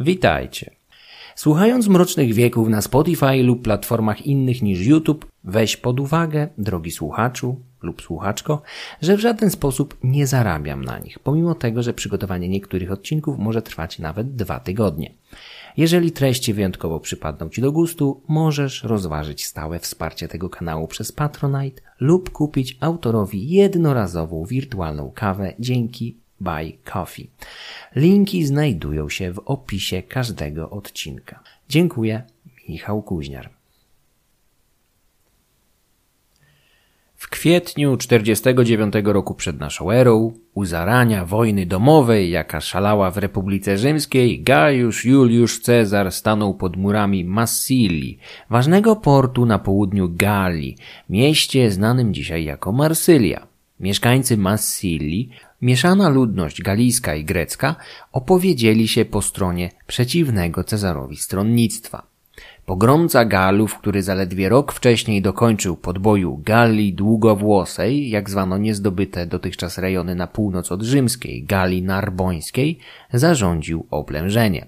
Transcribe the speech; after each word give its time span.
Witajcie. 0.00 0.70
Słuchając 1.34 1.88
Mrocznych 1.88 2.34
Wieków 2.34 2.68
na 2.68 2.82
Spotify 2.82 3.42
lub 3.42 3.62
platformach 3.62 4.26
innych 4.26 4.62
niż 4.62 4.86
YouTube, 4.86 5.26
weź 5.44 5.76
pod 5.76 6.00
uwagę, 6.00 6.48
drogi 6.58 6.90
słuchaczu 6.90 7.60
lub 7.82 8.02
słuchaczko, 8.02 8.62
że 9.02 9.16
w 9.16 9.20
żaden 9.20 9.50
sposób 9.50 9.96
nie 10.04 10.26
zarabiam 10.26 10.84
na 10.84 10.98
nich, 10.98 11.18
pomimo 11.18 11.54
tego, 11.54 11.82
że 11.82 11.94
przygotowanie 11.94 12.48
niektórych 12.48 12.92
odcinków 12.92 13.38
może 13.38 13.62
trwać 13.62 13.98
nawet 13.98 14.34
dwa 14.34 14.60
tygodnie. 14.60 15.12
Jeżeli 15.76 16.12
treści 16.12 16.54
wyjątkowo 16.54 17.00
przypadną 17.00 17.48
Ci 17.48 17.60
do 17.60 17.72
gustu, 17.72 18.20
możesz 18.28 18.82
rozważyć 18.84 19.46
stałe 19.46 19.78
wsparcie 19.78 20.28
tego 20.28 20.50
kanału 20.50 20.88
przez 20.88 21.12
Patronite 21.12 21.82
lub 22.00 22.30
kupić 22.30 22.76
autorowi 22.80 23.50
jednorazową 23.50 24.44
wirtualną 24.44 25.12
kawę 25.14 25.52
dzięki 25.58 26.16
Buy 26.40 26.72
Coffee. 26.92 27.30
Linki 27.96 28.46
znajdują 28.46 29.08
się 29.08 29.32
w 29.32 29.38
opisie 29.38 30.02
każdego 30.02 30.70
odcinka. 30.70 31.42
Dziękuję, 31.68 32.22
Michał 32.68 33.02
Kuźniar. 33.02 33.50
W 37.20 37.28
kwietniu 37.28 37.96
49 37.96 38.94
roku 39.04 39.34
przed 39.34 39.60
naszą 39.60 39.90
erą, 39.90 40.32
u 40.54 40.64
zarania 40.64 41.24
wojny 41.24 41.66
domowej, 41.66 42.30
jaka 42.30 42.60
szalała 42.60 43.10
w 43.10 43.16
Republice 43.18 43.78
Rzymskiej, 43.78 44.42
Gaius 44.42 45.04
Juliusz 45.04 45.60
Cezar 45.60 46.12
stanął 46.12 46.54
pod 46.54 46.76
murami 46.76 47.24
Massili, 47.24 48.18
ważnego 48.50 48.96
portu 48.96 49.46
na 49.46 49.58
południu 49.58 50.08
Galii, 50.12 50.76
mieście 51.08 51.70
znanym 51.70 52.14
dzisiaj 52.14 52.44
jako 52.44 52.72
Marsylia. 52.72 53.49
Mieszkańcy 53.80 54.36
Massili, 54.36 55.30
mieszana 55.62 56.08
ludność 56.08 56.62
galijska 56.62 57.14
i 57.14 57.24
grecka, 57.24 57.76
opowiedzieli 58.12 58.88
się 58.88 59.04
po 59.04 59.22
stronie 59.22 59.70
przeciwnego 59.86 60.64
Cezarowi 60.64 61.16
stronnictwa. 61.16 62.10
Pogromca 62.66 63.24
Galów, 63.24 63.78
który 63.78 64.02
zaledwie 64.02 64.48
rok 64.48 64.72
wcześniej 64.72 65.22
dokończył 65.22 65.76
podboju 65.76 66.40
Galii 66.44 66.94
Długowłosej, 66.94 68.10
jak 68.10 68.30
zwano 68.30 68.58
niezdobyte 68.58 69.26
dotychczas 69.26 69.78
rejony 69.78 70.14
na 70.14 70.26
północ 70.26 70.72
od 70.72 70.82
rzymskiej, 70.82 71.44
Galii 71.44 71.82
Narbońskiej, 71.82 72.78
zarządził 73.12 73.86
oblężenie. 73.90 74.66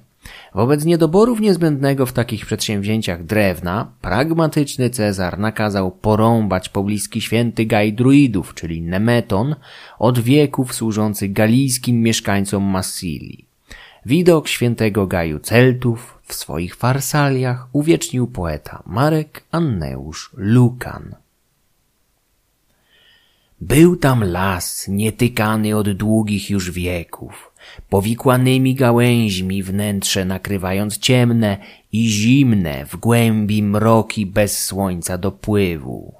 Wobec 0.55 0.85
niedoborów 0.85 1.41
niezbędnego 1.41 2.07
w 2.07 2.13
takich 2.13 2.47
przedsięwzięciach 2.47 3.25
drewna, 3.25 3.93
pragmatyczny 4.01 4.91
Cezar 4.91 5.39
nakazał 5.39 5.91
porąbać 5.91 6.69
pobliski 6.69 7.21
święty 7.21 7.67
Gaj 7.67 7.93
Druidów, 7.93 8.55
czyli 8.55 8.83
Nemeton, 8.83 9.57
od 9.99 10.19
wieków 10.19 10.75
służący 10.75 11.29
galijskim 11.29 12.03
mieszkańcom 12.03 12.63
Massili. 12.63 13.45
Widok 14.07 14.49
świętego 14.49 15.07
Gaju 15.07 15.39
Celtów 15.39 16.19
w 16.25 16.35
swoich 16.35 16.77
farsaliach 16.77 17.69
uwiecznił 17.73 18.27
poeta 18.27 18.83
Marek 18.87 19.43
Anneusz 19.51 20.31
Lukan. 20.37 21.15
Był 23.61 23.97
tam 23.97 24.25
las 24.25 24.89
nietykany 24.89 25.77
od 25.77 25.93
długich 25.93 26.51
już 26.51 26.71
wieków, 26.71 27.52
powikłanymi 27.89 28.75
gałęźmi 28.75 29.63
wnętrze 29.63 30.25
nakrywając 30.25 30.99
ciemne 30.99 31.59
i 31.93 32.09
zimne 32.09 32.87
w 32.87 32.97
głębi 32.97 33.63
mroki 33.63 34.27
bez 34.27 34.65
słońca 34.65 35.19
dopływu. 35.19 36.15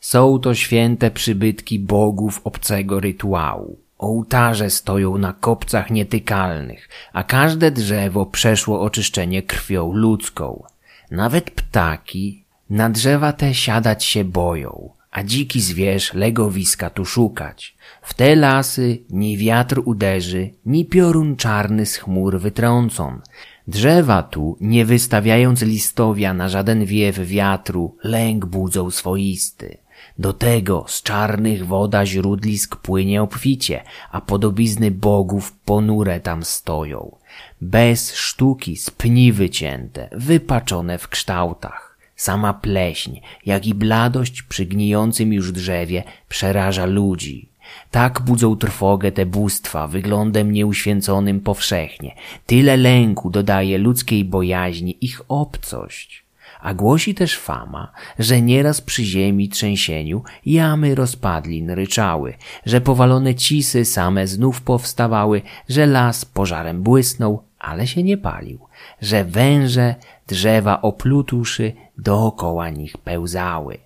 Są 0.00 0.38
to 0.38 0.54
święte 0.54 1.10
przybytki 1.10 1.78
bogów 1.78 2.40
obcego 2.44 3.00
rytuału. 3.00 3.78
Ołtarze 3.98 4.70
stoją 4.70 5.18
na 5.18 5.32
kopcach 5.32 5.90
nietykalnych, 5.90 6.88
a 7.12 7.22
każde 7.22 7.70
drzewo 7.70 8.26
przeszło 8.26 8.80
oczyszczenie 8.80 9.42
krwią 9.42 9.92
ludzką. 9.92 10.62
Nawet 11.10 11.50
ptaki 11.50 12.44
na 12.70 12.90
drzewa 12.90 13.32
te 13.32 13.54
siadać 13.54 14.04
się 14.04 14.24
boją, 14.24 14.90
a 15.16 15.22
dziki 15.22 15.60
zwierz 15.60 16.14
legowiska 16.14 16.90
tu 16.90 17.04
szukać. 17.04 17.76
W 18.02 18.14
te 18.14 18.36
lasy 18.36 18.98
ni 19.10 19.38
wiatr 19.38 19.82
uderzy, 19.84 20.50
ni 20.66 20.84
piorun 20.84 21.36
czarny 21.36 21.86
z 21.86 21.96
chmur 21.96 22.40
wytrącą. 22.40 23.20
Drzewa 23.68 24.22
tu, 24.22 24.56
nie 24.60 24.84
wystawiając 24.84 25.62
listowia 25.62 26.34
na 26.34 26.48
żaden 26.48 26.84
wiew 26.84 27.18
wiatru, 27.18 27.96
lęk 28.04 28.46
budzą 28.46 28.90
swoisty. 28.90 29.78
Do 30.18 30.32
tego 30.32 30.84
z 30.88 31.02
czarnych 31.02 31.66
woda 31.66 32.06
źródlisk 32.06 32.76
płynie 32.76 33.22
obficie, 33.22 33.82
a 34.10 34.20
podobizny 34.20 34.90
bogów 34.90 35.52
ponure 35.52 36.20
tam 36.20 36.44
stoją. 36.44 37.16
Bez 37.60 38.14
sztuki 38.14 38.76
z 38.76 38.90
pni 38.90 39.32
wycięte, 39.32 40.08
wypaczone 40.12 40.98
w 40.98 41.08
kształtach. 41.08 41.85
Sama 42.16 42.54
pleśń, 42.54 43.20
jak 43.46 43.66
i 43.66 43.74
bladość 43.74 44.42
przy 44.42 44.66
gnijącym 44.66 45.32
już 45.32 45.52
drzewie 45.52 46.02
przeraża 46.28 46.86
ludzi. 46.86 47.48
Tak 47.90 48.20
budzą 48.20 48.56
trwogę 48.56 49.12
te 49.12 49.26
bóstwa 49.26 49.88
wyglądem 49.88 50.52
nieuświęconym 50.52 51.40
powszechnie. 51.40 52.14
Tyle 52.46 52.76
lęku 52.76 53.30
dodaje 53.30 53.78
ludzkiej 53.78 54.24
bojaźni 54.24 54.96
ich 55.00 55.22
obcość. 55.28 56.26
A 56.60 56.74
głosi 56.74 57.14
też 57.14 57.38
fama, 57.38 57.92
że 58.18 58.42
nieraz 58.42 58.80
przy 58.80 59.04
ziemi 59.04 59.48
trzęsieniu 59.48 60.22
jamy 60.46 60.94
rozpadlin 60.94 61.70
ryczały, 61.70 62.34
że 62.66 62.80
powalone 62.80 63.34
cisy 63.34 63.84
same 63.84 64.26
znów 64.26 64.62
powstawały, 64.62 65.42
że 65.68 65.86
las 65.86 66.24
pożarem 66.24 66.82
błysnął, 66.82 67.42
ale 67.58 67.86
się 67.86 68.02
nie 68.02 68.16
palił, 68.16 68.58
że 69.00 69.24
węże, 69.24 69.94
drzewa 70.26 70.82
oplutuszy 70.82 71.72
dookoła 71.98 72.70
nich 72.70 72.98
pełzały. 72.98 73.78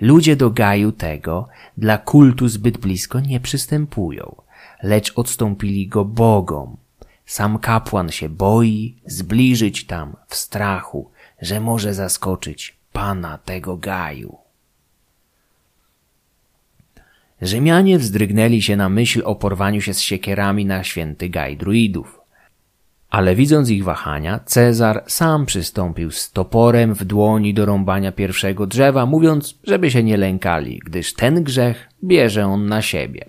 Ludzie 0.00 0.36
do 0.36 0.50
gaju 0.50 0.92
tego 0.92 1.48
dla 1.76 1.98
kultu 1.98 2.48
zbyt 2.48 2.78
blisko 2.78 3.20
nie 3.20 3.40
przystępują, 3.40 4.36
lecz 4.82 5.12
odstąpili 5.18 5.88
go 5.88 6.04
bogom. 6.04 6.76
Sam 7.26 7.58
kapłan 7.58 8.10
się 8.10 8.28
boi 8.28 8.96
zbliżyć 9.06 9.86
tam 9.86 10.16
w 10.28 10.34
strachu, 10.34 11.10
że 11.42 11.60
może 11.60 11.94
zaskoczyć 11.94 12.76
pana 12.92 13.38
tego 13.38 13.76
gaju. 13.76 14.36
Rzymianie 17.42 17.98
wzdrygnęli 17.98 18.62
się 18.62 18.76
na 18.76 18.88
myśl 18.88 19.22
o 19.24 19.34
porwaniu 19.34 19.80
się 19.80 19.94
z 19.94 20.00
siekierami 20.00 20.64
na 20.64 20.84
święty 20.84 21.28
gaj 21.28 21.56
druidów. 21.56 22.23
Ale 23.14 23.34
widząc 23.34 23.70
ich 23.70 23.84
wahania, 23.84 24.40
Cezar 24.44 25.04
sam 25.06 25.46
przystąpił 25.46 26.10
z 26.10 26.32
toporem 26.32 26.94
w 26.94 27.04
dłoni 27.04 27.54
do 27.54 27.66
rąbania 27.66 28.12
pierwszego 28.12 28.66
drzewa, 28.66 29.06
mówiąc, 29.06 29.58
żeby 29.64 29.90
się 29.90 30.02
nie 30.02 30.16
lękali, 30.16 30.80
gdyż 30.84 31.14
ten 31.14 31.42
grzech 31.42 31.88
bierze 32.04 32.46
on 32.46 32.66
na 32.66 32.82
siebie. 32.82 33.24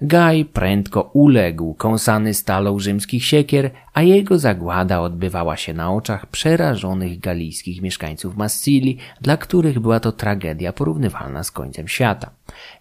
Gaj 0.00 0.44
prędko 0.44 1.10
uległ, 1.12 1.74
kąsany 1.74 2.34
stalą 2.34 2.78
rzymskich 2.78 3.24
siekier, 3.24 3.70
a 3.94 4.02
jego 4.02 4.38
zagłada 4.38 5.00
odbywała 5.00 5.56
się 5.56 5.74
na 5.74 5.92
oczach 5.92 6.26
przerażonych 6.26 7.20
galijskich 7.20 7.82
mieszkańców 7.82 8.36
Massili, 8.36 8.98
dla 9.20 9.36
których 9.36 9.80
była 9.80 10.00
to 10.00 10.12
tragedia 10.12 10.72
porównywalna 10.72 11.44
z 11.44 11.50
końcem 11.50 11.88
świata. 11.88 12.30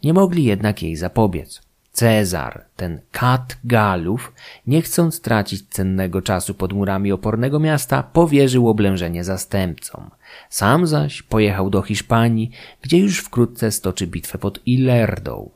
Nie 0.03 0.13
mogli 0.13 0.43
jednak 0.43 0.83
jej 0.83 0.95
zapobiec. 0.95 1.66
Cezar, 1.97 2.65
ten 2.75 2.99
kat 3.11 3.57
Galów, 3.63 4.33
nie 4.67 4.81
chcąc 4.81 5.21
tracić 5.21 5.69
cennego 5.69 6.21
czasu 6.21 6.53
pod 6.53 6.73
murami 6.73 7.11
opornego 7.11 7.59
miasta, 7.59 8.03
powierzył 8.03 8.69
oblężenie 8.69 9.23
zastępcom. 9.23 10.09
Sam 10.49 10.87
zaś 10.87 11.21
pojechał 11.21 11.69
do 11.69 11.81
Hiszpanii, 11.81 12.51
gdzie 12.81 12.97
już 12.97 13.19
wkrótce 13.19 13.71
stoczy 13.71 14.07
bitwę 14.07 14.37
pod 14.37 14.67
Ilerdą. 14.67 15.49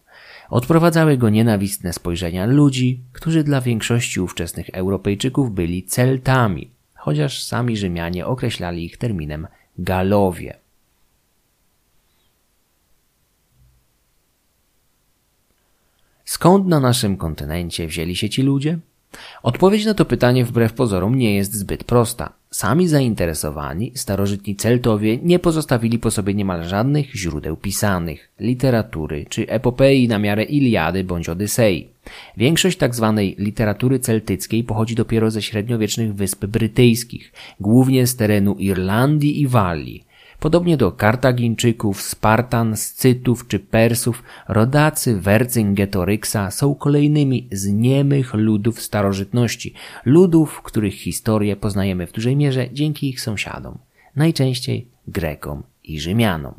Odprowadzały 0.49 1.17
go 1.17 1.29
nienawistne 1.29 1.93
spojrzenia 1.93 2.45
ludzi, 2.45 2.99
którzy 3.13 3.43
dla 3.43 3.61
większości 3.61 4.19
ówczesnych 4.19 4.69
Europejczyków 4.69 5.51
byli 5.51 5.83
Celtami, 5.83 6.71
chociaż 6.95 7.43
sami 7.43 7.77
Rzymianie 7.77 8.25
określali 8.25 8.85
ich 8.85 8.97
terminem 8.97 9.47
Galowie. 9.77 10.60
Skąd 16.31 16.67
na 16.67 16.79
naszym 16.79 17.17
kontynencie 17.17 17.87
wzięli 17.87 18.15
się 18.15 18.29
ci 18.29 18.41
ludzie? 18.41 18.77
Odpowiedź 19.43 19.85
na 19.85 19.93
to 19.93 20.05
pytanie 20.05 20.45
wbrew 20.45 20.73
pozorom 20.73 21.15
nie 21.15 21.35
jest 21.35 21.53
zbyt 21.53 21.83
prosta. 21.83 22.33
Sami 22.51 22.87
zainteresowani, 22.87 23.91
starożytni 23.95 24.55
Celtowie 24.55 25.17
nie 25.17 25.39
pozostawili 25.39 25.99
po 25.99 26.11
sobie 26.11 26.33
niemal 26.33 26.63
żadnych 26.63 27.15
źródeł 27.15 27.57
pisanych, 27.57 28.29
literatury 28.39 29.25
czy 29.29 29.47
epopei 29.47 30.07
na 30.07 30.19
miarę 30.19 30.43
Iliady 30.43 31.03
bądź 31.03 31.29
Odysei. 31.29 31.87
Większość. 32.37 32.77
Tak 32.77 32.95
literatury 33.37 33.99
celtyckiej 33.99 34.63
pochodzi 34.63 34.95
dopiero 34.95 35.31
ze 35.31 35.41
średniowiecznych 35.41 36.15
wysp 36.15 36.45
brytyjskich, 36.45 37.33
głównie 37.59 38.07
z 38.07 38.15
terenu 38.15 38.55
Irlandii 38.59 39.41
i 39.41 39.47
Walii. 39.47 40.10
Podobnie 40.41 40.77
do 40.77 40.91
Kartagińczyków, 40.91 42.01
Spartan, 42.01 42.77
Scytów 42.77 43.47
czy 43.47 43.59
Persów, 43.59 44.23
rodacy 44.47 45.19
Wercyngetoryxa 45.19 46.51
są 46.51 46.75
kolejnymi 46.75 47.47
z 47.51 47.67
niemych 47.67 48.33
ludów 48.33 48.81
starożytności, 48.81 49.73
ludów, 50.05 50.61
których 50.61 50.93
historię 50.93 51.55
poznajemy 51.55 52.07
w 52.07 52.11
dużej 52.11 52.35
mierze 52.35 52.73
dzięki 52.73 53.09
ich 53.09 53.21
sąsiadom, 53.21 53.77
najczęściej 54.15 54.87
Grekom 55.07 55.63
i 55.83 55.99
Rzymianom. 55.99 56.53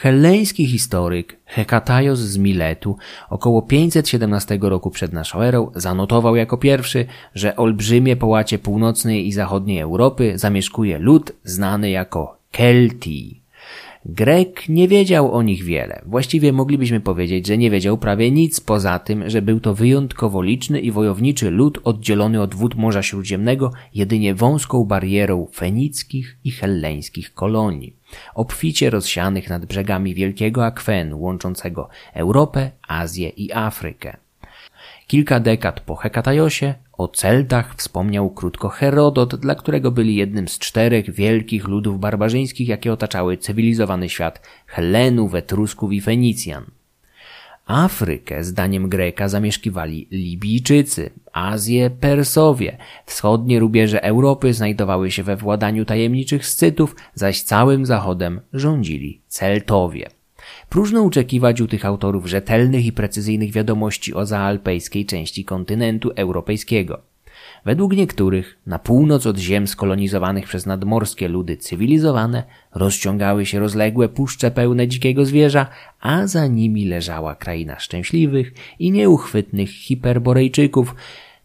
Helleński 0.00 0.66
historyk 0.66 1.36
Hekatajos 1.44 2.18
z 2.18 2.36
Miletu 2.36 2.96
około 3.30 3.62
517 3.62 4.58
roku 4.62 4.90
przed 4.90 5.12
naszą 5.12 5.40
erą 5.42 5.70
zanotował 5.74 6.36
jako 6.36 6.56
pierwszy, 6.56 7.06
że 7.34 7.56
olbrzymie 7.56 8.16
połacie 8.16 8.58
północnej 8.58 9.26
i 9.26 9.32
zachodniej 9.32 9.80
Europy 9.80 10.32
zamieszkuje 10.36 10.98
lud 10.98 11.32
znany 11.44 11.90
jako 11.90 12.38
Keltii. 12.52 13.42
Grek 14.04 14.68
nie 14.68 14.88
wiedział 14.88 15.32
o 15.32 15.42
nich 15.42 15.64
wiele. 15.64 16.02
Właściwie 16.06 16.52
moglibyśmy 16.52 17.00
powiedzieć, 17.00 17.46
że 17.46 17.58
nie 17.58 17.70
wiedział 17.70 17.98
prawie 17.98 18.30
nic 18.30 18.60
poza 18.60 18.98
tym, 18.98 19.30
że 19.30 19.42
był 19.42 19.60
to 19.60 19.74
wyjątkowo 19.74 20.42
liczny 20.42 20.80
i 20.80 20.90
wojowniczy 20.90 21.50
lud 21.50 21.78
oddzielony 21.84 22.42
od 22.42 22.54
wód 22.54 22.74
Morza 22.74 23.02
Śródziemnego 23.02 23.72
jedynie 23.94 24.34
wąską 24.34 24.84
barierą 24.84 25.46
fenickich 25.54 26.38
i 26.44 26.50
helleńskich 26.50 27.34
kolonii, 27.34 27.96
obficie 28.34 28.90
rozsianych 28.90 29.48
nad 29.50 29.66
brzegami 29.66 30.14
wielkiego 30.14 30.66
akwenu 30.66 31.20
łączącego 31.20 31.88
Europę, 32.14 32.70
Azję 32.88 33.28
i 33.28 33.52
Afrykę. 33.52 34.16
Kilka 35.06 35.40
dekad 35.40 35.80
po 35.80 35.96
Hekatajosie 35.96 36.74
o 36.98 37.08
Celtach 37.08 37.74
wspomniał 37.76 38.30
krótko 38.30 38.68
Herodot, 38.68 39.34
dla 39.34 39.54
którego 39.54 39.90
byli 39.90 40.14
jednym 40.14 40.48
z 40.48 40.58
czterech 40.58 41.10
wielkich 41.10 41.68
ludów 41.68 42.00
barbarzyńskich, 42.00 42.68
jakie 42.68 42.92
otaczały 42.92 43.36
cywilizowany 43.36 44.08
świat 44.08 44.42
Helenów, 44.66 45.34
Etrusków 45.34 45.92
i 45.92 46.00
Fenicjan. 46.00 46.64
Afrykę, 47.66 48.44
zdaniem 48.44 48.88
Greka, 48.88 49.28
zamieszkiwali 49.28 50.08
Libijczycy, 50.10 51.10
Azję 51.32 51.90
Persowie, 51.90 52.78
wschodnie 53.06 53.58
rubieże 53.58 54.02
Europy 54.02 54.54
znajdowały 54.54 55.10
się 55.10 55.22
we 55.22 55.36
władaniu 55.36 55.84
tajemniczych 55.84 56.46
Scytów, 56.46 56.96
zaś 57.14 57.42
całym 57.42 57.86
zachodem 57.86 58.40
rządzili 58.52 59.20
Celtowie. 59.28 60.17
Próżno 60.68 61.04
oczekiwać 61.04 61.60
u 61.60 61.66
tych 61.66 61.84
autorów 61.84 62.26
rzetelnych 62.26 62.86
i 62.86 62.92
precyzyjnych 62.92 63.52
wiadomości 63.52 64.14
o 64.14 64.26
zaalpejskiej 64.26 65.06
części 65.06 65.44
kontynentu 65.44 66.10
europejskiego. 66.16 67.00
Według 67.64 67.92
niektórych, 67.96 68.58
na 68.66 68.78
północ 68.78 69.26
od 69.26 69.38
ziem 69.38 69.66
skolonizowanych 69.66 70.46
przez 70.46 70.66
nadmorskie 70.66 71.28
ludy 71.28 71.56
cywilizowane, 71.56 72.42
rozciągały 72.74 73.46
się 73.46 73.58
rozległe 73.58 74.08
puszcze 74.08 74.50
pełne 74.50 74.88
dzikiego 74.88 75.24
zwierza, 75.24 75.66
a 76.00 76.26
za 76.26 76.46
nimi 76.46 76.84
leżała 76.84 77.34
kraina 77.34 77.78
szczęśliwych 77.78 78.52
i 78.78 78.92
nieuchwytnych 78.92 79.70
hiperborejczyków, 79.70 80.94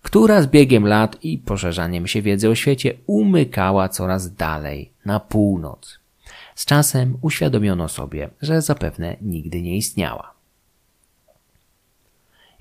która 0.01 0.41
z 0.41 0.47
biegiem 0.47 0.87
lat 0.87 1.23
i 1.23 1.37
poszerzaniem 1.37 2.07
się 2.07 2.21
wiedzy 2.21 2.49
o 2.49 2.55
świecie 2.55 2.93
umykała 3.07 3.89
coraz 3.89 4.35
dalej 4.35 4.91
na 5.05 5.19
północ. 5.19 6.02
Z 6.55 6.65
czasem 6.65 7.17
uświadomiono 7.21 7.89
sobie, 7.89 8.29
że 8.41 8.61
zapewne 8.61 9.17
nigdy 9.21 9.61
nie 9.61 9.77
istniała. 9.77 10.33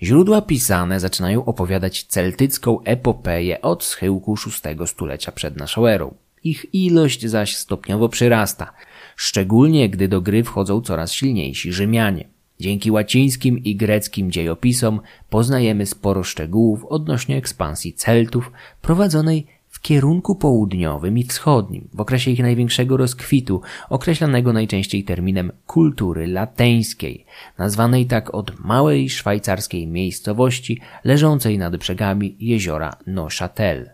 Źródła 0.03 0.43
pisane 0.43 1.01
zaczynają 1.01 1.45
opowiadać 1.45 2.05
celtycką 2.05 2.83
epopeję 2.83 3.63
od 3.63 3.85
schyłku 3.85 4.35
VI 4.35 4.87
stulecia 4.87 5.33
przed 5.33 5.57
naszą 5.57 5.87
erą. 5.87 6.15
Ich 6.45 6.75
ilość 6.75 7.27
zaś 7.27 7.57
stopniowo 7.57 8.09
przyrasta, 8.09 8.73
szczególnie 9.17 9.89
gdy 9.89 10.09
do 10.09 10.21
gry 10.21 10.45
wchodzą 10.45 10.81
coraz 10.81 11.13
silniejsi 11.13 11.73
Rzymianie. 11.73 12.29
Dzięki 12.61 12.91
łacińskim 12.91 13.59
i 13.59 13.77
greckim 13.77 14.31
dziejopisom 14.31 15.01
poznajemy 15.31 15.87
sporo 15.87 16.23
szczegółów 16.23 16.85
odnośnie 16.85 17.37
ekspansji 17.37 17.93
Celtów 17.93 18.53
prowadzonej 18.83 19.47
kierunku 19.83 20.35
południowym 20.35 21.19
i 21.19 21.25
wschodnim, 21.25 21.89
w 21.95 22.01
okresie 22.01 22.31
ich 22.31 22.39
największego 22.39 22.97
rozkwitu, 22.97 23.61
określanego 23.91 24.53
najczęściej 24.53 25.05
terminem 25.05 25.53
kultury 25.67 26.27
lateńskiej, 26.27 27.25
nazwanej 27.59 28.07
tak 28.07 28.35
od 28.35 28.61
małej 28.61 29.11
szwajcarskiej 29.11 29.87
miejscowości 29.87 30.81
leżącej 31.05 31.59
nad 31.59 31.77
brzegami 31.77 32.37
jeziora 32.41 32.97
Neuchâtel. 33.07 33.85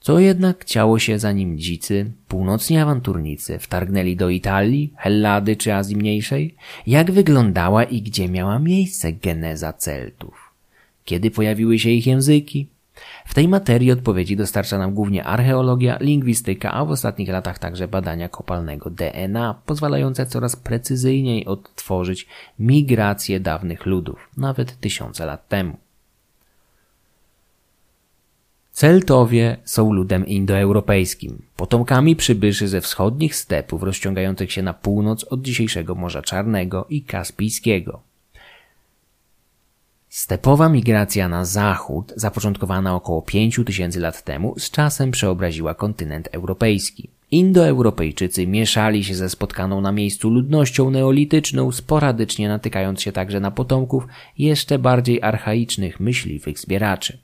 Co 0.00 0.18
jednak 0.18 0.64
ciało 0.64 0.98
się 0.98 1.18
zanim 1.18 1.58
dzicy, 1.58 2.12
północni 2.28 2.78
awanturnicy 2.78 3.58
wtargnęli 3.58 4.16
do 4.16 4.28
Italii, 4.28 4.92
Hellady 4.96 5.56
czy 5.56 5.74
Azji 5.74 5.96
Mniejszej? 5.96 6.54
Jak 6.86 7.10
wyglądała 7.10 7.84
i 7.84 8.02
gdzie 8.02 8.28
miała 8.28 8.58
miejsce 8.58 9.12
geneza 9.12 9.72
Celtów? 9.72 10.52
Kiedy 11.04 11.30
pojawiły 11.30 11.78
się 11.78 11.90
ich 11.90 12.06
języki? 12.06 12.73
W 13.26 13.34
tej 13.34 13.48
materii 13.48 13.92
odpowiedzi 13.92 14.36
dostarcza 14.36 14.78
nam 14.78 14.94
głównie 14.94 15.24
archeologia, 15.24 15.98
lingwistyka, 16.00 16.72
a 16.72 16.84
w 16.84 16.90
ostatnich 16.90 17.28
latach 17.28 17.58
także 17.58 17.88
badania 17.88 18.28
kopalnego 18.28 18.90
DNA, 18.90 19.54
pozwalające 19.66 20.26
coraz 20.26 20.56
precyzyjniej 20.56 21.46
odtworzyć 21.46 22.26
migrację 22.58 23.40
dawnych 23.40 23.86
ludów, 23.86 24.28
nawet 24.36 24.80
tysiące 24.80 25.26
lat 25.26 25.48
temu. 25.48 25.76
Celtowie 28.72 29.56
są 29.64 29.92
ludem 29.92 30.26
indoeuropejskim, 30.26 31.42
potomkami 31.56 32.16
przybyszy 32.16 32.68
ze 32.68 32.80
wschodnich 32.80 33.34
stepów 33.34 33.82
rozciągających 33.82 34.52
się 34.52 34.62
na 34.62 34.74
północ 34.74 35.24
od 35.24 35.42
dzisiejszego 35.42 35.94
Morza 35.94 36.22
Czarnego 36.22 36.86
i 36.90 37.02
Kaspijskiego. 37.02 38.13
Stepowa 40.14 40.68
migracja 40.68 41.28
na 41.28 41.44
zachód, 41.44 42.12
zapoczątkowana 42.16 42.94
około 42.94 43.22
5 43.22 43.60
tysięcy 43.66 44.00
lat 44.00 44.24
temu, 44.24 44.54
z 44.58 44.70
czasem 44.70 45.10
przeobraziła 45.10 45.74
kontynent 45.74 46.28
europejski. 46.32 47.10
Indoeuropejczycy 47.30 48.46
mieszali 48.46 49.04
się 49.04 49.14
ze 49.14 49.28
spotkaną 49.28 49.80
na 49.80 49.92
miejscu 49.92 50.30
ludnością 50.30 50.90
neolityczną, 50.90 51.72
sporadycznie 51.72 52.48
natykając 52.48 53.02
się 53.02 53.12
także 53.12 53.40
na 53.40 53.50
potomków 53.50 54.06
jeszcze 54.38 54.78
bardziej 54.78 55.22
archaicznych 55.22 56.00
myśliwych 56.00 56.58
zbieraczy. 56.58 57.18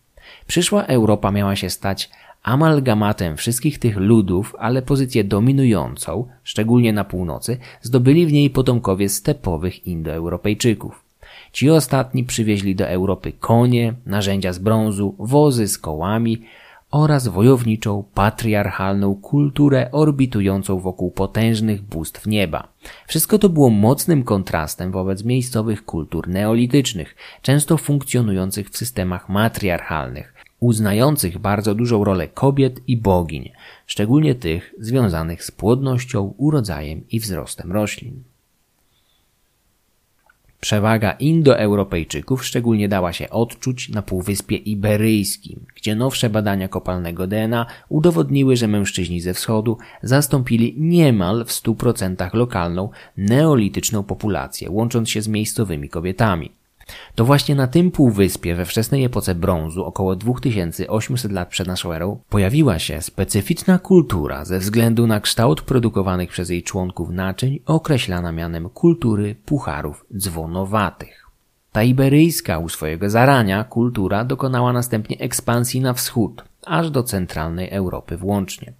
Przyszła 0.46 0.84
Europa 0.84 1.30
miała 1.30 1.56
się 1.56 1.70
stać 1.70 2.10
amalgamatem 2.42 3.36
wszystkich 3.36 3.78
tych 3.78 3.96
ludów, 3.96 4.54
ale 4.58 4.82
pozycję 4.82 5.24
dominującą, 5.24 6.28
szczególnie 6.42 6.92
na 6.92 7.04
północy, 7.04 7.58
zdobyli 7.82 8.26
w 8.26 8.32
niej 8.32 8.50
potomkowie 8.50 9.08
stepowych 9.08 9.86
Indoeuropejczyków. 9.86 11.09
Ci 11.52 11.70
ostatni 11.70 12.24
przywieźli 12.24 12.74
do 12.74 12.88
Europy 12.88 13.32
konie, 13.32 13.94
narzędzia 14.06 14.52
z 14.52 14.58
brązu, 14.58 15.14
wozy 15.18 15.68
z 15.68 15.78
kołami 15.78 16.42
oraz 16.90 17.28
wojowniczą, 17.28 18.04
patriarchalną 18.14 19.14
kulturę 19.14 19.88
orbitującą 19.92 20.80
wokół 20.80 21.10
potężnych 21.10 21.82
bóstw 21.82 22.26
nieba. 22.26 22.68
Wszystko 23.06 23.38
to 23.38 23.48
było 23.48 23.70
mocnym 23.70 24.22
kontrastem 24.22 24.92
wobec 24.92 25.24
miejscowych 25.24 25.84
kultur 25.84 26.28
neolitycznych, 26.28 27.16
często 27.42 27.76
funkcjonujących 27.76 28.70
w 28.70 28.76
systemach 28.76 29.28
matriarchalnych, 29.28 30.34
uznających 30.60 31.38
bardzo 31.38 31.74
dużą 31.74 32.04
rolę 32.04 32.28
kobiet 32.28 32.80
i 32.86 32.96
bogiń, 32.96 33.50
szczególnie 33.86 34.34
tych 34.34 34.74
związanych 34.78 35.44
z 35.44 35.50
płodnością, 35.50 36.34
urodzajem 36.36 37.08
i 37.08 37.20
wzrostem 37.20 37.72
roślin. 37.72 38.29
Przewaga 40.60 41.12
Indoeuropejczyków 41.12 42.44
szczególnie 42.44 42.88
dała 42.88 43.12
się 43.12 43.30
odczuć 43.30 43.88
na 43.88 44.02
Półwyspie 44.02 44.56
Iberyjskim, 44.56 45.66
gdzie 45.76 45.94
nowsze 45.94 46.30
badania 46.30 46.68
kopalnego 46.68 47.26
DNA 47.26 47.66
udowodniły, 47.88 48.56
że 48.56 48.68
mężczyźni 48.68 49.20
ze 49.20 49.34
wschodu 49.34 49.78
zastąpili 50.02 50.74
niemal 50.78 51.44
w 51.44 51.48
100% 51.48 52.34
lokalną 52.34 52.90
neolityczną 53.16 54.02
populację, 54.02 54.70
łącząc 54.70 55.10
się 55.10 55.22
z 55.22 55.28
miejscowymi 55.28 55.88
kobietami. 55.88 56.59
To 57.14 57.24
właśnie 57.24 57.54
na 57.54 57.66
tym 57.66 57.90
półwyspie 57.90 58.54
we 58.54 58.64
wczesnej 58.64 59.04
epoce 59.04 59.34
brązu, 59.34 59.84
około 59.84 60.16
2800 60.16 61.32
lat 61.32 61.48
przed 61.48 61.68
naszą 61.68 61.92
erą, 61.92 62.20
pojawiła 62.28 62.78
się 62.78 63.02
specyficzna 63.02 63.78
kultura 63.78 64.44
ze 64.44 64.58
względu 64.58 65.06
na 65.06 65.20
kształt 65.20 65.62
produkowanych 65.62 66.30
przez 66.30 66.50
jej 66.50 66.62
członków 66.62 67.10
naczyń 67.10 67.58
określana 67.66 68.32
mianem 68.32 68.68
kultury 68.68 69.34
pucharów 69.44 70.04
dzwonowatych. 70.16 71.26
Ta 71.72 71.82
iberyjska 71.82 72.58
u 72.58 72.68
swojego 72.68 73.10
zarania 73.10 73.64
kultura 73.64 74.24
dokonała 74.24 74.72
następnie 74.72 75.18
ekspansji 75.18 75.80
na 75.80 75.92
wschód, 75.92 76.44
aż 76.66 76.90
do 76.90 77.02
centralnej 77.02 77.70
Europy 77.70 78.16
włącznie. 78.16 78.72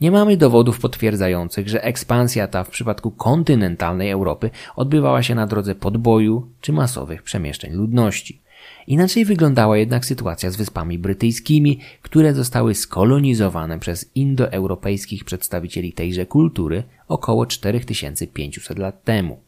Nie 0.00 0.10
mamy 0.10 0.36
dowodów 0.36 0.80
potwierdzających, 0.80 1.68
że 1.68 1.84
ekspansja 1.84 2.48
ta 2.48 2.64
w 2.64 2.70
przypadku 2.70 3.10
kontynentalnej 3.10 4.10
Europy 4.10 4.50
odbywała 4.76 5.22
się 5.22 5.34
na 5.34 5.46
drodze 5.46 5.74
podboju 5.74 6.48
czy 6.60 6.72
masowych 6.72 7.22
przemieszczeń 7.22 7.72
ludności. 7.72 8.40
Inaczej 8.86 9.24
wyglądała 9.24 9.76
jednak 9.76 10.04
sytuacja 10.04 10.50
z 10.50 10.56
Wyspami 10.56 10.98
Brytyjskimi, 10.98 11.78
które 12.02 12.34
zostały 12.34 12.74
skolonizowane 12.74 13.78
przez 13.78 14.10
indoeuropejskich 14.14 15.24
przedstawicieli 15.24 15.92
tejże 15.92 16.26
kultury 16.26 16.82
około 17.08 17.46
4500 17.46 18.78
lat 18.78 19.04
temu. 19.04 19.38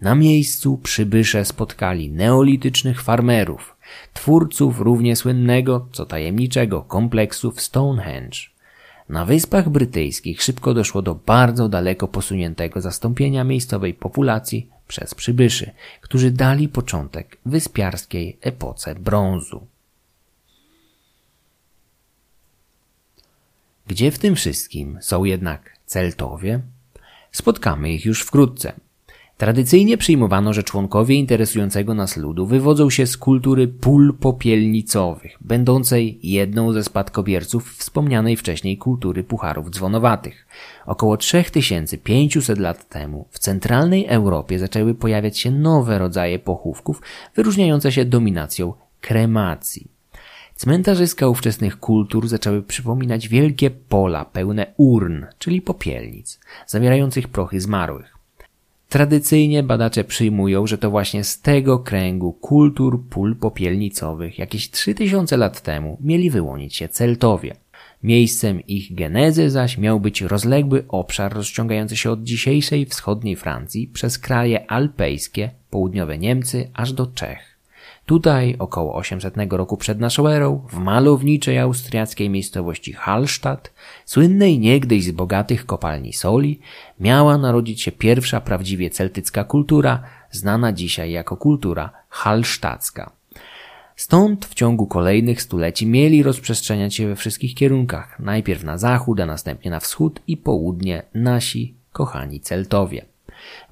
Na 0.00 0.14
miejscu 0.14 0.78
przybysze 0.82 1.44
spotkali 1.44 2.10
neolitycznych 2.10 3.02
farmerów, 3.02 3.76
twórców 4.14 4.80
równie 4.80 5.16
słynnego, 5.16 5.86
co 5.92 6.06
tajemniczego 6.06 6.82
kompleksu 6.82 7.50
w 7.50 7.60
Stonehenge. 7.60 8.38
Na 9.10 9.24
Wyspach 9.24 9.68
Brytyjskich 9.68 10.42
szybko 10.42 10.74
doszło 10.74 11.02
do 11.02 11.14
bardzo 11.14 11.68
daleko 11.68 12.08
posuniętego 12.08 12.80
zastąpienia 12.80 13.44
miejscowej 13.44 13.94
populacji 13.94 14.70
przez 14.88 15.14
przybyszy, 15.14 15.70
którzy 16.00 16.30
dali 16.30 16.68
początek 16.68 17.38
wyspiarskiej 17.46 18.38
epoce 18.40 18.94
brązu. 18.94 19.66
Gdzie 23.86 24.10
w 24.10 24.18
tym 24.18 24.36
wszystkim 24.36 24.98
są 25.00 25.24
jednak 25.24 25.76
Celtowie? 25.86 26.60
Spotkamy 27.32 27.92
ich 27.92 28.04
już 28.04 28.22
wkrótce. 28.22 28.72
Tradycyjnie 29.40 29.98
przyjmowano, 29.98 30.52
że 30.52 30.62
członkowie 30.62 31.14
interesującego 31.14 31.94
nas 31.94 32.16
ludu 32.16 32.46
wywodzą 32.46 32.90
się 32.90 33.06
z 33.06 33.16
kultury 33.16 33.68
pól 33.68 34.14
popielnicowych, 34.20 35.38
będącej 35.40 36.18
jedną 36.22 36.72
ze 36.72 36.84
spadkobierców 36.84 37.74
wspomnianej 37.74 38.36
wcześniej 38.36 38.78
kultury 38.78 39.24
pucharów 39.24 39.70
dzwonowatych. 39.70 40.46
Około 40.86 41.16
3500 41.16 42.58
lat 42.58 42.88
temu 42.88 43.26
w 43.30 43.38
centralnej 43.38 44.06
Europie 44.06 44.58
zaczęły 44.58 44.94
pojawiać 44.94 45.38
się 45.38 45.50
nowe 45.50 45.98
rodzaje 45.98 46.38
pochówków, 46.38 47.02
wyróżniające 47.36 47.92
się 47.92 48.04
dominacją 48.04 48.72
kremacji. 49.00 49.88
Cmentarzyska 50.56 51.28
ówczesnych 51.28 51.78
kultur 51.78 52.28
zaczęły 52.28 52.62
przypominać 52.62 53.28
wielkie 53.28 53.70
pola 53.70 54.24
pełne 54.24 54.66
urn, 54.76 55.24
czyli 55.38 55.62
popielnic, 55.62 56.40
zawierających 56.66 57.28
prochy 57.28 57.60
zmarłych. 57.60 58.19
Tradycyjnie 58.90 59.62
badacze 59.62 60.04
przyjmują, 60.04 60.66
że 60.66 60.78
to 60.78 60.90
właśnie 60.90 61.24
z 61.24 61.40
tego 61.40 61.78
kręgu 61.78 62.32
kultur 62.32 63.02
pól 63.10 63.36
popielnicowych 63.36 64.38
jakieś 64.38 64.70
3000 64.70 65.36
lat 65.36 65.60
temu 65.60 65.98
mieli 66.00 66.30
wyłonić 66.30 66.76
się 66.76 66.88
Celtowie. 66.88 67.56
Miejscem 68.02 68.60
ich 68.60 68.94
genezy 68.94 69.50
zaś 69.50 69.78
miał 69.78 70.00
być 70.00 70.20
rozległy 70.20 70.84
obszar 70.88 71.32
rozciągający 71.34 71.96
się 71.96 72.10
od 72.10 72.22
dzisiejszej 72.22 72.86
wschodniej 72.86 73.36
Francji 73.36 73.88
przez 73.88 74.18
kraje 74.18 74.70
alpejskie, 74.70 75.50
południowe 75.70 76.18
Niemcy 76.18 76.70
aż 76.74 76.92
do 76.92 77.06
Czech. 77.06 77.49
Tutaj, 78.10 78.56
około 78.58 78.94
800 78.94 79.34
roku 79.50 79.76
przed 79.76 80.00
naszą 80.00 80.28
erą, 80.28 80.66
w 80.68 80.78
malowniczej 80.78 81.58
austriackiej 81.58 82.30
miejscowości 82.30 82.92
Hallstatt, 82.92 83.72
słynnej 84.04 84.58
niegdyś 84.58 85.04
z 85.04 85.10
bogatych 85.10 85.66
kopalni 85.66 86.12
soli, 86.12 86.60
miała 87.00 87.38
narodzić 87.38 87.82
się 87.82 87.92
pierwsza 87.92 88.40
prawdziwie 88.40 88.90
celtycka 88.90 89.44
kultura, 89.44 90.02
znana 90.30 90.72
dzisiaj 90.72 91.12
jako 91.12 91.36
kultura 91.36 91.90
hallsztacka. 92.08 93.10
Stąd 93.96 94.46
w 94.46 94.54
ciągu 94.54 94.86
kolejnych 94.86 95.42
stuleci 95.42 95.86
mieli 95.86 96.22
rozprzestrzeniać 96.22 96.94
się 96.94 97.08
we 97.08 97.16
wszystkich 97.16 97.54
kierunkach, 97.54 98.18
najpierw 98.20 98.64
na 98.64 98.78
zachód, 98.78 99.20
a 99.20 99.26
następnie 99.26 99.70
na 99.70 99.80
wschód 99.80 100.20
i 100.26 100.36
południe 100.36 101.02
nasi 101.14 101.74
kochani 101.92 102.40
Celtowie. 102.40 103.09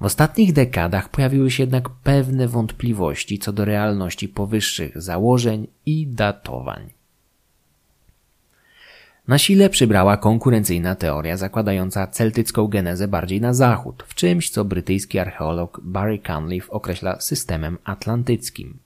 W 0.01 0.05
ostatnich 0.05 0.53
dekadach 0.53 1.09
pojawiły 1.09 1.51
się 1.51 1.63
jednak 1.63 1.89
pewne 1.89 2.47
wątpliwości 2.47 3.39
co 3.39 3.51
do 3.51 3.65
realności 3.65 4.29
powyższych 4.29 5.01
założeń 5.01 5.67
i 5.85 6.07
datowań. 6.07 6.89
Na 9.27 9.37
sile 9.37 9.69
przybrała 9.69 10.17
konkurencyjna 10.17 10.95
teoria 10.95 11.37
zakładająca 11.37 12.07
celtycką 12.07 12.67
genezę 12.67 13.07
bardziej 13.07 13.41
na 13.41 13.53
zachód, 13.53 14.03
w 14.07 14.15
czymś 14.15 14.49
co 14.49 14.65
brytyjski 14.65 15.19
archeolog 15.19 15.81
Barry 15.83 16.19
Cunliffe 16.19 16.71
określa 16.71 17.19
systemem 17.21 17.77
atlantyckim 17.83 18.79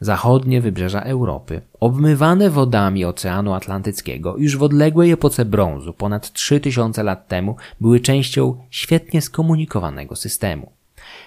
zachodnie 0.00 0.60
wybrzeża 0.60 1.00
Europy, 1.00 1.60
obmywane 1.80 2.50
wodami 2.50 3.04
Oceanu 3.04 3.54
Atlantyckiego 3.54 4.36
już 4.38 4.56
w 4.56 4.62
odległej 4.62 5.10
epoce 5.10 5.44
brązu 5.44 5.92
ponad 5.92 6.32
3000 6.32 7.02
lat 7.02 7.28
temu 7.28 7.56
były 7.80 8.00
częścią 8.00 8.58
świetnie 8.70 9.22
skomunikowanego 9.22 10.16
systemu. 10.16 10.72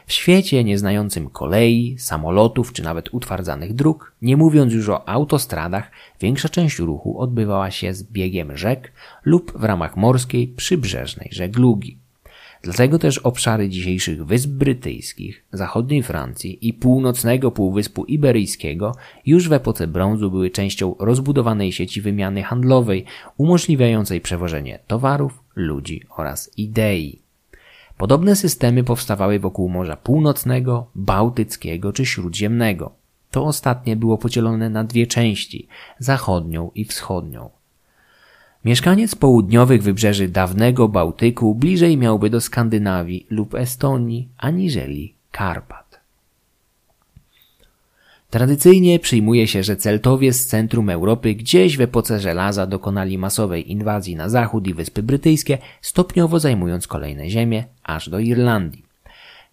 W 0.07 0.13
świecie 0.13 0.63
nieznającym 0.63 1.29
kolei, 1.29 1.95
samolotów 1.99 2.73
czy 2.73 2.83
nawet 2.83 3.13
utwardzanych 3.13 3.73
dróg, 3.73 4.13
nie 4.21 4.37
mówiąc 4.37 4.73
już 4.73 4.89
o 4.89 5.09
autostradach, 5.09 5.91
większa 6.21 6.49
część 6.49 6.79
ruchu 6.79 7.19
odbywała 7.19 7.71
się 7.71 7.93
z 7.93 8.03
biegiem 8.03 8.57
rzek 8.57 8.91
lub 9.25 9.59
w 9.59 9.63
ramach 9.63 9.97
morskiej 9.97 10.47
przybrzeżnej 10.47 11.29
żeglugi. 11.31 11.97
Dlatego 12.61 12.99
też 12.99 13.17
obszary 13.17 13.69
dzisiejszych 13.69 14.25
Wysp 14.25 14.49
Brytyjskich, 14.49 15.43
zachodniej 15.53 16.03
Francji 16.03 16.67
i 16.67 16.73
północnego 16.73 17.51
Półwyspu 17.51 18.05
Iberyjskiego 18.05 18.95
już 19.25 19.49
w 19.49 19.53
epoce 19.53 19.87
brązu 19.87 20.31
były 20.31 20.49
częścią 20.49 20.95
rozbudowanej 20.99 21.71
sieci 21.71 22.01
wymiany 22.01 22.43
handlowej, 22.43 23.05
umożliwiającej 23.37 24.21
przewożenie 24.21 24.79
towarów, 24.87 25.43
ludzi 25.55 26.01
oraz 26.17 26.57
idei. 26.57 27.19
Podobne 27.97 28.35
systemy 28.35 28.83
powstawały 28.83 29.39
wokół 29.39 29.69
Morza 29.69 29.95
Północnego, 29.95 30.87
Bałtyckiego 30.95 31.93
czy 31.93 32.05
Śródziemnego. 32.05 32.91
To 33.31 33.45
ostatnie 33.45 33.95
było 33.95 34.17
podzielone 34.17 34.69
na 34.69 34.83
dwie 34.83 35.07
części 35.07 35.67
zachodnią 35.99 36.71
i 36.75 36.85
wschodnią. 36.85 37.56
Mieszkaniec 38.67 39.15
południowych 39.15 39.83
wybrzeży 39.83 40.27
dawnego 40.27 40.87
Bałtyku 40.87 41.55
bliżej 41.55 41.97
miałby 41.97 42.29
do 42.29 42.41
Skandynawii 42.41 43.25
lub 43.29 43.55
Estonii 43.55 44.29
aniżeli 44.37 45.13
Karpat. 45.31 45.99
Tradycyjnie 48.29 48.99
przyjmuje 48.99 49.47
się, 49.47 49.63
że 49.63 49.75
Celtowie 49.75 50.33
z 50.33 50.47
centrum 50.47 50.89
Europy 50.89 51.35
gdzieś 51.35 51.77
w 51.77 51.81
epoce 51.81 52.19
żelaza 52.19 52.67
dokonali 52.67 53.17
masowej 53.17 53.71
inwazji 53.71 54.15
na 54.15 54.29
zachód 54.29 54.67
i 54.67 54.73
Wyspy 54.73 55.03
Brytyjskie, 55.03 55.57
stopniowo 55.81 56.39
zajmując 56.39 56.87
kolejne 56.87 57.29
ziemie 57.29 57.63
aż 57.83 58.09
do 58.09 58.19
Irlandii. 58.19 58.85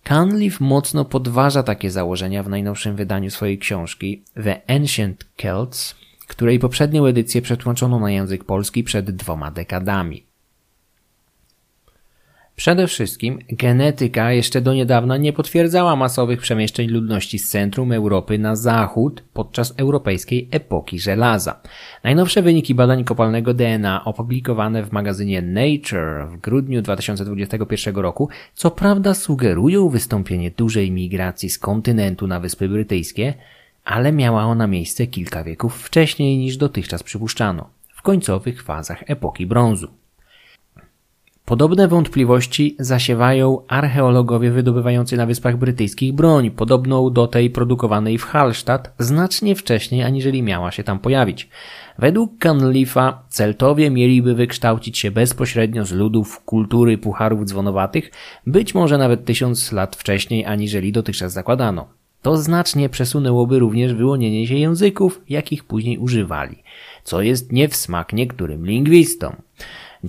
Cunliffe 0.08 0.64
mocno 0.64 1.04
podważa 1.04 1.62
takie 1.62 1.90
założenia 1.90 2.42
w 2.42 2.48
najnowszym 2.48 2.96
wydaniu 2.96 3.30
swojej 3.30 3.58
książki 3.58 4.22
The 4.44 4.60
Ancient 4.76 5.26
Celts 5.36 6.03
której 6.36 6.58
poprzednią 6.58 7.06
edycję 7.06 7.42
przetłumaczono 7.42 8.00
na 8.00 8.10
język 8.10 8.44
polski 8.44 8.84
przed 8.84 9.10
dwoma 9.10 9.50
dekadami. 9.50 10.24
Przede 12.56 12.86
wszystkim 12.86 13.38
genetyka 13.48 14.32
jeszcze 14.32 14.60
do 14.60 14.74
niedawna 14.74 15.16
nie 15.16 15.32
potwierdzała 15.32 15.96
masowych 15.96 16.40
przemieszczeń 16.40 16.88
ludności 16.88 17.38
z 17.38 17.48
centrum 17.48 17.92
Europy 17.92 18.38
na 18.38 18.56
zachód 18.56 19.24
podczas 19.32 19.74
europejskiej 19.76 20.48
epoki 20.50 20.98
żelaza. 20.98 21.60
Najnowsze 22.04 22.42
wyniki 22.42 22.74
badań 22.74 23.04
kopalnego 23.04 23.54
DNA 23.54 24.04
opublikowane 24.04 24.82
w 24.82 24.92
magazynie 24.92 25.42
Nature 25.42 26.26
w 26.28 26.40
grudniu 26.40 26.82
2021 26.82 27.96
roku 27.96 28.28
co 28.54 28.70
prawda 28.70 29.14
sugerują 29.14 29.88
wystąpienie 29.88 30.50
dużej 30.50 30.90
migracji 30.90 31.50
z 31.50 31.58
kontynentu 31.58 32.26
na 32.26 32.40
Wyspy 32.40 32.68
Brytyjskie, 32.68 33.34
ale 33.84 34.12
miała 34.12 34.44
ona 34.44 34.66
miejsce 34.66 35.06
kilka 35.06 35.44
wieków 35.44 35.82
wcześniej 35.82 36.38
niż 36.38 36.56
dotychczas 36.56 37.02
przypuszczano, 37.02 37.70
w 37.94 38.02
końcowych 38.02 38.62
fazach 38.62 39.04
epoki 39.06 39.46
brązu. 39.46 39.88
Podobne 41.44 41.88
wątpliwości 41.88 42.76
zasiewają 42.78 43.66
archeologowie 43.68 44.50
wydobywający 44.50 45.16
na 45.16 45.26
Wyspach 45.26 45.56
Brytyjskich 45.56 46.12
broń, 46.12 46.50
podobną 46.50 47.10
do 47.10 47.26
tej 47.26 47.50
produkowanej 47.50 48.18
w 48.18 48.24
Hallstatt 48.24 48.92
znacznie 48.98 49.54
wcześniej 49.54 50.02
aniżeli 50.02 50.42
miała 50.42 50.70
się 50.70 50.84
tam 50.84 50.98
pojawić. 50.98 51.48
Według 51.98 52.38
Canlifa 52.38 53.22
Celtowie 53.28 53.90
mieliby 53.90 54.34
wykształcić 54.34 54.98
się 54.98 55.10
bezpośrednio 55.10 55.84
z 55.84 55.92
ludów 55.92 56.40
kultury 56.44 56.98
pucharów 56.98 57.44
dzwonowatych, 57.44 58.10
być 58.46 58.74
może 58.74 58.98
nawet 58.98 59.24
tysiąc 59.24 59.72
lat 59.72 59.96
wcześniej 59.96 60.44
aniżeli 60.46 60.92
dotychczas 60.92 61.32
zakładano. 61.32 62.03
To 62.24 62.36
znacznie 62.36 62.88
przesunęłoby 62.88 63.58
również 63.58 63.94
wyłonienie 63.94 64.46
się 64.46 64.54
języków, 64.54 65.20
jakich 65.28 65.64
później 65.64 65.98
używali, 65.98 66.56
co 67.02 67.22
jest 67.22 67.52
nie 67.52 67.68
w 67.68 67.76
smak 67.76 68.12
niektórym 68.12 68.66
lingwistom. 68.66 69.36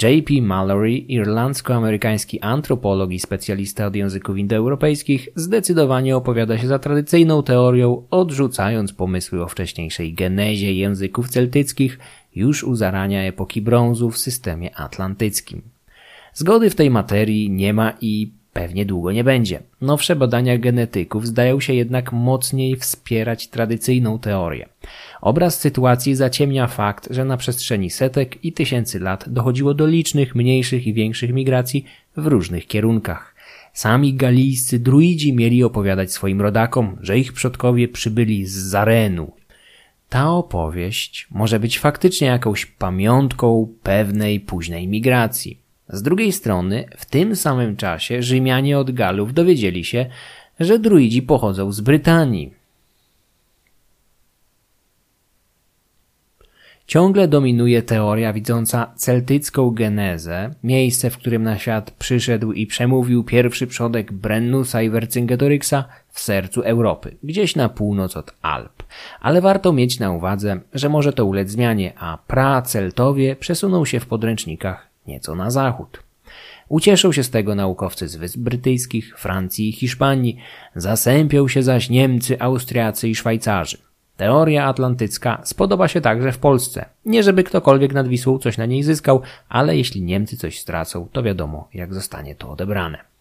J.P. 0.01 0.41
Mallory, 0.41 0.91
irlandzko-amerykański 0.91 2.39
antropolog 2.41 3.12
i 3.12 3.19
specjalista 3.19 3.86
od 3.86 3.95
języków 3.95 4.38
indoeuropejskich, 4.38 5.29
zdecydowanie 5.36 6.17
opowiada 6.17 6.57
się 6.57 6.67
za 6.67 6.79
tradycyjną 6.79 7.43
teorią, 7.43 8.03
odrzucając 8.12 8.93
pomysły 8.93 9.43
o 9.43 9.48
wcześniejszej 9.48 10.13
genezie 10.13 10.74
języków 10.74 11.29
celtyckich 11.29 12.00
już 12.36 12.63
u 12.63 12.75
zarania 12.75 13.24
epoki 13.24 13.62
brązu 13.62 14.12
w 14.12 14.17
systemie 14.17 14.75
atlantyckim. 14.75 15.62
Zgody 16.34 16.69
w 16.69 16.75
tej 16.75 16.89
materii 16.89 17.50
nie 17.51 17.74
ma 17.74 17.93
i 18.01 18.31
Pewnie 18.55 18.85
długo 18.85 19.12
nie 19.12 19.24
będzie. 19.24 19.59
Nowsze 19.81 20.15
badania 20.15 20.57
genetyków 20.57 21.27
zdają 21.27 21.59
się 21.59 21.74
jednak 21.74 22.13
mocniej 22.13 22.75
wspierać 22.75 23.47
tradycyjną 23.47 24.19
teorię. 24.19 24.69
Obraz 25.21 25.59
sytuacji 25.59 26.15
zaciemnia 26.15 26.67
fakt, 26.67 27.07
że 27.12 27.25
na 27.25 27.38
przestrzeni 27.38 27.89
setek 27.89 28.45
i 28.45 28.53
tysięcy 28.53 29.00
lat 29.00 29.29
dochodziło 29.29 29.74
do 29.74 29.88
licznych 29.88 30.35
mniejszych 30.35 30.88
i 30.88 30.93
większych 30.93 31.33
migracji 31.33 31.85
w 32.17 32.27
różnych 32.27 32.67
kierunkach. 32.67 33.35
Sami 33.74 34.13
galijscy 34.13 34.79
druidzi 34.79 35.33
mieli 35.33 35.63
opowiadać 35.63 36.12
swoim 36.12 36.41
rodakom, 36.41 36.97
że 37.01 37.19
ich 37.19 37.33
przodkowie 37.33 37.88
przybyli 37.88 38.45
z 38.45 38.53
Zarenu. 38.53 39.31
Ta 40.09 40.31
opowieść 40.31 41.27
może 41.31 41.59
być 41.59 41.79
faktycznie 41.79 42.27
jakąś 42.27 42.65
pamiątką 42.65 43.74
pewnej 43.83 44.39
późnej 44.39 44.88
migracji. 44.88 45.64
Z 45.89 46.01
drugiej 46.01 46.31
strony, 46.31 46.85
w 46.97 47.05
tym 47.05 47.35
samym 47.35 47.75
czasie 47.75 48.23
Rzymianie 48.23 48.79
od 48.79 48.91
Galów 48.91 49.33
dowiedzieli 49.33 49.85
się, 49.85 50.05
że 50.59 50.79
druidzi 50.79 51.21
pochodzą 51.21 51.71
z 51.71 51.81
Brytanii. 51.81 52.53
Ciągle 56.87 57.27
dominuje 57.27 57.81
teoria 57.81 58.33
widząca 58.33 58.91
celtycką 58.95 59.71
genezę, 59.71 60.53
miejsce, 60.63 61.09
w 61.09 61.17
którym 61.17 61.43
na 61.43 61.57
świat 61.57 61.91
przyszedł 61.91 62.51
i 62.51 62.67
przemówił 62.67 63.23
pierwszy 63.23 63.67
przodek 63.67 64.11
Brennusa 64.11 64.81
i 64.81 64.89
Vercingetorixa 64.89 65.85
w 66.09 66.19
sercu 66.19 66.61
Europy, 66.61 67.17
gdzieś 67.23 67.55
na 67.55 67.69
północ 67.69 68.17
od 68.17 68.33
Alp. 68.41 68.83
Ale 69.21 69.41
warto 69.41 69.73
mieć 69.73 69.99
na 69.99 70.11
uwadze, 70.11 70.59
że 70.73 70.89
może 70.89 71.13
to 71.13 71.25
ulec 71.25 71.49
zmianie, 71.49 71.93
a 71.97 72.17
pra-Celtowie 72.27 73.35
przesuną 73.35 73.85
się 73.85 73.99
w 73.99 74.05
podręcznikach 74.05 74.94
nieco 75.07 75.35
na 75.35 75.51
zachód. 75.51 76.03
Ucieszą 76.69 77.12
się 77.12 77.24
z 77.24 77.29
tego 77.29 77.55
naukowcy 77.55 78.07
z 78.07 78.15
Wysp 78.15 78.38
Brytyjskich, 78.38 79.19
Francji 79.19 79.69
i 79.69 79.71
Hiszpanii, 79.71 80.38
zasępią 80.75 81.47
się 81.47 81.63
zaś 81.63 81.89
Niemcy, 81.89 82.41
Austriacy 82.41 83.09
i 83.09 83.15
Szwajcarzy. 83.15 83.77
Teoria 84.17 84.65
atlantycka 84.65 85.41
spodoba 85.43 85.88
się 85.88 86.01
także 86.01 86.31
w 86.31 86.38
Polsce. 86.38 86.85
Nie 87.05 87.24
żeby 87.24 87.43
ktokolwiek 87.43 87.93
nad 87.93 88.07
Wisłą 88.07 88.39
coś 88.39 88.57
na 88.57 88.65
niej 88.65 88.83
zyskał, 88.83 89.21
ale 89.50 89.77
jeśli 89.77 90.01
Niemcy 90.01 90.38
coś 90.38 90.59
stracą, 90.59 91.07
to 91.12 91.24
wiadomo, 91.24 91.69
jak 91.74 91.93
zostanie 91.93 92.35
to 92.35 92.51
odebrane. 92.51 93.14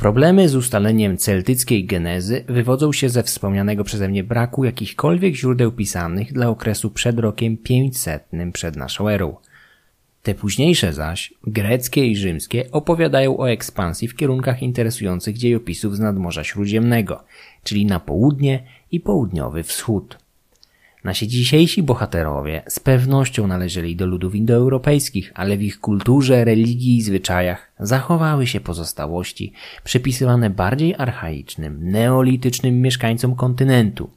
Problemy 0.00 0.48
z 0.48 0.56
ustaleniem 0.56 1.16
celtyckiej 1.16 1.84
genezy 1.84 2.44
wywodzą 2.48 2.92
się 2.92 3.08
ze 3.08 3.22
wspomnianego 3.22 3.84
przeze 3.84 4.08
mnie 4.08 4.24
braku 4.24 4.64
jakichkolwiek 4.64 5.34
źródeł 5.34 5.72
pisanych 5.72 6.32
dla 6.32 6.48
okresu 6.48 6.90
przed 6.90 7.18
rokiem 7.18 7.56
500 7.56 8.28
przed 8.52 8.76
naszą 8.76 9.08
erą. 9.08 9.36
Te 10.22 10.34
późniejsze 10.34 10.92
zaś, 10.92 11.34
greckie 11.46 12.06
i 12.06 12.16
rzymskie, 12.16 12.70
opowiadają 12.72 13.38
o 13.38 13.50
ekspansji 13.50 14.08
w 14.08 14.16
kierunkach 14.16 14.62
interesujących 14.62 15.38
dziejopisów 15.38 15.96
z 15.96 16.00
nadmorza 16.00 16.44
śródziemnego, 16.44 17.24
czyli 17.64 17.86
na 17.86 18.00
południe 18.00 18.62
i 18.90 19.00
południowy 19.00 19.62
wschód. 19.62 20.18
Nasi 21.04 21.28
dzisiejsi 21.28 21.82
bohaterowie 21.82 22.62
z 22.68 22.80
pewnością 22.80 23.46
należeli 23.46 23.96
do 23.96 24.06
ludów 24.06 24.34
indoeuropejskich, 24.34 25.32
ale 25.34 25.56
w 25.56 25.62
ich 25.62 25.80
kulturze, 25.80 26.44
religii 26.44 26.96
i 26.96 27.02
zwyczajach 27.02 27.72
zachowały 27.80 28.46
się 28.46 28.60
pozostałości 28.60 29.52
przypisywane 29.84 30.50
bardziej 30.50 30.94
archaicznym, 30.98 31.90
neolitycznym 31.90 32.80
mieszkańcom 32.80 33.34
kontynentu. 33.34 34.10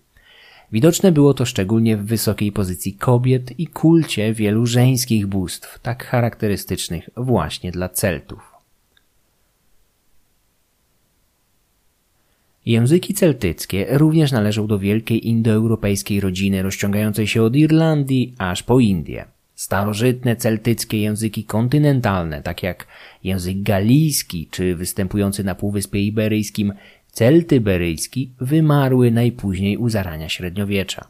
Widoczne 0.72 1.12
było 1.12 1.34
to 1.34 1.46
szczególnie 1.46 1.98
w 1.98 2.06
wysokiej 2.06 2.52
pozycji 2.52 2.94
kobiet 2.94 3.60
i 3.60 3.68
kulcie 3.68 4.34
wielu 4.34 4.66
żeńskich 4.66 5.28
bóstw, 5.28 5.80
tak 5.80 6.06
charakterystycznych 6.06 7.10
właśnie 7.18 7.72
dla 7.72 7.90
Celtów. 7.90 8.53
Języki 12.66 13.14
celtyckie 13.14 13.86
również 13.90 14.32
należą 14.32 14.68
do 14.68 14.80
wielkiej 14.80 15.28
indoeuropejskiej 15.28 16.22
rodziny 16.22 16.62
rozciągającej 16.62 17.28
się 17.28 17.44
od 17.44 17.56
Irlandii 17.56 18.34
aż 18.38 18.64
po 18.64 18.80
Indię. 18.80 19.26
Starożytne 19.56 20.36
celtyckie 20.36 20.98
języki 20.98 21.44
kontynentalne, 21.44 22.42
tak 22.42 22.64
jak 22.64 22.88
język 23.24 23.62
galijski 23.62 24.48
czy 24.52 24.76
występujący 24.76 25.44
na 25.44 25.56
Półwyspie 25.56 26.00
Iberyjskim 26.00 26.74
celtyberyjski, 27.12 28.32
wymarły 28.42 29.12
najpóźniej 29.12 29.78
u 29.78 29.90
zarania 29.90 30.30
średniowiecza. 30.30 31.08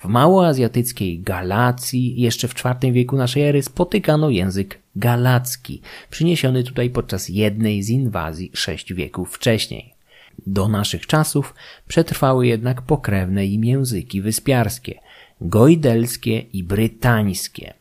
W 0.00 0.04
małoazjatyckiej 0.04 1.20
Galacji 1.20 2.20
jeszcze 2.20 2.48
w 2.48 2.54
IV 2.54 2.92
wieku 2.92 3.16
naszej 3.16 3.42
ery 3.42 3.62
spotykano 3.62 4.30
język 4.30 4.78
galacki, 4.96 5.80
przyniesiony 6.10 6.64
tutaj 6.64 6.90
podczas 6.90 7.28
jednej 7.28 7.82
z 7.82 7.90
inwazji 7.90 8.50
sześć 8.54 8.94
wieków 8.94 9.34
wcześniej. 9.34 9.99
Do 10.46 10.68
naszych 10.68 11.06
czasów 11.06 11.54
przetrwały 11.88 12.46
jednak 12.46 12.82
pokrewne 12.82 13.46
im 13.46 13.64
języki 13.64 14.22
wyspiarskie, 14.22 15.00
gojdelskie 15.40 16.38
i 16.38 16.64
brytańskie. 16.64 17.74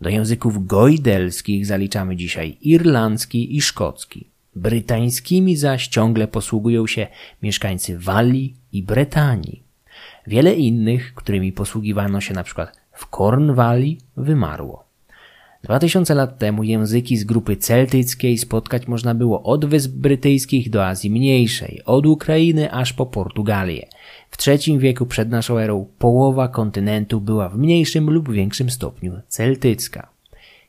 Do 0.00 0.08
języków 0.08 0.66
gojdelskich 0.66 1.66
zaliczamy 1.66 2.16
dzisiaj 2.16 2.56
irlandzki 2.60 3.56
i 3.56 3.60
szkocki. 3.60 4.26
Brytańskimi 4.56 5.56
zaś 5.56 5.88
ciągle 5.88 6.28
posługują 6.28 6.86
się 6.86 7.06
mieszkańcy 7.42 7.98
Walii 7.98 8.54
i 8.72 8.82
Bretanii. 8.82 9.62
Wiele 10.26 10.54
innych, 10.54 11.14
którymi 11.14 11.52
posługiwano 11.52 12.20
się 12.20 12.34
na 12.34 12.44
przykład 12.44 12.80
w 12.92 13.06
Cornwalli, 13.16 13.98
wymarło. 14.16 14.83
Dwa 15.64 15.78
tysiące 15.78 16.14
lat 16.14 16.38
temu 16.38 16.62
języki 16.62 17.16
z 17.16 17.24
grupy 17.24 17.56
celtyckiej 17.56 18.38
spotkać 18.38 18.88
można 18.88 19.14
było 19.14 19.42
od 19.42 19.64
Wysp 19.64 19.92
Brytyjskich 19.92 20.70
do 20.70 20.86
Azji 20.86 21.10
Mniejszej, 21.10 21.80
od 21.84 22.06
Ukrainy 22.06 22.72
aż 22.72 22.92
po 22.92 23.06
Portugalię. 23.06 23.88
W 24.30 24.48
III 24.48 24.78
wieku 24.78 25.06
przed 25.06 25.30
naszą 25.30 25.58
erą 25.58 25.86
połowa 25.98 26.48
kontynentu 26.48 27.20
była 27.20 27.48
w 27.48 27.58
mniejszym 27.58 28.10
lub 28.10 28.32
większym 28.32 28.70
stopniu 28.70 29.12
celtycka. 29.28 30.08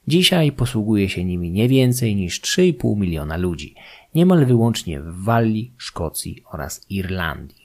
Dzisiaj 0.07 0.51
posługuje 0.51 1.09
się 1.09 1.23
nimi 1.23 1.51
nie 1.51 1.67
więcej 1.67 2.15
niż 2.15 2.41
3,5 2.41 2.97
miliona 2.97 3.37
ludzi, 3.37 3.75
niemal 4.15 4.45
wyłącznie 4.45 5.01
w 5.01 5.23
Walii, 5.23 5.71
Szkocji 5.77 6.43
oraz 6.51 6.85
Irlandii. 6.89 7.64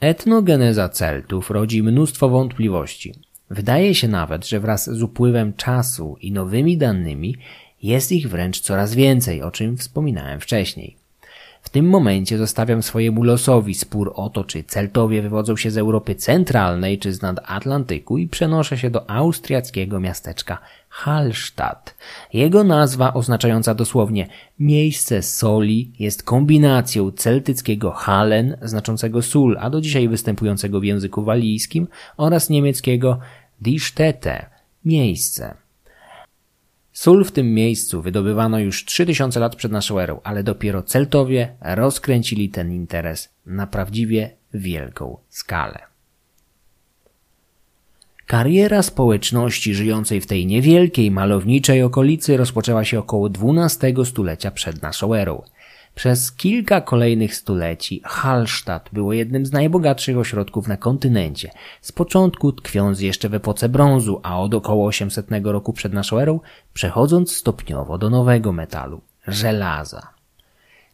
Etnogeneza 0.00 0.88
Celtów 0.88 1.50
rodzi 1.50 1.82
mnóstwo 1.82 2.28
wątpliwości. 2.28 3.14
Wydaje 3.50 3.94
się 3.94 4.08
nawet, 4.08 4.48
że 4.48 4.60
wraz 4.60 4.90
z 4.90 5.02
upływem 5.02 5.52
czasu 5.52 6.16
i 6.20 6.32
nowymi 6.32 6.76
danymi 6.76 7.36
jest 7.82 8.12
ich 8.12 8.28
wręcz 8.28 8.60
coraz 8.60 8.94
więcej, 8.94 9.42
o 9.42 9.50
czym 9.50 9.76
wspominałem 9.76 10.40
wcześniej. 10.40 10.96
W 11.62 11.68
tym 11.68 11.88
momencie 11.88 12.38
zostawiam 12.38 12.82
swojemu 12.82 13.22
losowi 13.22 13.74
spór 13.74 14.12
o 14.14 14.30
to, 14.30 14.44
czy 14.44 14.64
Celtowie 14.64 15.22
wywodzą 15.22 15.56
się 15.56 15.70
z 15.70 15.78
Europy 15.78 16.14
Centralnej 16.14 16.98
czy 16.98 17.12
z 17.12 17.20
Atlantyku 17.44 18.18
i 18.18 18.28
przenoszę 18.28 18.78
się 18.78 18.90
do 18.90 19.10
austriackiego 19.10 20.00
miasteczka 20.00 20.58
Hallstatt. 20.90 21.94
Jego 22.32 22.64
nazwa 22.64 23.14
oznaczająca 23.14 23.74
dosłownie 23.74 24.26
miejsce 24.58 25.22
soli 25.22 25.92
jest 25.98 26.22
kombinacją 26.22 27.10
celtyckiego 27.10 27.90
Hallen 27.90 28.56
znaczącego 28.62 29.22
sól, 29.22 29.56
a 29.60 29.70
do 29.70 29.80
dzisiaj 29.80 30.08
występującego 30.08 30.80
w 30.80 30.84
języku 30.84 31.24
walijskim 31.24 31.88
oraz 32.16 32.50
niemieckiego 32.50 33.18
Die 33.60 33.80
Stätte 33.80 34.46
miejsce. 34.84 35.54
Sól 36.92 37.24
w 37.24 37.32
tym 37.32 37.54
miejscu 37.54 38.02
wydobywano 38.02 38.58
już 38.58 38.84
3000 38.84 39.40
lat 39.40 39.56
przed 39.56 39.72
naszą 39.72 39.98
erą, 39.98 40.20
ale 40.24 40.42
dopiero 40.42 40.82
Celtowie 40.82 41.54
rozkręcili 41.60 42.48
ten 42.48 42.72
interes 42.72 43.28
na 43.46 43.66
prawdziwie 43.66 44.30
wielką 44.54 45.16
skalę. 45.28 45.89
Kariera 48.30 48.82
społeczności 48.82 49.74
żyjącej 49.74 50.20
w 50.20 50.26
tej 50.26 50.46
niewielkiej, 50.46 51.10
malowniczej 51.10 51.82
okolicy 51.82 52.36
rozpoczęła 52.36 52.84
się 52.84 52.98
około 52.98 53.28
XII 53.28 54.04
stulecia 54.04 54.50
przed 54.50 54.82
naszą 54.82 55.14
erą. 55.14 55.42
Przez 55.94 56.32
kilka 56.32 56.80
kolejnych 56.80 57.34
stuleci 57.34 58.00
Hallstatt 58.04 58.88
było 58.92 59.12
jednym 59.12 59.46
z 59.46 59.52
najbogatszych 59.52 60.18
ośrodków 60.18 60.68
na 60.68 60.76
kontynencie, 60.76 61.50
z 61.80 61.92
początku 61.92 62.52
tkwiąc 62.52 63.00
jeszcze 63.00 63.28
w 63.28 63.34
epoce 63.34 63.68
brązu, 63.68 64.20
a 64.22 64.40
od 64.40 64.54
około 64.54 64.86
800 64.86 65.26
roku 65.44 65.72
przed 65.72 65.92
naszą 65.92 66.18
erą 66.18 66.40
przechodząc 66.72 67.36
stopniowo 67.36 67.98
do 67.98 68.10
nowego 68.10 68.52
metalu 68.52 69.00
żelaza. 69.28 70.19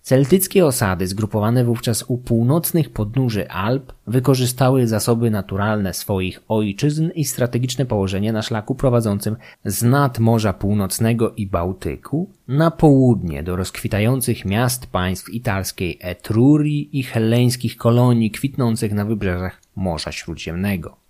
Celtyckie 0.06 0.66
osady 0.66 1.06
zgrupowane 1.06 1.64
wówczas 1.64 2.04
u 2.08 2.18
północnych 2.18 2.90
podnóży 2.90 3.50
Alp 3.50 3.92
wykorzystały 4.06 4.86
zasoby 4.86 5.30
naturalne 5.30 5.94
swoich 5.94 6.42
ojczyzn 6.48 7.10
i 7.14 7.24
strategiczne 7.24 7.86
położenie 7.86 8.32
na 8.32 8.42
szlaku 8.42 8.74
prowadzącym 8.74 9.36
z 9.64 9.82
nad 9.82 10.18
Morza 10.18 10.52
Północnego 10.52 11.34
i 11.34 11.46
Bałtyku 11.46 12.30
na 12.48 12.70
południe 12.70 13.42
do 13.42 13.56
rozkwitających 13.56 14.44
miast 14.44 14.86
państw 14.86 15.28
italskiej 15.28 15.98
Etrurii 16.00 16.98
i 16.98 17.02
helleńskich 17.02 17.76
kolonii 17.76 18.30
kwitnących 18.30 18.92
na 18.92 19.04
wybrzeżach 19.04 19.60
Morza 19.76 20.12
Śródziemnego. 20.12 21.05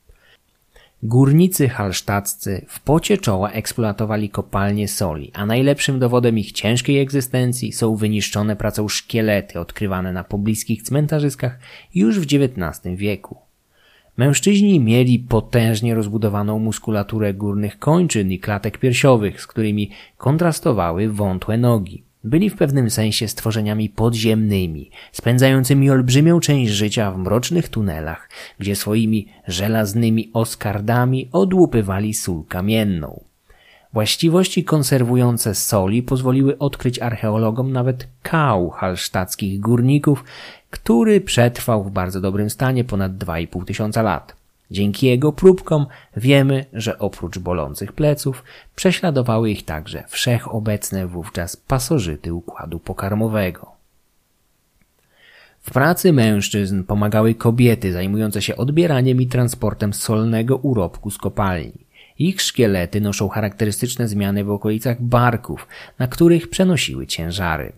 Górnicy 1.08 1.68
halsztaccy 1.68 2.66
w 2.68 2.80
pocie 2.80 3.18
czoła 3.18 3.50
eksploatowali 3.50 4.28
kopalnie 4.28 4.88
soli, 4.88 5.30
a 5.34 5.46
najlepszym 5.46 5.98
dowodem 5.98 6.38
ich 6.38 6.52
ciężkiej 6.52 7.00
egzystencji 7.00 7.72
są 7.72 7.96
wyniszczone 7.96 8.56
pracą 8.56 8.88
szkielety 8.88 9.60
odkrywane 9.60 10.12
na 10.12 10.24
pobliskich 10.24 10.82
cmentarzyskach 10.82 11.58
już 11.94 12.20
w 12.20 12.22
XIX 12.22 12.96
wieku. 12.96 13.38
Mężczyźni 14.16 14.80
mieli 14.80 15.18
potężnie 15.18 15.94
rozbudowaną 15.94 16.58
muskulaturę 16.58 17.34
górnych 17.34 17.78
kończyn 17.78 18.32
i 18.32 18.38
klatek 18.38 18.78
piersiowych, 18.78 19.40
z 19.40 19.46
którymi 19.46 19.90
kontrastowały 20.16 21.08
wątłe 21.08 21.58
nogi. 21.58 22.05
Byli 22.26 22.50
w 22.50 22.56
pewnym 22.56 22.90
sensie 22.90 23.28
stworzeniami 23.28 23.88
podziemnymi, 23.88 24.90
spędzającymi 25.12 25.90
olbrzymią 25.90 26.40
część 26.40 26.72
życia 26.72 27.10
w 27.10 27.18
mrocznych 27.18 27.68
tunelach, 27.68 28.30
gdzie 28.58 28.76
swoimi 28.76 29.28
żelaznymi 29.48 30.30
oskardami 30.32 31.28
odłupywali 31.32 32.14
sól 32.14 32.44
kamienną. 32.48 33.24
Właściwości 33.92 34.64
konserwujące 34.64 35.54
soli 35.54 36.02
pozwoliły 36.02 36.58
odkryć 36.58 36.98
archeologom 36.98 37.72
nawet 37.72 38.08
kał 38.22 38.70
halsztackich 38.70 39.60
górników, 39.60 40.24
który 40.70 41.20
przetrwał 41.20 41.84
w 41.84 41.90
bardzo 41.90 42.20
dobrym 42.20 42.50
stanie 42.50 42.84
ponad 42.84 43.12
2,5 43.12 43.64
tysiąca 43.64 44.02
lat. 44.02 44.35
Dzięki 44.70 45.06
jego 45.06 45.32
próbkom 45.32 45.86
wiemy, 46.16 46.64
że 46.72 46.98
oprócz 46.98 47.38
bolących 47.38 47.92
pleców 47.92 48.44
prześladowały 48.76 49.50
ich 49.50 49.64
także 49.64 50.04
wszechobecne 50.08 51.06
wówczas 51.06 51.56
pasożyty 51.56 52.34
układu 52.34 52.78
pokarmowego. 52.78 53.76
W 55.60 55.70
pracy 55.70 56.12
mężczyzn 56.12 56.84
pomagały 56.84 57.34
kobiety 57.34 57.92
zajmujące 57.92 58.42
się 58.42 58.56
odbieraniem 58.56 59.20
i 59.22 59.26
transportem 59.26 59.94
solnego 59.94 60.56
urobku 60.56 61.10
z 61.10 61.18
kopalni. 61.18 61.86
Ich 62.18 62.42
szkielety 62.42 63.00
noszą 63.00 63.28
charakterystyczne 63.28 64.08
zmiany 64.08 64.44
w 64.44 64.50
okolicach 64.50 65.02
barków, 65.02 65.68
na 65.98 66.08
których 66.08 66.50
przenosiły 66.50 67.06
ciężary. 67.06 67.72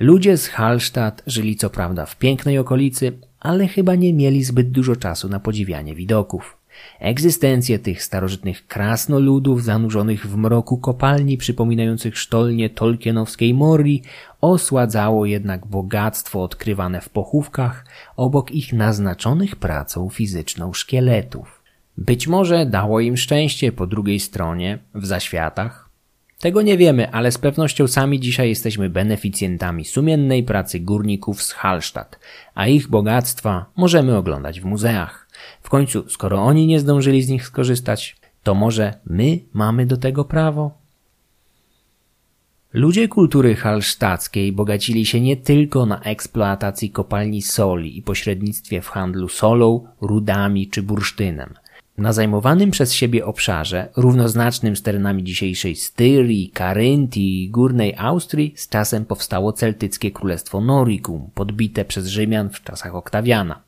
Ludzie 0.00 0.36
z 0.36 0.48
Hallstatt 0.48 1.22
żyli 1.26 1.56
co 1.56 1.70
prawda 1.70 2.06
w 2.06 2.16
pięknej 2.16 2.58
okolicy, 2.58 3.12
ale 3.42 3.68
chyba 3.68 3.94
nie 3.94 4.14
mieli 4.14 4.44
zbyt 4.44 4.70
dużo 4.70 4.96
czasu 4.96 5.28
na 5.28 5.40
podziwianie 5.40 5.94
widoków. 5.94 6.56
Egzystencję 7.00 7.78
tych 7.78 8.02
starożytnych 8.02 8.66
krasnoludów 8.66 9.64
zanurzonych 9.64 10.26
w 10.26 10.36
mroku 10.36 10.78
kopalni 10.78 11.36
przypominających 11.36 12.18
sztolnie 12.18 12.70
tolkienowskiej 12.70 13.54
Mori 13.54 14.02
osładzało 14.40 15.26
jednak 15.26 15.66
bogactwo 15.66 16.42
odkrywane 16.42 17.00
w 17.00 17.08
pochówkach 17.08 17.86
obok 18.16 18.50
ich 18.50 18.72
naznaczonych 18.72 19.56
pracą 19.56 20.08
fizyczną 20.08 20.72
szkieletów. 20.72 21.62
Być 21.98 22.28
może 22.28 22.66
dało 22.66 23.00
im 23.00 23.16
szczęście 23.16 23.72
po 23.72 23.86
drugiej 23.86 24.20
stronie, 24.20 24.78
w 24.94 25.06
zaświatach, 25.06 25.81
tego 26.42 26.62
nie 26.62 26.78
wiemy, 26.78 27.10
ale 27.10 27.32
z 27.32 27.38
pewnością 27.38 27.88
sami 27.88 28.20
dzisiaj 28.20 28.48
jesteśmy 28.48 28.90
beneficjentami 28.90 29.84
sumiennej 29.84 30.42
pracy 30.42 30.80
górników 30.80 31.42
z 31.42 31.52
Hallstatt, 31.52 32.18
a 32.54 32.66
ich 32.66 32.88
bogactwa 32.88 33.66
możemy 33.76 34.16
oglądać 34.16 34.60
w 34.60 34.64
muzeach. 34.64 35.28
W 35.62 35.68
końcu, 35.68 36.08
skoro 36.08 36.42
oni 36.42 36.66
nie 36.66 36.80
zdążyli 36.80 37.22
z 37.22 37.28
nich 37.28 37.46
skorzystać, 37.46 38.16
to 38.42 38.54
może 38.54 38.94
my 39.06 39.38
mamy 39.52 39.86
do 39.86 39.96
tego 39.96 40.24
prawo? 40.24 40.70
Ludzie 42.72 43.08
kultury 43.08 43.54
halsztackiej 43.54 44.52
bogacili 44.52 45.06
się 45.06 45.20
nie 45.20 45.36
tylko 45.36 45.86
na 45.86 46.00
eksploatacji 46.00 46.90
kopalni 46.90 47.42
soli 47.42 47.98
i 47.98 48.02
pośrednictwie 48.02 48.82
w 48.82 48.88
handlu 48.88 49.28
solą, 49.28 49.86
rudami 50.00 50.68
czy 50.68 50.82
bursztynem. 50.82 51.54
Na 52.02 52.12
zajmowanym 52.12 52.70
przez 52.70 52.92
siebie 52.92 53.26
obszarze, 53.26 53.88
równoznacznym 53.96 54.76
z 54.76 54.82
terenami 54.82 55.24
dzisiejszej 55.24 55.76
Styrii, 55.76 56.50
Karyntii 56.50 57.44
i 57.44 57.50
Górnej 57.50 57.94
Austrii, 57.98 58.54
z 58.56 58.68
czasem 58.68 59.04
powstało 59.04 59.52
celtyckie 59.52 60.10
królestwo 60.10 60.60
Noricum, 60.60 61.30
podbite 61.34 61.84
przez 61.84 62.06
Rzymian 62.06 62.50
w 62.50 62.62
czasach 62.62 62.94
Oktawiana. 62.94 63.60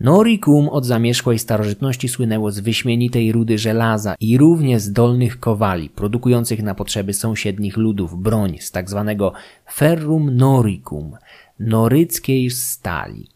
Noricum 0.00 0.68
od 0.68 0.86
zamierzchłej 0.86 1.38
starożytności 1.38 2.08
słynęło 2.08 2.52
z 2.52 2.60
wyśmienitej 2.60 3.32
rudy 3.32 3.58
żelaza 3.58 4.14
i 4.20 4.38
równie 4.38 4.80
zdolnych 4.80 5.40
kowali, 5.40 5.90
produkujących 5.90 6.62
na 6.62 6.74
potrzeby 6.74 7.12
sąsiednich 7.14 7.76
ludów 7.76 8.22
broń 8.22 8.58
z 8.60 8.70
tak 8.70 8.90
zwanego 8.90 9.32
ferrum 9.72 10.36
noricum, 10.36 11.16
noryckiej 11.60 12.50
stali. 12.50 13.35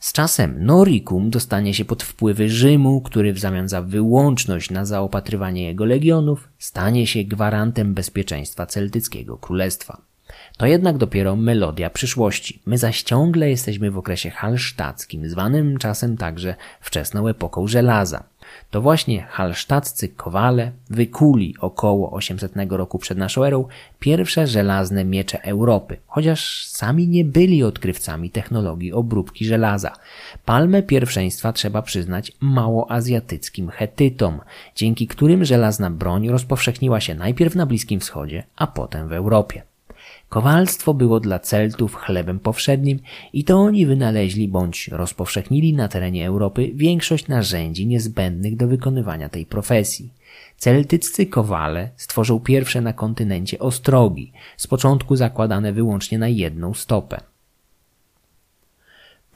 Z 0.00 0.12
czasem 0.12 0.64
Noricum 0.64 1.30
dostanie 1.30 1.74
się 1.74 1.84
pod 1.84 2.02
wpływy 2.02 2.48
Rzymu, 2.48 3.00
który 3.00 3.32
w 3.32 3.38
zamian 3.38 3.68
za 3.68 3.82
wyłączność 3.82 4.70
na 4.70 4.84
zaopatrywanie 4.84 5.64
jego 5.64 5.84
legionów 5.84 6.48
stanie 6.58 7.06
się 7.06 7.24
gwarantem 7.24 7.94
bezpieczeństwa 7.94 8.66
celtyckiego 8.66 9.38
królestwa. 9.38 10.00
To 10.56 10.66
jednak 10.66 10.98
dopiero 10.98 11.36
melodia 11.36 11.90
przyszłości. 11.90 12.62
My 12.66 12.78
zaś 12.78 13.02
ciągle 13.02 13.50
jesteśmy 13.50 13.90
w 13.90 13.98
okresie 13.98 14.30
halsztackim, 14.30 15.28
zwanym 15.28 15.78
czasem 15.78 16.16
także 16.16 16.54
wczesną 16.80 17.28
epoką 17.28 17.66
żelaza. 17.66 18.24
To 18.70 18.80
właśnie 18.80 19.22
halsztaccy 19.22 20.08
kowale 20.08 20.72
wykuli 20.90 21.54
około 21.60 22.12
800 22.12 22.52
roku 22.70 22.98
przed 22.98 23.18
naszą 23.18 23.44
erą 23.44 23.64
pierwsze 24.00 24.46
żelazne 24.46 25.04
miecze 25.04 25.42
Europy, 25.44 25.96
chociaż 26.06 26.66
sami 26.66 27.08
nie 27.08 27.24
byli 27.24 27.64
odkrywcami 27.64 28.30
technologii 28.30 28.92
obróbki 28.92 29.44
żelaza. 29.44 29.92
Palmę 30.44 30.82
pierwszeństwa 30.82 31.52
trzeba 31.52 31.82
przyznać 31.82 32.32
małoazjatyckim 32.40 33.68
Hetytom, 33.68 34.40
dzięki 34.74 35.06
którym 35.06 35.44
żelazna 35.44 35.90
broń 35.90 36.28
rozpowszechniła 36.28 37.00
się 37.00 37.14
najpierw 37.14 37.54
na 37.54 37.66
Bliskim 37.66 38.00
Wschodzie, 38.00 38.44
a 38.56 38.66
potem 38.66 39.08
w 39.08 39.12
Europie. 39.12 39.62
Kowalstwo 40.28 40.94
było 40.94 41.20
dla 41.20 41.38
Celtów 41.38 41.94
chlebem 41.94 42.40
powszednim 42.40 42.98
i 43.32 43.44
to 43.44 43.58
oni 43.58 43.86
wynaleźli 43.86 44.48
bądź 44.48 44.88
rozpowszechnili 44.88 45.74
na 45.74 45.88
terenie 45.88 46.26
Europy 46.26 46.70
większość 46.74 47.28
narzędzi 47.28 47.86
niezbędnych 47.86 48.56
do 48.56 48.68
wykonywania 48.68 49.28
tej 49.28 49.46
profesji. 49.46 50.12
Celtyccy 50.56 51.26
kowale 51.26 51.90
stworzył 51.96 52.40
pierwsze 52.40 52.80
na 52.80 52.92
kontynencie 52.92 53.58
ostrogi, 53.58 54.32
z 54.56 54.66
początku 54.66 55.16
zakładane 55.16 55.72
wyłącznie 55.72 56.18
na 56.18 56.28
jedną 56.28 56.74
stopę. 56.74 57.20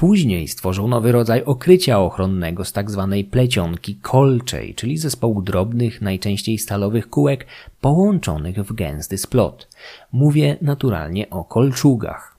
Później 0.00 0.48
stworzył 0.48 0.88
nowy 0.88 1.12
rodzaj 1.12 1.44
okrycia 1.44 2.00
ochronnego 2.00 2.64
z 2.64 2.72
tak 2.72 2.90
zwanej 2.90 3.24
plecionki 3.24 3.94
kolczej, 3.94 4.74
czyli 4.74 4.98
zespołu 4.98 5.42
drobnych, 5.42 6.02
najczęściej 6.02 6.58
stalowych 6.58 7.10
kółek 7.10 7.46
połączonych 7.80 8.56
w 8.56 8.72
gęsty 8.72 9.18
splot. 9.18 9.68
Mówię 10.12 10.56
naturalnie 10.62 11.30
o 11.30 11.44
kolczugach. 11.44 12.36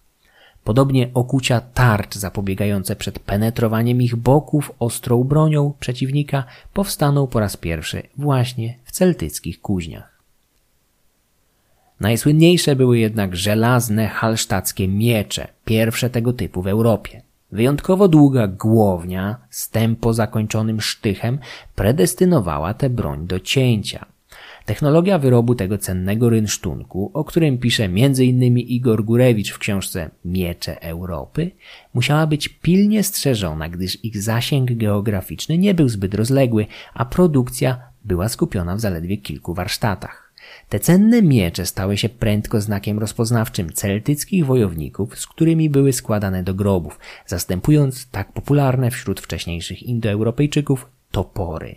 Podobnie 0.64 1.10
okucia 1.14 1.62
tarcz 1.74 2.16
zapobiegające 2.16 2.96
przed 2.96 3.20
penetrowaniem 3.20 4.02
ich 4.02 4.16
boków 4.16 4.72
ostrą 4.80 5.24
bronią 5.24 5.74
przeciwnika 5.80 6.44
powstaną 6.74 7.28
po 7.28 7.40
raz 7.40 7.58
pierwszy 7.58 8.04
właśnie 8.18 8.78
w 8.84 8.92
celtyckich 8.92 9.62
kuźniach. 9.62 10.22
Najsłynniejsze 12.00 12.76
były 12.76 13.00
jednak 13.00 13.36
żelazne 13.36 14.08
halsztackie 14.08 14.88
miecze, 14.88 15.48
pierwsze 15.66 16.10
tego 16.10 16.34
typu 16.34 16.62
w 16.62 16.68
Europie. 16.68 17.31
Wyjątkowo 17.52 18.08
długa 18.08 18.48
głownia 18.48 19.38
z 19.50 19.70
tempo 19.70 20.14
zakończonym 20.14 20.82
sztychem 20.82 21.40
predestynowała 21.76 22.74
tę 22.74 22.90
broń 22.90 23.28
do 23.28 23.40
cięcia. 23.40 24.06
Technologia 24.66 25.20
wyrobu 25.20 25.56
tego 25.56 25.78
cennego 25.78 26.30
rynsztunku, 26.30 27.12
o 27.14 27.24
którym 27.24 27.58
pisze 27.58 27.84
m.in. 27.84 28.58
Igor 28.58 29.04
Gurewicz 29.04 29.52
w 29.52 29.60
książce 29.60 30.10
Miecze 30.26 30.82
Europy, 30.82 31.52
musiała 31.94 32.28
być 32.28 32.48
pilnie 32.48 33.04
strzeżona, 33.04 33.70
gdyż 33.70 34.06
ich 34.06 34.22
zasięg 34.22 34.72
geograficzny 34.72 35.58
nie 35.58 35.74
był 35.74 35.90
zbyt 35.90 36.14
rozległy, 36.14 36.66
a 36.94 37.06
produkcja 37.06 37.80
była 38.06 38.30
skupiona 38.30 38.76
w 38.76 38.80
zaledwie 38.80 39.18
kilku 39.18 39.54
warsztatach. 39.54 40.21
Te 40.72 40.80
cenne 40.80 41.22
miecze 41.22 41.66
stały 41.66 41.98
się 41.98 42.10
prędko 42.10 42.62
znakiem 42.62 43.00
rozpoznawczym 43.00 43.74
celtyckich 43.74 44.46
wojowników, 44.46 45.20
z 45.20 45.28
którymi 45.28 45.70
były 45.70 45.94
składane 45.94 46.44
do 46.44 46.54
grobów, 46.54 47.00
zastępując 47.26 48.08
tak 48.08 48.32
popularne 48.34 48.92
wśród 48.92 49.22
wcześniejszych 49.22 49.84
Indoeuropejczyków 49.84 50.88
topory. 51.12 51.76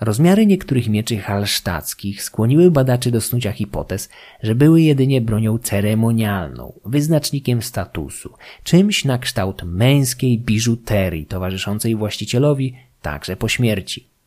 Rozmiary 0.00 0.46
niektórych 0.46 0.88
mieczy 0.88 1.18
halsztackich 1.18 2.22
skłoniły 2.22 2.70
badaczy 2.70 3.10
do 3.10 3.20
snucia 3.20 3.52
hipotez, 3.52 4.08
że 4.42 4.54
były 4.54 4.82
jedynie 4.82 5.20
bronią 5.20 5.58
ceremonialną, 5.58 6.72
wyznacznikiem 6.84 7.62
statusu, 7.62 8.34
czymś 8.64 9.04
na 9.04 9.18
kształt 9.18 9.62
męskiej 9.62 10.38
biżuterii 10.38 11.26
towarzyszącej 11.26 11.96
właścicielowi 11.96 12.74
także 13.02 13.36
po 13.36 13.48
śmierci. 13.48 14.17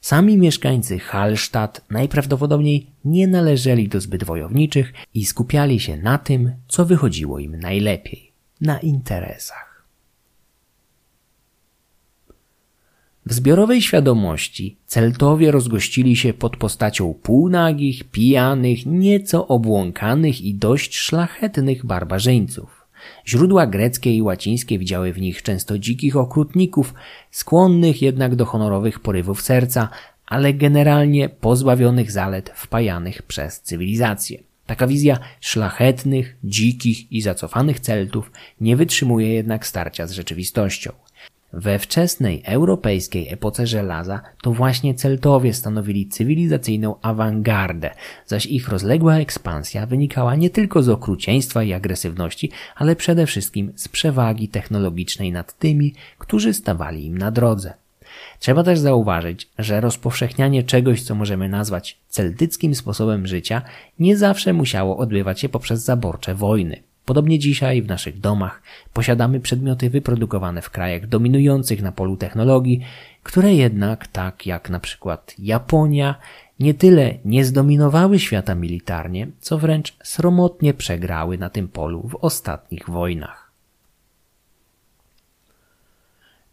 Sami 0.00 0.36
mieszkańcy 0.36 0.98
Hallstatt 0.98 1.84
najprawdopodobniej 1.90 2.86
nie 3.04 3.26
należeli 3.26 3.88
do 3.88 4.00
zbyt 4.00 4.24
wojowniczych 4.24 4.92
i 5.14 5.24
skupiali 5.24 5.80
się 5.80 5.96
na 5.96 6.18
tym, 6.18 6.52
co 6.68 6.84
wychodziło 6.84 7.38
im 7.38 7.60
najlepiej 7.60 8.32
na 8.60 8.78
interesach. 8.78 9.68
W 13.26 13.32
zbiorowej 13.32 13.82
świadomości 13.82 14.76
Celtowie 14.86 15.50
rozgościli 15.50 16.16
się 16.16 16.32
pod 16.34 16.56
postacią 16.56 17.14
półnagich, 17.14 18.04
pijanych, 18.04 18.86
nieco 18.86 19.48
obłąkanych 19.48 20.40
i 20.40 20.54
dość 20.54 20.96
szlachetnych 20.96 21.86
barbarzyńców. 21.86 22.77
Źródła 23.26 23.66
greckie 23.66 24.14
i 24.14 24.22
łacińskie 24.22 24.78
widziały 24.78 25.12
w 25.12 25.20
nich 25.20 25.42
często 25.42 25.78
dzikich 25.78 26.16
okrutników, 26.16 26.94
skłonnych 27.30 28.02
jednak 28.02 28.36
do 28.36 28.44
honorowych 28.44 29.00
porywów 29.00 29.42
serca, 29.42 29.88
ale 30.26 30.54
generalnie 30.54 31.28
pozbawionych 31.28 32.10
zalet 32.10 32.50
wpajanych 32.54 33.22
przez 33.22 33.60
cywilizację. 33.60 34.42
Taka 34.66 34.86
wizja 34.86 35.18
szlachetnych, 35.40 36.36
dzikich 36.44 37.12
i 37.12 37.22
zacofanych 37.22 37.80
Celtów 37.80 38.32
nie 38.60 38.76
wytrzymuje 38.76 39.34
jednak 39.34 39.66
starcia 39.66 40.06
z 40.06 40.12
rzeczywistością. 40.12 40.92
We 41.52 41.78
wczesnej 41.78 42.42
europejskiej 42.44 43.32
epoce 43.32 43.66
żelaza 43.66 44.20
to 44.42 44.52
właśnie 44.52 44.94
Celtowie 44.94 45.54
stanowili 45.54 46.08
cywilizacyjną 46.08 46.94
awangardę, 47.02 47.90
zaś 48.26 48.46
ich 48.46 48.68
rozległa 48.68 49.16
ekspansja 49.16 49.86
wynikała 49.86 50.36
nie 50.36 50.50
tylko 50.50 50.82
z 50.82 50.88
okrucieństwa 50.88 51.62
i 51.62 51.72
agresywności, 51.72 52.50
ale 52.76 52.96
przede 52.96 53.26
wszystkim 53.26 53.72
z 53.76 53.88
przewagi 53.88 54.48
technologicznej 54.48 55.32
nad 55.32 55.58
tymi, 55.58 55.94
którzy 56.18 56.54
stawali 56.54 57.06
im 57.06 57.18
na 57.18 57.30
drodze. 57.30 57.74
Trzeba 58.38 58.62
też 58.62 58.78
zauważyć, 58.78 59.48
że 59.58 59.80
rozpowszechnianie 59.80 60.62
czegoś, 60.62 61.02
co 61.02 61.14
możemy 61.14 61.48
nazwać 61.48 61.98
celtyckim 62.08 62.74
sposobem 62.74 63.26
życia, 63.26 63.62
nie 63.98 64.16
zawsze 64.16 64.52
musiało 64.52 64.96
odbywać 64.96 65.40
się 65.40 65.48
poprzez 65.48 65.84
zaborcze 65.84 66.34
wojny. 66.34 66.87
Podobnie 67.08 67.38
dzisiaj 67.38 67.82
w 67.82 67.86
naszych 67.86 68.20
domach 68.20 68.62
posiadamy 68.92 69.40
przedmioty 69.40 69.90
wyprodukowane 69.90 70.62
w 70.62 70.70
krajach 70.70 71.06
dominujących 71.06 71.82
na 71.82 71.92
polu 71.92 72.16
technologii, 72.16 72.80
które 73.22 73.54
jednak, 73.54 74.06
tak 74.06 74.46
jak 74.46 74.70
na 74.70 74.80
przykład 74.80 75.34
Japonia, 75.38 76.14
nie 76.60 76.74
tyle 76.74 77.14
nie 77.24 77.44
zdominowały 77.44 78.18
świata 78.18 78.54
militarnie, 78.54 79.28
co 79.40 79.58
wręcz 79.58 79.96
sromotnie 80.02 80.74
przegrały 80.74 81.38
na 81.38 81.50
tym 81.50 81.68
polu 81.68 82.08
w 82.08 82.14
ostatnich 82.14 82.90
wojnach. 82.90 83.47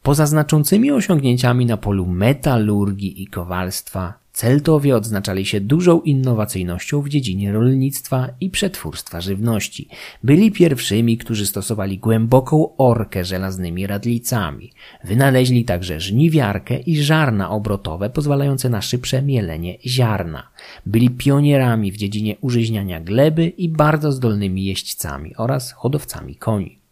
Poza 0.05 0.25
znaczącymi 0.25 0.91
osiągnięciami 0.91 1.65
na 1.65 1.77
polu 1.77 2.05
metalurgii 2.05 3.23
i 3.23 3.27
kowalstwa, 3.27 4.13
Celtowie 4.33 4.95
odznaczali 4.95 5.45
się 5.45 5.61
dużą 5.61 6.01
innowacyjnością 6.01 7.01
w 7.01 7.09
dziedzinie 7.09 7.51
rolnictwa 7.51 8.29
i 8.41 8.49
przetwórstwa 8.49 9.21
żywności. 9.21 9.87
Byli 10.23 10.51
pierwszymi, 10.51 11.17
którzy 11.17 11.45
stosowali 11.45 11.97
głęboką 11.97 12.77
orkę 12.77 13.25
żelaznymi 13.25 13.87
radlicami. 13.87 14.71
Wynaleźli 15.03 15.65
także 15.65 15.99
żniwiarkę 15.99 16.79
i 16.79 17.03
żarna 17.03 17.49
obrotowe 17.49 18.09
pozwalające 18.09 18.69
na 18.69 18.81
szybsze 18.81 19.21
mielenie 19.21 19.77
ziarna. 19.85 20.49
Byli 20.85 21.09
pionierami 21.09 21.91
w 21.91 21.97
dziedzinie 21.97 22.35
użyźniania 22.41 23.01
gleby 23.01 23.47
i 23.47 23.69
bardzo 23.69 24.11
zdolnymi 24.11 24.65
jeźdźcami 24.65 25.35
oraz 25.35 25.71
hodowcami 25.71 26.35
koni. 26.35 26.84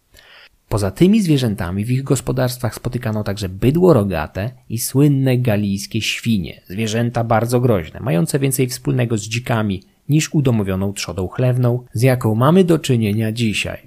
Poza 0.73 0.91
tymi 0.91 1.21
zwierzętami 1.21 1.85
w 1.85 1.91
ich 1.91 2.03
gospodarstwach 2.03 2.75
spotykano 2.75 3.23
także 3.23 3.49
bydło 3.49 3.93
rogate 3.93 4.51
i 4.69 4.79
słynne 4.79 5.37
galijskie 5.37 6.01
świnie, 6.01 6.61
zwierzęta 6.67 7.23
bardzo 7.23 7.59
groźne, 7.59 7.99
mające 7.99 8.39
więcej 8.39 8.67
wspólnego 8.67 9.17
z 9.17 9.21
dzikami 9.21 9.83
niż 10.09 10.33
udomowioną 10.33 10.93
trzodą 10.93 11.27
chlewną, 11.27 11.83
z 11.93 12.01
jaką 12.01 12.35
mamy 12.35 12.63
do 12.63 12.79
czynienia 12.79 13.31
dzisiaj. 13.31 13.77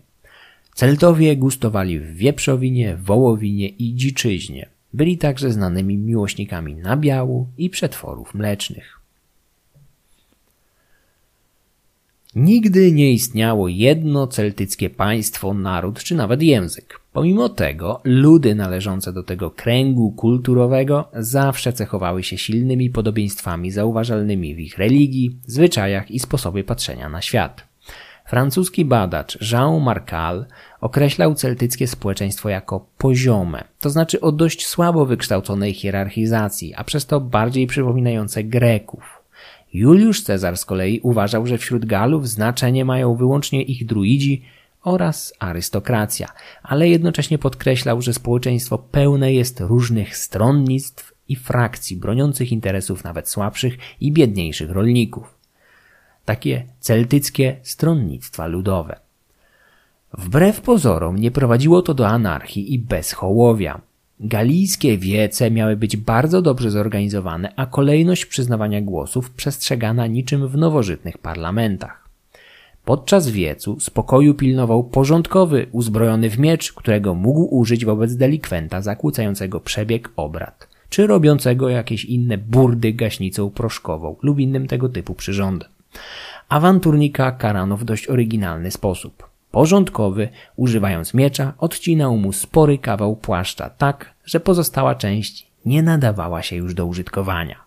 Celtowie 0.75 1.37
gustowali 1.37 1.99
w 1.99 2.17
wieprzowinie, 2.17 2.97
wołowinie 2.97 3.69
i 3.69 3.95
dziczyźnie. 3.95 4.69
Byli 4.95 5.19
także 5.19 5.53
znanymi 5.53 5.99
miłośnikami 5.99 6.75
nabiału 6.75 7.47
i 7.59 7.71
przetworów 7.71 8.35
mlecznych. 8.35 9.01
Nigdy 12.37 12.93
nie 12.93 13.13
istniało 13.13 13.69
jedno 13.69 14.27
celtyckie 14.27 14.91
państwo, 14.91 15.55
naród 15.55 15.99
czy 15.99 16.15
nawet 16.15 16.43
język. 16.43 17.01
Pomimo 17.13 17.49
tego, 17.49 18.01
ludy 18.05 18.55
należące 18.55 19.13
do 19.13 19.23
tego 19.23 19.51
kręgu 19.51 20.13
kulturowego 20.13 21.09
zawsze 21.13 21.73
cechowały 21.73 22.23
się 22.23 22.39
silnymi 22.39 22.91
podobieństwami 22.91 23.71
zauważalnymi 23.71 24.55
w 24.55 24.59
ich 24.59 24.79
religii, 24.79 25.37
zwyczajach 25.47 26.11
i 26.11 26.19
sposobie 26.19 26.65
patrzenia 26.65 27.09
na 27.09 27.23
świat. 27.23 27.65
Francuski 28.27 28.85
badacz 28.85 29.53
Jean 29.53 29.83
Marcal 29.83 30.47
określał 30.81 31.35
celtyckie 31.35 31.87
społeczeństwo 31.87 32.49
jako 32.49 32.87
poziome, 32.99 33.65
to 33.81 33.91
znaczy 33.91 34.21
o 34.21 34.33
dość 34.33 34.67
słabo 34.67 35.07
wykształconej 35.07 35.75
hierarchizacji, 35.75 36.75
a 36.75 36.85
przez 36.85 37.07
to 37.07 37.21
bardziej 37.21 37.67
przypominające 37.67 38.45
Greków. 38.45 39.16
Juliusz 39.73 40.23
Cezar 40.23 40.57
z 40.57 40.65
kolei 40.65 41.01
uważał, 41.03 41.47
że 41.47 41.59
wśród 41.59 41.85
Galów 41.85 42.29
znaczenie 42.29 42.85
mają 42.85 43.15
wyłącznie 43.15 43.63
ich 43.63 43.87
druidzi 43.87 44.43
oraz 44.83 45.35
arystokracja, 45.39 46.29
ale 46.63 46.89
jednocześnie 46.89 47.39
podkreślał, 47.39 48.03
że 48.03 48.13
społeczeństwo 48.13 48.79
pełne 48.79 49.33
jest 49.33 49.61
różnych 49.61 50.17
stronnictw 50.17 51.15
i 51.29 51.37
frakcji 51.37 51.97
broniących 51.97 52.53
interesów 52.53 53.05
nawet 53.05 53.29
słabszych 53.29 53.79
i 54.01 54.13
biedniejszych 54.13 54.71
rolników. 54.71 55.35
Takie 56.25 56.65
celtyckie 56.81 57.57
stronnictwa 57.63 58.47
ludowe. 58.47 59.01
Wbrew 60.19 60.61
pozorom 60.61 61.17
nie 61.17 61.31
prowadziło 61.31 61.83
to 61.83 61.95
do 61.95 62.09
anarchii 62.09 62.75
i 62.75 62.79
bezhołowia. 62.79 63.81
Galijskie 64.21 64.99
wiece 64.99 65.51
miały 65.51 65.77
być 65.77 65.97
bardzo 65.97 66.43
dobrze 66.43 66.71
zorganizowane, 66.71 67.53
a 67.57 67.67
kolejność 67.67 68.27
przyznawania 68.27 68.81
głosów 68.81 69.31
przestrzegana 69.31 70.07
niczym 70.07 70.49
w 70.49 70.57
nowożytnych 70.57 71.19
parlamentach. 71.19 72.09
Podczas 72.85 73.29
wiecu 73.29 73.81
spokoju 73.81 74.35
pilnował 74.35 74.85
porządkowy, 74.85 75.67
uzbrojony 75.73 76.31
w 76.31 76.39
miecz, 76.39 76.73
którego 76.73 77.15
mógł 77.15 77.57
użyć 77.57 77.85
wobec 77.85 78.17
delikwenta 78.17 78.83
zakłócającego 78.83 79.61
przebieg 79.61 80.11
obrad, 80.17 80.69
czy 80.89 81.07
robiącego 81.07 81.69
jakieś 81.69 82.05
inne 82.05 82.39
burdy 82.39 82.93
gaśnicą 82.93 83.51
proszkową 83.51 84.17
lub 84.23 84.39
innym 84.39 84.67
tego 84.67 84.89
typu 84.89 85.15
przyrządem. 85.15 85.69
Awanturnika 86.49 87.33
karano 87.33 87.77
w 87.77 87.85
dość 87.85 88.09
oryginalny 88.09 88.71
sposób. 88.71 89.36
Porządkowy, 89.57 90.29
używając 90.57 91.15
miecza, 91.15 91.53
odcinał 91.59 92.17
mu 92.17 92.33
spory 92.33 92.79
kawał 92.79 93.17
płaszcza 93.17 93.71
tak, 93.71 94.15
że 94.25 94.41
pozostała 94.41 94.95
część 94.95 95.47
nie 95.67 95.83
nadawała 95.83 96.43
się 96.43 96.57
już 96.57 96.75
do 96.75 96.87
użytkowania. 96.87 97.65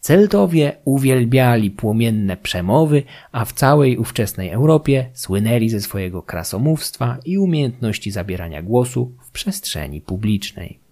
Celtowie 0.00 0.76
uwielbiali 0.84 1.70
płomienne 1.70 2.36
przemowy, 2.36 3.02
a 3.32 3.44
w 3.44 3.52
całej 3.52 3.98
ówczesnej 3.98 4.50
Europie 4.50 5.10
słynęli 5.14 5.68
ze 5.68 5.80
swojego 5.80 6.22
krasomówstwa 6.22 7.18
i 7.24 7.38
umiejętności 7.38 8.10
zabierania 8.10 8.62
głosu 8.62 9.12
w 9.22 9.30
przestrzeni 9.30 10.00
publicznej. 10.00 10.85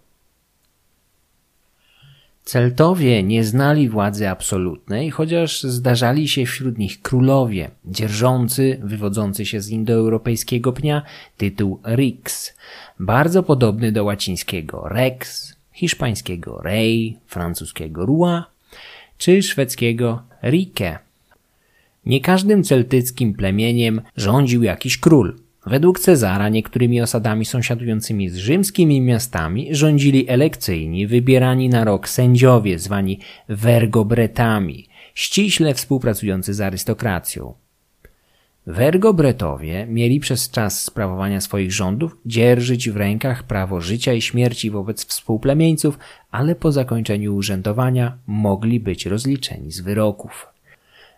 Celtowie 2.44 3.22
nie 3.22 3.44
znali 3.44 3.88
władzy 3.88 4.28
absolutnej, 4.28 5.10
chociaż 5.10 5.62
zdarzali 5.62 6.28
się 6.28 6.46
wśród 6.46 6.78
nich 6.78 7.02
królowie, 7.02 7.70
dzierżący, 7.84 8.80
wywodzący 8.82 9.46
się 9.46 9.60
z 9.60 9.68
indoeuropejskiego 9.68 10.72
pnia, 10.72 11.02
tytuł 11.36 11.80
Rix, 11.86 12.54
bardzo 13.00 13.42
podobny 13.42 13.92
do 13.92 14.04
łacińskiego 14.04 14.88
rex, 14.88 15.52
hiszpańskiego 15.72 16.60
rey, 16.62 17.18
francuskiego 17.26 18.06
roi, 18.06 18.42
czy 19.18 19.42
szwedzkiego 19.42 20.22
rike. 20.42 20.98
Nie 22.06 22.20
każdym 22.20 22.64
celtyckim 22.64 23.34
plemieniem 23.34 24.00
rządził 24.16 24.62
jakiś 24.62 24.98
król– 24.98 25.36
Według 25.66 26.00
Cezara 26.00 26.48
niektórymi 26.48 27.00
osadami 27.00 27.44
sąsiadującymi 27.44 28.28
z 28.28 28.36
rzymskimi 28.36 29.00
miastami 29.00 29.74
rządzili 29.74 30.28
elekcyjni, 30.28 31.06
wybierani 31.06 31.68
na 31.68 31.84
rok 31.84 32.08
sędziowie 32.08 32.78
zwani 32.78 33.20
vergobretami, 33.48 34.88
ściśle 35.14 35.74
współpracujący 35.74 36.54
z 36.54 36.60
arystokracją. 36.60 37.54
Vergobretowie 38.66 39.86
mieli 39.86 40.20
przez 40.20 40.50
czas 40.50 40.84
sprawowania 40.84 41.40
swoich 41.40 41.72
rządów 41.72 42.16
dzierżyć 42.26 42.90
w 42.90 42.96
rękach 42.96 43.42
prawo 43.42 43.80
życia 43.80 44.12
i 44.12 44.22
śmierci 44.22 44.70
wobec 44.70 45.06
współplemieńców, 45.06 45.98
ale 46.30 46.54
po 46.54 46.72
zakończeniu 46.72 47.34
urzędowania 47.34 48.18
mogli 48.26 48.80
być 48.80 49.06
rozliczeni 49.06 49.72
z 49.72 49.80
wyroków. 49.80 50.46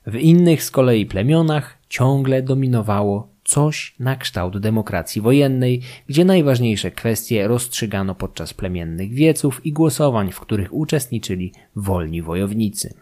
W 0.07 0.15
innych 0.15 0.63
z 0.63 0.71
kolei 0.71 1.07
plemionach 1.07 1.79
ciągle 1.89 2.43
dominowało 2.43 3.36
coś 3.47 3.95
na 3.99 4.17
kształt 4.17 4.59
demokracji 4.59 5.23
wojennej, 5.23 5.81
gdzie 6.09 6.25
najważniejsze 6.25 6.91
kwestie 6.91 7.49
rozstrzygano 7.49 8.15
podczas 8.15 8.55
plemiennych 8.55 9.13
wieców 9.13 9.67
i 9.67 9.73
głosowań, 9.73 10.33
w 10.33 10.41
których 10.41 10.75
uczestniczyli 10.75 11.53
wolni 11.77 12.23
wojownicy. 12.23 12.95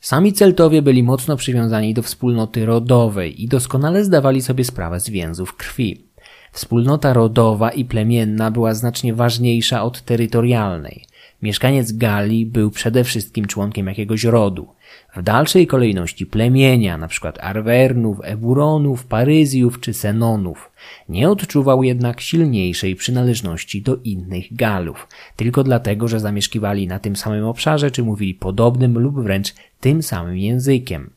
Sami 0.00 0.32
Celtowie 0.32 0.82
byli 0.82 1.02
mocno 1.02 1.36
przywiązani 1.36 1.94
do 1.94 2.02
wspólnoty 2.02 2.66
rodowej 2.66 3.42
i 3.42 3.48
doskonale 3.48 4.04
zdawali 4.04 4.42
sobie 4.42 4.64
sprawę 4.64 5.00
z 5.00 5.10
więzów 5.10 5.56
krwi. 5.56 6.04
Wspólnota 6.52 7.12
rodowa 7.12 7.70
i 7.70 7.84
plemienna 7.84 8.50
była 8.50 8.74
znacznie 8.74 9.14
ważniejsza 9.14 9.82
od 9.82 10.02
terytorialnej. 10.02 11.04
Mieszkaniec 11.42 11.92
Galii 11.92 12.46
był 12.46 12.70
przede 12.70 13.04
wszystkim 13.04 13.46
członkiem 13.46 13.86
jakiegoś 13.86 14.24
rodu. 14.24 14.68
W 15.16 15.22
dalszej 15.22 15.66
kolejności 15.66 16.26
plemienia, 16.26 16.94
np. 16.94 17.32
Arwernów, 17.40 18.18
Eburonów, 18.22 19.06
Paryzjów 19.06 19.80
czy 19.80 19.94
Senonów. 19.94 20.70
Nie 21.08 21.30
odczuwał 21.30 21.82
jednak 21.82 22.20
silniejszej 22.20 22.96
przynależności 22.96 23.82
do 23.82 23.96
innych 23.96 24.56
Galów, 24.56 25.08
tylko 25.36 25.64
dlatego, 25.64 26.08
że 26.08 26.20
zamieszkiwali 26.20 26.86
na 26.86 26.98
tym 26.98 27.16
samym 27.16 27.44
obszarze 27.44 27.90
czy 27.90 28.02
mówili 28.02 28.34
podobnym 28.34 28.98
lub 28.98 29.22
wręcz 29.22 29.54
tym 29.80 30.02
samym 30.02 30.36
językiem. 30.36 31.10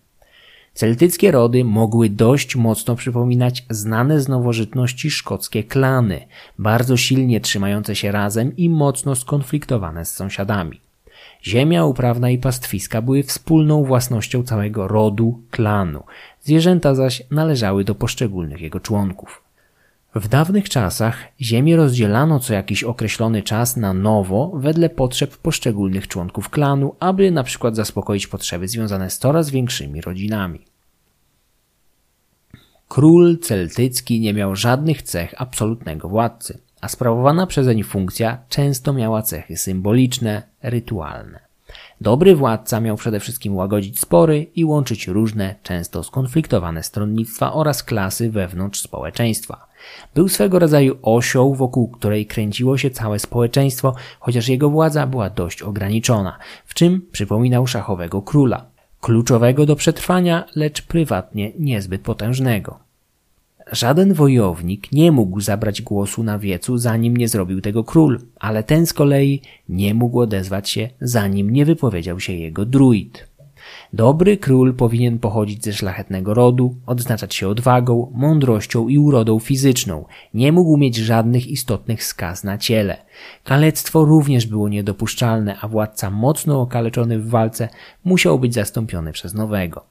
Celtyckie 0.75 1.31
rody 1.31 1.63
mogły 1.63 2.09
dość 2.09 2.55
mocno 2.55 2.95
przypominać 2.95 3.65
znane 3.69 4.21
z 4.21 4.27
nowożytności 4.27 5.11
szkockie 5.11 5.63
klany, 5.63 6.27
bardzo 6.59 6.97
silnie 6.97 7.41
trzymające 7.41 7.95
się 7.95 8.11
razem 8.11 8.57
i 8.57 8.69
mocno 8.69 9.15
skonfliktowane 9.15 10.05
z 10.05 10.13
sąsiadami. 10.13 10.81
Ziemia 11.43 11.85
uprawna 11.85 12.29
i 12.29 12.37
pastwiska 12.37 13.01
były 13.01 13.23
wspólną 13.23 13.83
własnością 13.83 14.43
całego 14.43 14.87
rodu, 14.87 15.39
klanu, 15.51 16.03
zwierzęta 16.41 16.95
zaś 16.95 17.23
należały 17.31 17.83
do 17.83 17.95
poszczególnych 17.95 18.61
jego 18.61 18.79
członków. 18.79 19.44
W 20.15 20.27
dawnych 20.27 20.69
czasach 20.69 21.17
ziemię 21.41 21.75
rozdzielano 21.75 22.39
co 22.39 22.53
jakiś 22.53 22.83
określony 22.83 23.43
czas 23.43 23.77
na 23.77 23.93
nowo 23.93 24.51
wedle 24.55 24.89
potrzeb 24.89 25.37
poszczególnych 25.37 26.07
członków 26.07 26.49
klanu, 26.49 26.95
aby 26.99 27.31
na 27.31 27.43
przykład 27.43 27.75
zaspokoić 27.75 28.27
potrzeby 28.27 28.67
związane 28.67 29.09
z 29.09 29.19
coraz 29.19 29.49
większymi 29.49 30.01
rodzinami. 30.01 30.65
Król 32.87 33.39
celtycki 33.39 34.19
nie 34.19 34.33
miał 34.33 34.55
żadnych 34.55 35.01
cech 35.01 35.33
absolutnego 35.37 36.09
władcy, 36.09 36.61
a 36.81 36.87
sprawowana 36.87 37.47
przezeń 37.47 37.83
funkcja 37.83 38.37
często 38.49 38.93
miała 38.93 39.21
cechy 39.21 39.57
symboliczne, 39.57 40.43
rytualne. 40.63 41.39
Dobry 42.01 42.35
władca 42.35 42.79
miał 42.79 42.95
przede 42.97 43.19
wszystkim 43.19 43.55
łagodzić 43.55 43.99
spory 43.99 44.43
i 44.55 44.65
łączyć 44.65 45.07
różne, 45.07 45.55
często 45.63 46.03
skonfliktowane 46.03 46.83
stronnictwa 46.83 47.53
oraz 47.53 47.83
klasy 47.83 48.31
wewnątrz 48.31 48.81
społeczeństwa. 48.81 49.74
Był 50.15 50.29
swego 50.29 50.59
rodzaju 50.59 50.97
osią, 51.01 51.53
wokół 51.53 51.87
której 51.87 52.25
kręciło 52.25 52.77
się 52.77 52.89
całe 52.89 53.19
społeczeństwo, 53.19 53.95
chociaż 54.19 54.47
jego 54.47 54.69
władza 54.69 55.07
była 55.07 55.29
dość 55.29 55.61
ograniczona, 55.61 56.37
w 56.65 56.73
czym 56.73 57.01
przypominał 57.11 57.67
szachowego 57.67 58.21
króla. 58.21 58.65
Kluczowego 59.01 59.65
do 59.65 59.75
przetrwania, 59.75 60.45
lecz 60.55 60.81
prywatnie 60.81 61.51
niezbyt 61.59 62.01
potężnego. 62.01 62.79
Żaden 63.71 64.13
wojownik 64.13 64.91
nie 64.91 65.11
mógł 65.11 65.41
zabrać 65.41 65.81
głosu 65.81 66.23
na 66.23 66.39
wiecu, 66.39 66.77
zanim 66.77 67.17
nie 67.17 67.27
zrobił 67.27 67.61
tego 67.61 67.83
król, 67.83 68.19
ale 68.39 68.63
ten 68.63 68.85
z 68.85 68.93
kolei 68.93 69.41
nie 69.69 69.93
mógł 69.93 70.19
odezwać 70.19 70.69
się, 70.69 70.89
zanim 71.01 71.49
nie 71.49 71.65
wypowiedział 71.65 72.19
się 72.19 72.33
jego 72.33 72.65
druid. 72.65 73.27
Dobry 73.93 74.37
król 74.37 74.73
powinien 74.73 75.19
pochodzić 75.19 75.63
ze 75.63 75.73
szlachetnego 75.73 76.33
rodu, 76.33 76.75
odznaczać 76.85 77.35
się 77.35 77.47
odwagą, 77.47 78.11
mądrością 78.15 78.87
i 78.87 78.97
urodą 78.97 79.39
fizyczną. 79.39 80.05
Nie 80.33 80.51
mógł 80.51 80.77
mieć 80.77 80.95
żadnych 80.95 81.47
istotnych 81.47 82.03
skaz 82.03 82.43
na 82.43 82.57
ciele. 82.57 82.97
Kalectwo 83.43 84.05
również 84.05 84.47
było 84.47 84.69
niedopuszczalne, 84.69 85.57
a 85.61 85.67
władca 85.67 86.09
mocno 86.09 86.61
okaleczony 86.61 87.19
w 87.19 87.29
walce 87.29 87.69
musiał 88.03 88.39
być 88.39 88.53
zastąpiony 88.53 89.11
przez 89.11 89.33
nowego. 89.33 89.85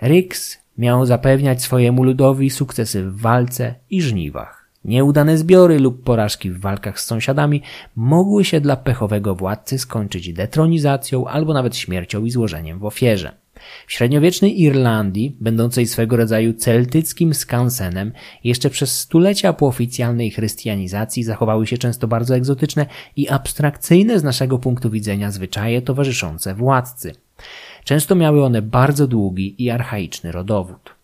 Ryks 0.00 0.58
miał 0.78 1.06
zapewniać 1.06 1.62
swojemu 1.62 2.04
ludowi 2.04 2.50
sukcesy 2.50 3.02
w 3.02 3.20
walce 3.20 3.74
i 3.90 4.02
żniwach. 4.02 4.61
Nieudane 4.84 5.38
zbiory 5.38 5.78
lub 5.78 6.02
porażki 6.04 6.50
w 6.50 6.60
walkach 6.60 7.00
z 7.00 7.04
sąsiadami 7.04 7.62
mogły 7.96 8.44
się 8.44 8.60
dla 8.60 8.76
pechowego 8.76 9.34
władcy 9.34 9.78
skończyć 9.78 10.32
detronizacją 10.32 11.26
albo 11.26 11.54
nawet 11.54 11.76
śmiercią 11.76 12.24
i 12.24 12.30
złożeniem 12.30 12.78
w 12.78 12.84
ofierze. 12.84 13.42
W 13.86 13.92
średniowiecznej 13.92 14.62
Irlandii, 14.62 15.36
będącej 15.40 15.86
swego 15.86 16.16
rodzaju 16.16 16.52
celtyckim 16.54 17.34
skansenem, 17.34 18.12
jeszcze 18.44 18.70
przez 18.70 19.00
stulecia 19.00 19.52
po 19.52 19.66
oficjalnej 19.66 20.30
chrystianizacji 20.30 21.24
zachowały 21.24 21.66
się 21.66 21.78
często 21.78 22.08
bardzo 22.08 22.36
egzotyczne 22.36 22.86
i 23.16 23.28
abstrakcyjne 23.28 24.18
z 24.18 24.24
naszego 24.24 24.58
punktu 24.58 24.90
widzenia 24.90 25.30
zwyczaje 25.30 25.82
towarzyszące 25.82 26.54
władcy. 26.54 27.14
Często 27.84 28.14
miały 28.14 28.44
one 28.44 28.62
bardzo 28.62 29.06
długi 29.06 29.64
i 29.64 29.70
archaiczny 29.70 30.32
rodowód. 30.32 31.01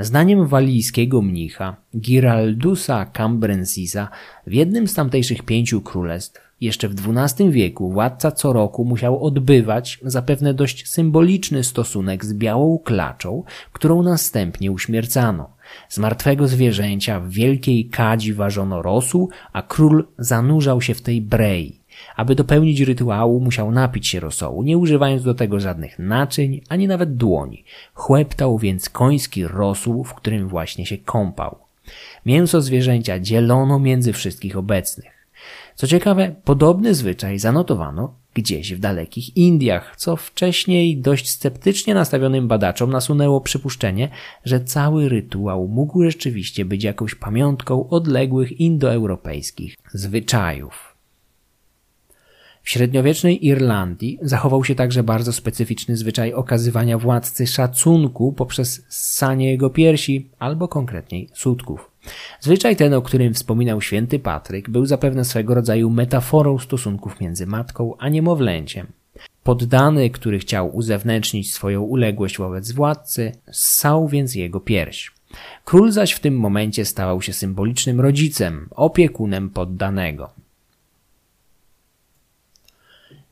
Zdaniem 0.00 0.46
walijskiego 0.46 1.22
mnicha 1.22 1.76
Giraldusa 1.96 3.06
Cambrensisa 3.06 4.08
w 4.46 4.52
jednym 4.52 4.88
z 4.88 4.94
tamtejszych 4.94 5.42
pięciu 5.42 5.80
królestw 5.80 6.50
jeszcze 6.60 6.88
w 6.88 6.94
XII 7.08 7.50
wieku 7.50 7.90
władca 7.90 8.32
co 8.32 8.52
roku 8.52 8.84
musiał 8.84 9.24
odbywać 9.24 9.98
zapewne 10.02 10.54
dość 10.54 10.88
symboliczny 10.88 11.64
stosunek 11.64 12.24
z 12.24 12.34
białą 12.34 12.78
klaczą, 12.78 13.42
którą 13.72 14.02
następnie 14.02 14.72
uśmiercano. 14.72 15.50
Z 15.88 15.98
martwego 15.98 16.48
zwierzęcia 16.48 17.20
w 17.20 17.28
wielkiej 17.28 17.88
kadzi 17.88 18.34
ważono 18.34 18.82
rosół, 18.82 19.28
a 19.52 19.62
król 19.62 20.06
zanurzał 20.18 20.80
się 20.80 20.94
w 20.94 21.02
tej 21.02 21.20
brei. 21.20 21.79
Aby 22.16 22.34
dopełnić 22.34 22.80
rytuału, 22.80 23.40
musiał 23.40 23.70
napić 23.70 24.08
się 24.08 24.20
rosołu, 24.20 24.62
nie 24.62 24.78
używając 24.78 25.22
do 25.22 25.34
tego 25.34 25.60
żadnych 25.60 25.98
naczyń, 25.98 26.60
ani 26.68 26.88
nawet 26.88 27.16
dłoni. 27.16 27.64
Chłeptał 27.94 28.58
więc 28.58 28.88
koński 28.88 29.46
rosół, 29.46 30.04
w 30.04 30.14
którym 30.14 30.48
właśnie 30.48 30.86
się 30.86 30.98
kąpał. 30.98 31.58
Mięso 32.26 32.60
zwierzęcia 32.60 33.18
dzielono 33.18 33.78
między 33.78 34.12
wszystkich 34.12 34.56
obecnych. 34.56 35.20
Co 35.74 35.86
ciekawe, 35.86 36.34
podobny 36.44 36.94
zwyczaj 36.94 37.38
zanotowano 37.38 38.14
gdzieś 38.34 38.74
w 38.74 38.78
dalekich 38.78 39.36
Indiach, 39.36 39.94
co 39.96 40.16
wcześniej 40.16 40.96
dość 40.96 41.30
sceptycznie 41.30 41.94
nastawionym 41.94 42.48
badaczom 42.48 42.90
nasunęło 42.90 43.40
przypuszczenie, 43.40 44.08
że 44.44 44.64
cały 44.64 45.08
rytuał 45.08 45.68
mógł 45.68 46.02
rzeczywiście 46.02 46.64
być 46.64 46.84
jakąś 46.84 47.14
pamiątką 47.14 47.88
odległych 47.88 48.60
indoeuropejskich 48.60 49.76
zwyczajów. 49.94 50.89
W 52.70 52.72
średniowiecznej 52.72 53.46
Irlandii 53.46 54.18
zachował 54.22 54.64
się 54.64 54.74
także 54.74 55.02
bardzo 55.02 55.32
specyficzny 55.32 55.96
zwyczaj 55.96 56.32
okazywania 56.32 56.98
władcy 56.98 57.46
szacunku 57.46 58.32
poprzez 58.32 58.84
ssanie 58.88 59.50
jego 59.50 59.70
piersi 59.70 60.28
albo 60.38 60.68
konkretniej 60.68 61.28
sutków. 61.34 61.90
Zwyczaj 62.40 62.76
ten, 62.76 62.94
o 62.94 63.02
którym 63.02 63.34
wspominał 63.34 63.80
święty 63.80 64.18
Patryk, 64.18 64.70
był 64.70 64.86
zapewne 64.86 65.24
swego 65.24 65.54
rodzaju 65.54 65.90
metaforą 65.90 66.58
stosunków 66.58 67.20
między 67.20 67.46
matką 67.46 67.94
a 67.98 68.08
niemowlęciem. 68.08 68.86
Poddany, 69.42 70.10
który 70.10 70.38
chciał 70.38 70.76
uzewnętrznić 70.76 71.52
swoją 71.52 71.82
uległość 71.82 72.38
wobec 72.38 72.72
władcy, 72.72 73.32
ssał 73.52 74.08
więc 74.08 74.34
jego 74.34 74.60
pierś. 74.60 75.12
Król 75.64 75.92
zaś 75.92 76.12
w 76.12 76.20
tym 76.20 76.38
momencie 76.38 76.84
stawał 76.84 77.22
się 77.22 77.32
symbolicznym 77.32 78.00
rodzicem, 78.00 78.68
opiekunem 78.70 79.50
poddanego. 79.50 80.39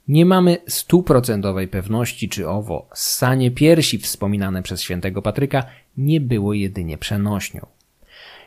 Nie 0.09 0.27
mamy 0.27 0.59
stuprocentowej 0.66 1.68
pewności, 1.68 2.29
czy 2.29 2.49
owo 2.49 2.88
ssanie 2.94 3.51
piersi 3.51 3.99
wspominane 3.99 4.62
przez 4.62 4.83
świętego 4.83 5.23
Patryka 5.23 5.64
nie 5.97 6.21
było 6.21 6.53
jedynie 6.53 6.99
przenośnią. 6.99 7.66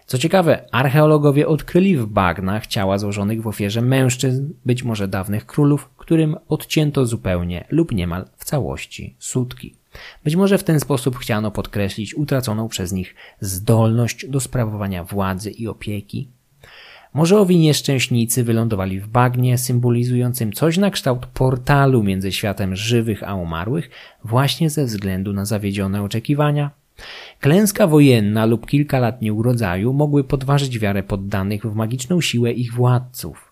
Co 0.06 0.18
ciekawe, 0.18 0.66
archeologowie 0.72 1.48
odkryli 1.48 1.98
w 1.98 2.06
bagnach 2.06 2.68
ciała 2.68 2.98
złożonych 2.98 3.42
w 3.42 3.48
ofierze 3.48 3.82
mężczyzn, 3.82 4.54
być 4.66 4.84
może 4.84 5.08
dawnych 5.08 5.46
królów, 5.46 5.90
którym 5.98 6.36
odcięto 6.50 7.06
zupełnie 7.06 7.66
lub 7.70 7.92
niemal 7.92 8.26
w 8.38 8.46
całości 8.46 9.16
sutki. 9.20 9.76
Być 10.24 10.36
może 10.36 10.58
w 10.58 10.64
ten 10.64 10.80
sposób 10.80 11.18
chciano 11.18 11.52
podkreślić 11.52 12.16
utraconą 12.16 12.68
przez 12.68 12.92
nich 12.92 13.16
zdolność 13.40 14.26
do 14.26 14.40
sprawowania 14.40 15.04
władzy 15.04 15.52
i 15.52 15.68
opieki 15.68 16.28
może 17.14 17.40
owi 17.40 17.58
nieszczęśnicy 17.58 18.44
wylądowali 18.44 19.00
w 19.00 19.08
bagnie 19.08 19.58
symbolizującym 19.58 20.54
coś 20.54 20.78
na 20.78 20.92
kształt 20.92 21.26
portalu 21.26 22.04
między 22.04 22.32
światem 22.32 22.76
żywych 22.76 23.24
a 23.24 23.36
umarłych, 23.36 23.90
właśnie 24.24 24.70
ze 24.70 24.86
względu 24.86 25.34
na 25.34 25.46
zawiedzione 25.46 26.04
oczekiwania? 26.04 26.72
Klęska 27.40 27.88
wojenna 27.88 28.46
lub 28.46 28.66
kilka 28.66 29.00
lat 29.00 29.22
nieurodzaju 29.22 29.94
mogły 29.94 30.24
podważyć 30.24 30.80
wiarę 30.80 31.04
poddanych 31.04 31.66
w 31.66 31.76
magiczną 31.76 32.22
siłę 32.22 32.52
ich 32.52 32.74
władców. 32.74 33.51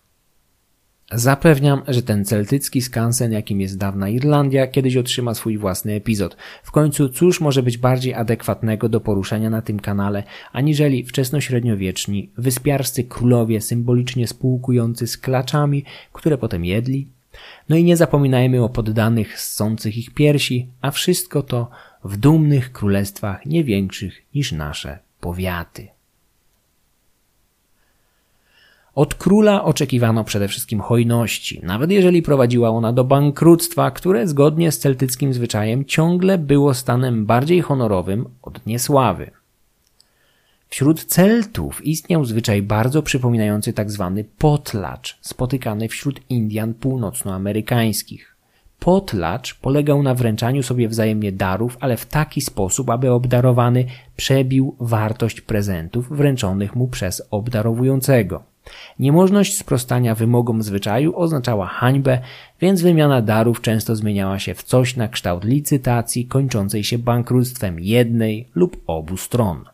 Zapewniam, 1.12 1.82
że 1.88 2.02
ten 2.02 2.24
celtycki 2.24 2.82
skansen, 2.82 3.32
jakim 3.32 3.60
jest 3.60 3.78
dawna 3.78 4.08
Irlandia, 4.08 4.66
kiedyś 4.66 4.96
otrzyma 4.96 5.34
swój 5.34 5.58
własny 5.58 5.92
epizod. 5.92 6.36
W 6.62 6.70
końcu, 6.70 7.08
cóż 7.08 7.40
może 7.40 7.62
być 7.62 7.78
bardziej 7.78 8.14
adekwatnego 8.14 8.88
do 8.88 9.00
poruszenia 9.00 9.50
na 9.50 9.62
tym 9.62 9.80
kanale, 9.80 10.22
aniżeli 10.52 11.04
wczesnośredniowieczni, 11.04 12.30
wyspiarscy 12.38 13.04
królowie 13.04 13.60
symbolicznie 13.60 14.28
spółkujący 14.28 15.06
z 15.06 15.18
klaczami, 15.18 15.84
które 16.12 16.38
potem 16.38 16.64
jedli? 16.64 17.06
No 17.68 17.76
i 17.76 17.84
nie 17.84 17.96
zapominajmy 17.96 18.62
o 18.64 18.68
poddanych 18.68 19.40
ssących 19.40 19.98
ich 19.98 20.14
piersi, 20.14 20.68
a 20.80 20.90
wszystko 20.90 21.42
to 21.42 21.70
w 22.04 22.16
dumnych 22.16 22.72
królestwach 22.72 23.46
nie 23.46 23.64
większych 23.64 24.22
niż 24.34 24.52
nasze 24.52 24.98
powiaty. 25.20 25.88
Od 29.00 29.14
króla 29.14 29.64
oczekiwano 29.64 30.24
przede 30.24 30.48
wszystkim 30.48 30.80
hojności, 30.80 31.60
nawet 31.62 31.90
jeżeli 31.90 32.22
prowadziła 32.22 32.68
ona 32.70 32.92
do 32.92 33.04
bankructwa, 33.04 33.90
które 33.90 34.28
zgodnie 34.28 34.72
z 34.72 34.78
celtyckim 34.78 35.32
zwyczajem 35.32 35.84
ciągle 35.84 36.38
było 36.38 36.74
stanem 36.74 37.26
bardziej 37.26 37.60
honorowym 37.60 38.28
od 38.42 38.66
niesławy. 38.66 39.30
Wśród 40.68 41.04
Celtów 41.04 41.86
istniał 41.86 42.24
zwyczaj 42.24 42.62
bardzo 42.62 43.02
przypominający 43.02 43.72
tzw. 43.72 44.12
Tak 44.16 44.26
potlacz, 44.38 45.18
spotykany 45.20 45.88
wśród 45.88 46.20
Indian 46.28 46.74
północnoamerykańskich. 46.74 48.36
Potlacz 48.78 49.54
polegał 49.54 50.02
na 50.02 50.14
wręczaniu 50.14 50.62
sobie 50.62 50.88
wzajemnie 50.88 51.32
darów, 51.32 51.76
ale 51.80 51.96
w 51.96 52.06
taki 52.06 52.40
sposób, 52.40 52.90
aby 52.90 53.10
obdarowany 53.10 53.84
przebił 54.16 54.76
wartość 54.80 55.40
prezentów 55.40 56.08
wręczonych 56.08 56.76
mu 56.76 56.88
przez 56.88 57.22
obdarowującego. 57.30 58.49
Niemożność 58.98 59.58
sprostania 59.58 60.14
wymogom 60.14 60.62
zwyczaju 60.62 61.16
oznaczała 61.16 61.66
hańbę, 61.66 62.18
więc 62.60 62.82
wymiana 62.82 63.22
darów 63.22 63.60
często 63.60 63.96
zmieniała 63.96 64.38
się 64.38 64.54
w 64.54 64.62
coś 64.62 64.96
na 64.96 65.08
kształt 65.08 65.44
licytacji 65.44 66.26
kończącej 66.26 66.84
się 66.84 66.98
bankructwem 66.98 67.80
jednej 67.80 68.48
lub 68.54 68.82
obu 68.86 69.16
stron. 69.16 69.64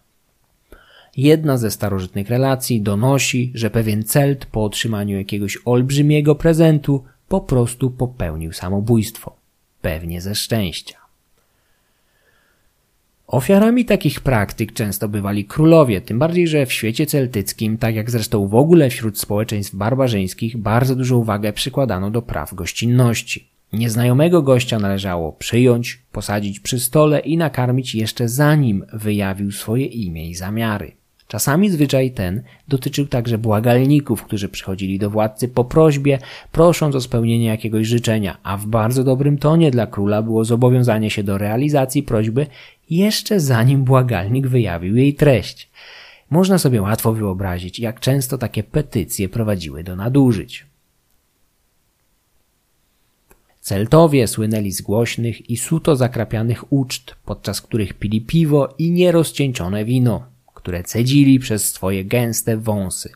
Jedna 1.16 1.58
ze 1.58 1.70
starożytnych 1.70 2.28
relacji 2.28 2.80
donosi, 2.80 3.52
że 3.54 3.70
pewien 3.70 4.04
Celt 4.04 4.46
po 4.46 4.64
otrzymaniu 4.64 5.18
jakiegoś 5.18 5.58
olbrzymiego 5.64 6.34
prezentu 6.34 7.04
po 7.28 7.40
prostu 7.40 7.90
popełnił 7.90 8.52
samobójstwo. 8.52 9.36
Pewnie 9.82 10.20
ze 10.20 10.34
szczęścia. 10.34 11.05
Ofiarami 13.26 13.84
takich 13.84 14.20
praktyk 14.20 14.72
często 14.72 15.08
bywali 15.08 15.44
królowie, 15.44 16.00
tym 16.00 16.18
bardziej, 16.18 16.48
że 16.48 16.66
w 16.66 16.72
świecie 16.72 17.06
celtyckim, 17.06 17.78
tak 17.78 17.94
jak 17.94 18.10
zresztą 18.10 18.48
w 18.48 18.54
ogóle 18.54 18.90
wśród 18.90 19.18
społeczeństw 19.18 19.74
barbarzyńskich, 19.74 20.56
bardzo 20.56 20.96
dużą 20.96 21.16
uwagę 21.16 21.52
przykładano 21.52 22.10
do 22.10 22.22
praw 22.22 22.54
gościnności. 22.54 23.48
Nieznajomego 23.72 24.42
gościa 24.42 24.78
należało 24.78 25.32
przyjąć, 25.32 26.02
posadzić 26.12 26.60
przy 26.60 26.80
stole 26.80 27.20
i 27.20 27.36
nakarmić 27.36 27.94
jeszcze 27.94 28.28
zanim 28.28 28.84
wyjawił 28.92 29.52
swoje 29.52 29.86
imię 29.86 30.30
i 30.30 30.34
zamiary. 30.34 30.92
Czasami 31.28 31.70
zwyczaj 31.70 32.10
ten 32.10 32.42
dotyczył 32.68 33.06
także 33.06 33.38
błagalników, 33.38 34.22
którzy 34.22 34.48
przychodzili 34.48 34.98
do 34.98 35.10
władcy 35.10 35.48
po 35.48 35.64
prośbie, 35.64 36.18
prosząc 36.52 36.94
o 36.94 37.00
spełnienie 37.00 37.46
jakiegoś 37.46 37.86
życzenia, 37.86 38.36
a 38.42 38.56
w 38.56 38.66
bardzo 38.66 39.04
dobrym 39.04 39.38
tonie 39.38 39.70
dla 39.70 39.86
króla 39.86 40.22
było 40.22 40.44
zobowiązanie 40.44 41.10
się 41.10 41.22
do 41.22 41.38
realizacji 41.38 42.02
prośby 42.02 42.46
jeszcze 42.90 43.40
zanim 43.40 43.84
błagalnik 43.84 44.46
wyjawił 44.46 44.96
jej 44.96 45.14
treść. 45.14 45.70
Można 46.30 46.58
sobie 46.58 46.82
łatwo 46.82 47.12
wyobrazić, 47.12 47.78
jak 47.78 48.00
często 48.00 48.38
takie 48.38 48.62
petycje 48.62 49.28
prowadziły 49.28 49.84
do 49.84 49.96
nadużyć. 49.96 50.66
Celtowie 53.60 54.28
słynęli 54.28 54.72
z 54.72 54.82
głośnych 54.82 55.50
i 55.50 55.56
suto 55.56 55.96
zakrapianych 55.96 56.72
uczt, 56.72 57.14
podczas 57.24 57.60
których 57.60 57.94
pili 57.94 58.20
piwo 58.20 58.74
i 58.78 58.90
nierozcieńczone 58.90 59.84
wino 59.84 60.36
które 60.66 60.82
cedzili 60.82 61.38
przez 61.38 61.72
swoje 61.72 62.04
gęste 62.04 62.56
wąsy. 62.56 63.12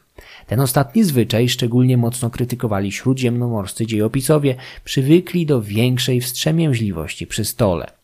Ten 0.46 0.60
ostatni 0.60 1.04
zwyczaj 1.04 1.48
szczególnie 1.48 1.96
mocno 1.96 2.30
krytykowali 2.30 2.92
śródziemnomorscy 2.92 3.86
dziejopisowie, 3.86 4.56
przywykli 4.84 5.46
do 5.46 5.62
większej 5.62 6.20
wstrzemięźliwości 6.20 7.26
przy 7.26 7.44
stole. 7.44 7.99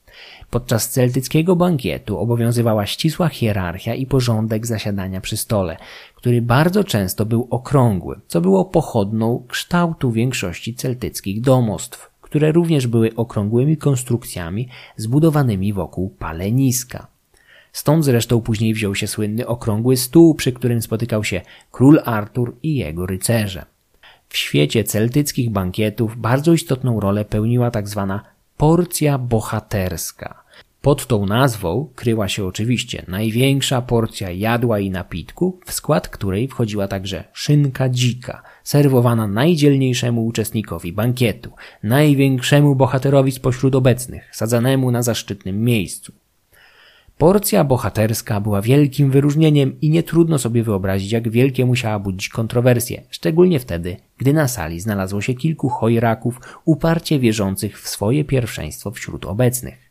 Podczas 0.51 0.91
celtyckiego 0.91 1.57
bankietu 1.57 2.19
obowiązywała 2.19 2.87
ścisła 2.87 3.29
hierarchia 3.29 3.95
i 3.95 4.07
porządek 4.07 4.67
zasiadania 4.67 5.21
przy 5.21 5.37
stole, 5.37 5.77
który 6.15 6.43
bardzo 6.43 6.85
często 6.85 7.27
był 7.27 7.47
okrągły, 7.51 8.21
co 8.27 8.41
było 8.41 8.65
pochodną 8.65 9.45
kształtu 9.49 10.13
większości 10.13 10.75
celtyckich 10.75 11.41
domostw, 11.41 12.11
które 12.21 12.53
również 12.53 12.87
były 12.87 13.15
okrągłymi 13.17 13.77
konstrukcjami 13.77 14.69
zbudowanymi 14.97 15.73
wokół 15.73 16.11
paleniska. 16.11 17.07
Stąd 17.73 18.05
zresztą 18.05 18.41
później 18.41 18.75
wziął 18.75 18.95
się 18.95 19.07
słynny 19.07 19.47
okrągły 19.47 19.97
stół, 19.97 20.35
przy 20.35 20.53
którym 20.53 20.83
spotykał 20.83 21.25
się 21.25 21.41
król 21.71 22.01
Artur 22.05 22.57
i 22.63 22.77
jego 22.77 23.07
rycerze. 23.07 23.65
W 24.29 24.37
świecie 24.37 24.85
celtyckich 24.85 25.51
bankietów 25.51 26.17
bardzo 26.17 26.53
istotną 26.53 27.01
rolę 27.01 27.25
pełniła 27.25 27.71
tak 27.71 27.89
zwana 27.89 28.36
porcja 28.57 29.19
bohaterska. 29.19 30.47
Pod 30.83 31.07
tą 31.07 31.27
nazwą 31.27 31.89
kryła 31.95 32.29
się 32.29 32.45
oczywiście 32.45 33.05
największa 33.09 33.83
porcja 33.83 34.31
jadła 34.31 34.79
i 34.79 34.91
napitku, 34.91 35.61
w 35.67 35.73
skład 35.73 36.09
której 36.09 36.49
wchodziła 36.49 36.89
także 36.89 37.25
szynka 37.33 37.89
dzika, 37.89 38.43
serwowana 38.65 39.27
najdzielniejszemu 39.27 40.27
uczestnikowi 40.27 40.93
bankietu, 40.93 41.51
największemu 41.83 42.77
bohaterowi 42.77 43.33
spośród 43.33 43.75
obecnych, 43.75 44.37
sadzanemu 44.37 44.91
na 44.91 45.03
zaszczytnym 45.03 45.65
miejscu. 45.65 46.13
Porcja 47.19 47.65
bohaterska 47.65 48.41
była 48.41 48.63
wielkim 48.63 49.11
wyróżnieniem 49.11 49.81
i 49.81 49.91
nie 49.91 50.03
trudno 50.03 50.39
sobie 50.39 50.63
wyobrazić, 50.63 51.13
jak 51.13 51.29
wielkie 51.29 51.67
musiała 51.67 51.99
budzić 51.99 52.29
kontrowersje, 52.29 53.03
szczególnie 53.11 53.61
wtedy, 53.61 53.97
gdy 54.19 54.33
na 54.33 54.49
sali 54.49 54.81
znalazło 54.81 55.21
się 55.21 55.35
kilku 55.35 55.69
chojraków 55.69 56.41
uparcie 56.65 57.19
wierzących 57.19 57.81
w 57.81 57.89
swoje 57.89 58.25
pierwszeństwo 58.25 58.91
wśród 58.91 59.25
obecnych. 59.25 59.91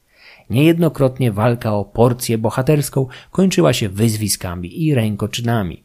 Niejednokrotnie 0.50 1.32
walka 1.32 1.74
o 1.74 1.86
porcję 1.86 2.38
bohaterską 2.38 3.08
kończyła 3.32 3.74
się 3.74 3.90
wyzwiskami 3.90 4.84
i 4.84 4.96
rękoczynami. 4.96 5.84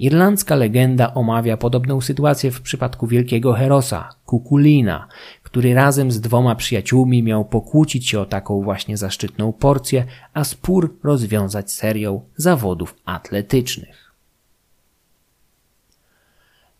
Irlandzka 0.00 0.54
legenda 0.54 1.14
omawia 1.14 1.56
podobną 1.56 2.00
sytuację 2.00 2.50
w 2.50 2.60
przypadku 2.60 3.06
wielkiego 3.06 3.52
herosa, 3.52 4.08
Kukulina, 4.26 5.08
który 5.54 5.74
razem 5.74 6.12
z 6.12 6.20
dwoma 6.20 6.54
przyjaciółmi 6.54 7.22
miał 7.22 7.44
pokłócić 7.44 8.08
się 8.08 8.20
o 8.20 8.26
taką 8.26 8.62
właśnie 8.62 8.96
zaszczytną 8.96 9.52
porcję, 9.52 10.04
a 10.32 10.44
spór 10.44 10.96
rozwiązać 11.04 11.72
serią 11.72 12.20
zawodów 12.36 12.94
atletycznych. 13.04 14.12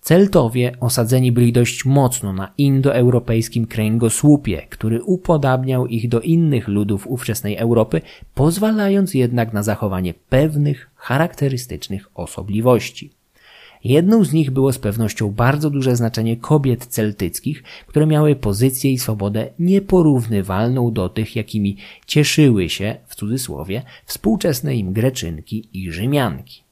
Celtowie 0.01 0.77
osadzeni 0.81 1.33
byli 1.33 1.53
dość 1.53 1.85
mocno 1.85 2.33
na 2.33 2.53
indoeuropejskim 2.59 3.67
kręgosłupie, 3.67 4.67
który 4.71 5.03
upodabniał 5.03 5.87
ich 5.87 6.09
do 6.09 6.21
innych 6.21 6.69
ludów 6.69 7.07
ówczesnej 7.07 7.57
Europy, 7.57 8.01
pozwalając 8.35 9.15
jednak 9.15 9.53
na 9.53 9.63
zachowanie 9.63 10.15
pewnych 10.15 10.91
charakterystycznych 10.97 12.11
osobliwości. 12.15 13.11
Jedną 13.85 14.25
z 14.25 14.33
nich 14.33 14.51
było 14.51 14.73
z 14.73 14.79
pewnością 14.79 15.31
bardzo 15.31 15.71
duże 15.71 15.97
znaczenie 15.97 16.37
kobiet 16.37 16.87
celtyckich, 16.87 17.63
które 17.87 18.07
miały 18.07 18.37
pozycję 18.37 18.93
i 18.93 18.99
swobodę 18.99 19.49
nieporównywalną 19.59 20.93
do 20.93 21.09
tych, 21.09 21.37
jakimi 21.37 21.77
cieszyły 22.07 22.69
się, 22.69 22.97
w 23.07 23.15
cudzysłowie, 23.15 23.83
współczesne 24.07 24.77
im 24.77 24.93
Greczynki 24.93 25.69
i 25.73 25.93
Rzymianki. 25.93 26.63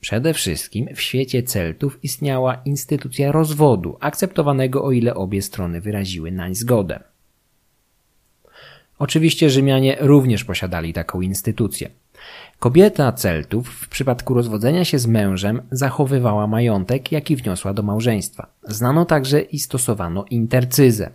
Przede 0.00 0.34
wszystkim 0.34 0.88
w 0.94 1.00
świecie 1.00 1.42
Celtów 1.42 1.98
istniała 2.02 2.54
instytucja 2.64 3.32
rozwodu, 3.32 3.96
akceptowanego 4.00 4.84
o 4.84 4.92
ile 4.92 5.14
obie 5.14 5.42
strony 5.42 5.80
wyraziły 5.80 6.32
nań 6.32 6.54
zgodę. 6.54 7.00
Oczywiście 8.98 9.50
Rzymianie 9.50 9.96
również 10.00 10.44
posiadali 10.44 10.92
taką 10.92 11.20
instytucję. 11.20 11.90
Kobieta 12.58 13.12
Celtów 13.12 13.68
w 13.68 13.88
przypadku 13.88 14.34
rozwodzenia 14.34 14.84
się 14.84 14.98
z 14.98 15.06
mężem 15.06 15.62
zachowywała 15.70 16.46
majątek, 16.46 17.12
jaki 17.12 17.36
wniosła 17.36 17.74
do 17.74 17.82
małżeństwa. 17.82 18.46
Znano 18.62 19.04
także 19.04 19.40
i 19.40 19.58
stosowano 19.58 20.24
intercyzę. 20.30 21.10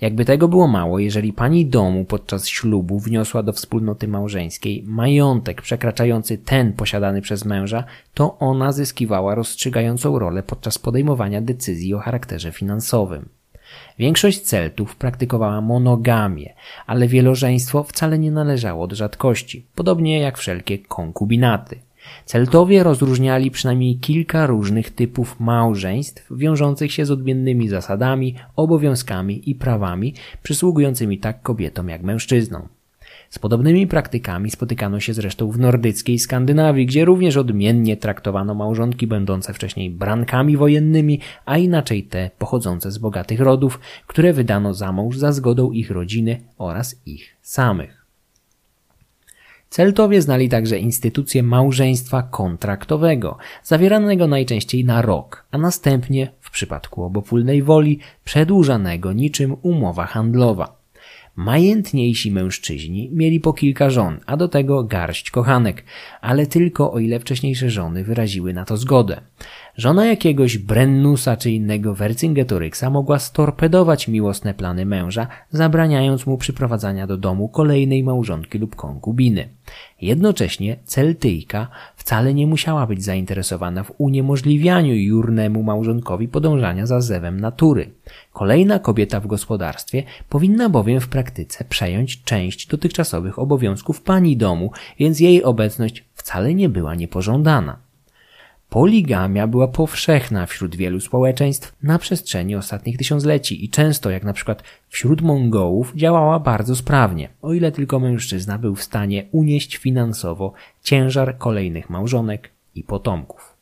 Jakby 0.00 0.24
tego 0.24 0.48
było 0.48 0.68
mało, 0.68 0.98
jeżeli 0.98 1.32
pani 1.32 1.66
domu 1.66 2.04
podczas 2.04 2.48
ślubu 2.48 2.98
wniosła 2.98 3.42
do 3.42 3.52
wspólnoty 3.52 4.08
małżeńskiej 4.08 4.82
majątek 4.86 5.62
przekraczający 5.62 6.38
ten 6.38 6.72
posiadany 6.72 7.22
przez 7.22 7.44
męża, 7.44 7.84
to 8.14 8.38
ona 8.38 8.72
zyskiwała 8.72 9.34
rozstrzygającą 9.34 10.18
rolę 10.18 10.42
podczas 10.42 10.78
podejmowania 10.78 11.40
decyzji 11.40 11.94
o 11.94 11.98
charakterze 11.98 12.52
finansowym. 12.52 13.28
Większość 13.98 14.40
Celtów 14.40 14.96
praktykowała 14.96 15.60
monogamię, 15.60 16.54
ale 16.86 17.08
wielożeństwo 17.08 17.84
wcale 17.84 18.18
nie 18.18 18.30
należało 18.30 18.86
do 18.86 18.96
rzadkości, 18.96 19.66
podobnie 19.74 20.18
jak 20.18 20.38
wszelkie 20.38 20.78
konkubinaty. 20.78 21.78
Celtowie 22.24 22.82
rozróżniali 22.82 23.50
przynajmniej 23.50 23.98
kilka 23.98 24.46
różnych 24.46 24.90
typów 24.90 25.40
małżeństw 25.40 26.26
wiążących 26.30 26.92
się 26.92 27.06
z 27.06 27.10
odmiennymi 27.10 27.68
zasadami, 27.68 28.34
obowiązkami 28.56 29.50
i 29.50 29.54
prawami 29.54 30.14
przysługującymi 30.42 31.18
tak 31.18 31.42
kobietom 31.42 31.88
jak 31.88 32.02
mężczyznom. 32.02 32.68
Z 33.34 33.38
podobnymi 33.38 33.86
praktykami 33.86 34.50
spotykano 34.50 35.00
się 35.00 35.14
zresztą 35.14 35.50
w 35.50 35.58
nordyckiej 35.58 36.18
Skandynawii, 36.18 36.86
gdzie 36.86 37.04
również 37.04 37.36
odmiennie 37.36 37.96
traktowano 37.96 38.54
małżonki 38.54 39.06
będące 39.06 39.54
wcześniej 39.54 39.90
brankami 39.90 40.56
wojennymi, 40.56 41.20
a 41.44 41.58
inaczej 41.58 42.02
te 42.02 42.30
pochodzące 42.38 42.90
z 42.90 42.98
bogatych 42.98 43.40
rodów, 43.40 43.80
które 44.06 44.32
wydano 44.32 44.74
za 44.74 44.92
mąż 44.92 45.16
za 45.16 45.32
zgodą 45.32 45.72
ich 45.72 45.90
rodziny 45.90 46.40
oraz 46.58 46.96
ich 47.06 47.36
samych. 47.42 48.06
Celtowie 49.70 50.22
znali 50.22 50.48
także 50.48 50.78
instytucję 50.78 51.42
małżeństwa 51.42 52.22
kontraktowego, 52.22 53.36
zawieranego 53.64 54.26
najczęściej 54.26 54.84
na 54.84 55.02
rok, 55.02 55.44
a 55.50 55.58
następnie, 55.58 56.30
w 56.40 56.50
przypadku 56.50 57.04
obopólnej 57.04 57.62
woli, 57.62 57.98
przedłużanego 58.24 59.12
niczym 59.12 59.56
umowa 59.62 60.06
handlowa. 60.06 60.83
Majętniejsi 61.36 62.30
mężczyźni 62.30 63.10
mieli 63.12 63.40
po 63.40 63.52
kilka 63.52 63.90
żon, 63.90 64.18
a 64.26 64.36
do 64.36 64.48
tego 64.48 64.84
garść 64.84 65.30
kochanek, 65.30 65.84
ale 66.20 66.46
tylko 66.46 66.92
o 66.92 66.98
ile 66.98 67.20
wcześniejsze 67.20 67.70
żony 67.70 68.04
wyraziły 68.04 68.52
na 68.52 68.64
to 68.64 68.76
zgodę. 68.76 69.20
Żona 69.76 70.06
jakiegoś 70.06 70.58
Brennusa 70.58 71.36
czy 71.36 71.50
innego 71.50 71.94
Vercingetoryksa 71.94 72.90
mogła 72.90 73.18
storpedować 73.18 74.08
miłosne 74.08 74.54
plany 74.54 74.86
męża, 74.86 75.26
zabraniając 75.50 76.26
mu 76.26 76.38
przyprowadzania 76.38 77.06
do 77.06 77.16
domu 77.16 77.48
kolejnej 77.48 78.04
małżonki 78.04 78.58
lub 78.58 78.76
konkubiny. 78.76 79.48
Jednocześnie 80.00 80.76
Celtyjka 80.84 81.68
wcale 82.04 82.34
nie 82.34 82.46
musiała 82.46 82.86
być 82.86 83.04
zainteresowana 83.04 83.84
w 83.84 83.92
uniemożliwianiu 83.98 84.94
jurnemu 84.94 85.62
małżonkowi 85.62 86.28
podążania 86.28 86.86
za 86.86 87.00
zewem 87.00 87.40
natury. 87.40 87.90
Kolejna 88.32 88.78
kobieta 88.78 89.20
w 89.20 89.26
gospodarstwie 89.26 90.02
powinna 90.28 90.68
bowiem 90.68 91.00
w 91.00 91.08
praktyce 91.08 91.64
przejąć 91.64 92.22
część 92.22 92.66
dotychczasowych 92.66 93.38
obowiązków 93.38 94.02
pani 94.02 94.36
domu, 94.36 94.70
więc 94.98 95.20
jej 95.20 95.44
obecność 95.44 96.04
wcale 96.14 96.54
nie 96.54 96.68
była 96.68 96.94
niepożądana. 96.94 97.83
Poligamia 98.74 99.46
była 99.46 99.68
powszechna 99.68 100.46
wśród 100.46 100.76
wielu 100.76 101.00
społeczeństw 101.00 101.74
na 101.82 101.98
przestrzeni 101.98 102.56
ostatnich 102.56 102.98
tysiącleci 102.98 103.64
i 103.64 103.68
często, 103.70 104.10
jak 104.10 104.24
na 104.24 104.32
przykład 104.32 104.62
wśród 104.88 105.22
Mongołów, 105.22 105.92
działała 105.96 106.40
bardzo 106.40 106.76
sprawnie, 106.76 107.28
o 107.42 107.52
ile 107.52 107.72
tylko 107.72 108.00
mężczyzna 108.00 108.58
był 108.58 108.74
w 108.74 108.82
stanie 108.82 109.26
unieść 109.32 109.76
finansowo 109.76 110.52
ciężar 110.82 111.38
kolejnych 111.38 111.90
małżonek 111.90 112.50
i 112.74 112.82
potomków. 112.82 113.56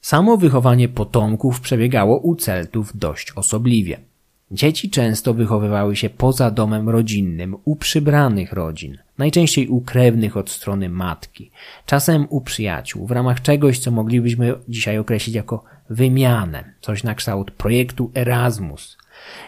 Samo 0.00 0.36
wychowanie 0.36 0.88
potomków 0.88 1.60
przebiegało 1.60 2.18
u 2.18 2.36
Celtów 2.36 2.96
dość 2.96 3.32
osobliwie. 3.32 4.00
Dzieci 4.50 4.90
często 4.90 5.34
wychowywały 5.34 5.96
się 5.96 6.10
poza 6.10 6.50
domem 6.50 6.88
rodzinnym, 6.88 7.56
u 7.64 7.76
przybranych 7.76 8.52
rodzin, 8.52 8.98
najczęściej 9.18 9.68
u 9.68 9.80
krewnych 9.80 10.36
od 10.36 10.50
strony 10.50 10.88
matki, 10.88 11.50
czasem 11.86 12.26
u 12.30 12.40
przyjaciół, 12.40 13.06
w 13.06 13.10
ramach 13.10 13.42
czegoś, 13.42 13.78
co 13.78 13.90
moglibyśmy 13.90 14.54
dzisiaj 14.68 14.98
określić 14.98 15.36
jako 15.36 15.64
wymianę, 15.90 16.74
coś 16.80 17.02
na 17.02 17.14
kształt 17.14 17.50
projektu 17.50 18.10
Erasmus, 18.14 18.96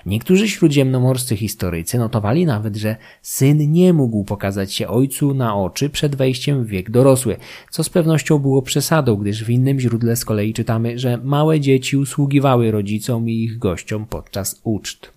Niektórzy 0.06 0.48
śródziemnomorscy 0.48 1.36
historycy 1.36 1.98
notowali 1.98 2.46
nawet, 2.46 2.76
że 2.76 2.96
syn 3.22 3.72
nie 3.72 3.92
mógł 3.92 4.24
pokazać 4.24 4.74
się 4.74 4.88
ojcu 4.88 5.34
na 5.34 5.56
oczy 5.56 5.90
przed 5.90 6.16
wejściem 6.16 6.64
w 6.64 6.68
wiek 6.68 6.90
dorosły, 6.90 7.36
co 7.70 7.84
z 7.84 7.88
pewnością 7.88 8.38
było 8.38 8.62
przesadą, 8.62 9.16
gdyż 9.16 9.44
w 9.44 9.50
innym 9.50 9.80
źródle 9.80 10.16
z 10.16 10.24
kolei 10.24 10.52
czytamy, 10.52 10.98
że 10.98 11.16
małe 11.16 11.60
dzieci 11.60 11.96
usługiwały 11.96 12.70
rodzicom 12.70 13.28
i 13.28 13.44
ich 13.44 13.58
gościom 13.58 14.06
podczas 14.06 14.60
uczt. 14.64 15.16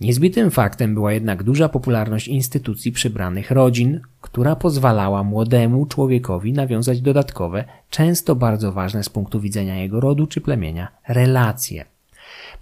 Niezbitym 0.00 0.50
faktem 0.50 0.94
była 0.94 1.12
jednak 1.12 1.42
duża 1.42 1.68
popularność 1.68 2.28
instytucji 2.28 2.92
przybranych 2.92 3.50
rodzin, 3.50 4.00
która 4.20 4.56
pozwalała 4.56 5.22
młodemu 5.22 5.86
człowiekowi 5.86 6.52
nawiązać 6.52 7.00
dodatkowe, 7.00 7.64
często 7.90 8.34
bardzo 8.34 8.72
ważne 8.72 9.04
z 9.04 9.08
punktu 9.08 9.40
widzenia 9.40 9.76
jego 9.82 10.00
rodu 10.00 10.26
czy 10.26 10.40
plemienia, 10.40 10.88
relacje. 11.08 11.95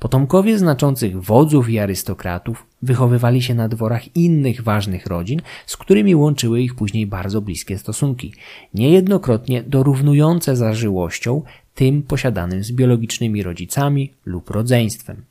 Potomkowie 0.05 0.59
znaczących 0.59 1.22
wodzów 1.22 1.68
i 1.68 1.78
arystokratów 1.78 2.66
wychowywali 2.82 3.42
się 3.42 3.55
na 3.55 3.68
dworach 3.68 4.16
innych 4.16 4.62
ważnych 4.62 5.07
rodzin, 5.07 5.42
z 5.66 5.76
którymi 5.76 6.14
łączyły 6.14 6.62
ich 6.62 6.74
później 6.74 7.07
bardzo 7.07 7.40
bliskie 7.40 7.78
stosunki, 7.78 8.32
niejednokrotnie 8.74 9.62
dorównujące 9.62 10.57
zażyłością 10.57 11.42
tym 11.74 12.02
posiadanym 12.02 12.64
z 12.64 12.72
biologicznymi 12.72 13.42
rodzicami 13.42 14.12
lub 14.26 14.50
rodzeństwem. 14.50 15.24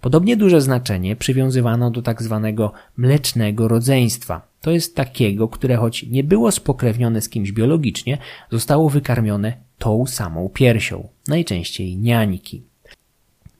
Podobnie 0.00 0.36
duże 0.36 0.60
znaczenie 0.60 1.16
przywiązywano 1.16 1.90
do 1.90 2.02
tak 2.02 2.22
zwanego 2.22 2.72
mlecznego 2.96 3.68
rodzeństwa. 3.68 4.42
To 4.60 4.70
jest 4.70 4.96
takiego, 4.96 5.48
które 5.48 5.76
choć 5.76 6.02
nie 6.02 6.24
było 6.24 6.52
spokrewnione 6.52 7.20
z 7.20 7.28
kimś 7.28 7.52
biologicznie, 7.52 8.18
zostało 8.50 8.90
wykarmione 8.90 9.52
tą 9.78 10.06
samą 10.06 10.48
piersią, 10.48 11.08
najczęściej 11.28 11.96
niańki. 11.96 12.71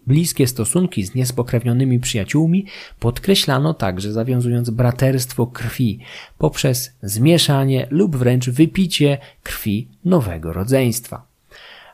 Bliskie 0.06 0.46
stosunki 0.46 1.04
z 1.04 1.14
niespokrewnionymi 1.14 2.00
przyjaciółmi 2.00 2.66
podkreślano 3.00 3.74
także 3.74 4.12
zawiązując 4.12 4.70
braterstwo 4.70 5.46
krwi 5.46 5.98
poprzez 6.38 6.96
zmieszanie 7.02 7.86
lub 7.90 8.16
wręcz 8.16 8.50
wypicie 8.50 9.18
krwi 9.42 9.88
nowego 10.04 10.52
rodzeństwa. 10.52 11.26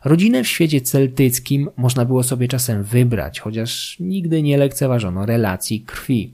Rodzinę 0.05 0.45
w 0.45 0.49
świecie 0.49 0.81
celtyckim 0.81 1.71
można 1.77 2.05
było 2.05 2.23
sobie 2.23 2.49
czasem 2.49 2.83
wybrać, 2.83 3.41
chociaż 3.41 3.97
nigdy 4.01 4.43
nie 4.43 4.59
lekceważono 4.59 5.27
relacji 5.27 5.81
krwi. 5.81 6.33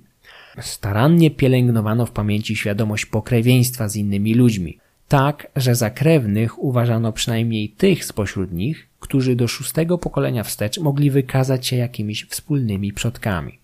Starannie 0.60 1.30
pielęgnowano 1.30 2.06
w 2.06 2.10
pamięci 2.10 2.56
świadomość 2.56 3.06
pokrewieństwa 3.06 3.88
z 3.88 3.96
innymi 3.96 4.34
ludźmi, 4.34 4.78
tak, 5.14 5.46
że 5.56 5.74
za 5.74 5.90
krewnych 5.90 6.62
uważano 6.62 7.12
przynajmniej 7.12 7.68
tych 7.68 8.04
spośród 8.04 8.52
nich, 8.52 8.88
którzy 9.00 9.36
do 9.36 9.48
szóstego 9.48 9.98
pokolenia 9.98 10.42
wstecz 10.42 10.78
mogli 10.78 11.10
wykazać 11.10 11.66
się 11.66 11.76
jakimiś 11.76 12.24
wspólnymi 12.24 12.92
przodkami. 12.92 13.58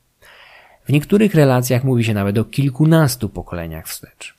W 0.84 0.92
niektórych 0.92 1.34
relacjach 1.34 1.84
mówi 1.84 2.04
się 2.04 2.14
nawet 2.14 2.38
o 2.38 2.44
kilkunastu 2.44 3.28
pokoleniach 3.28 3.88
wstecz. 3.88 4.34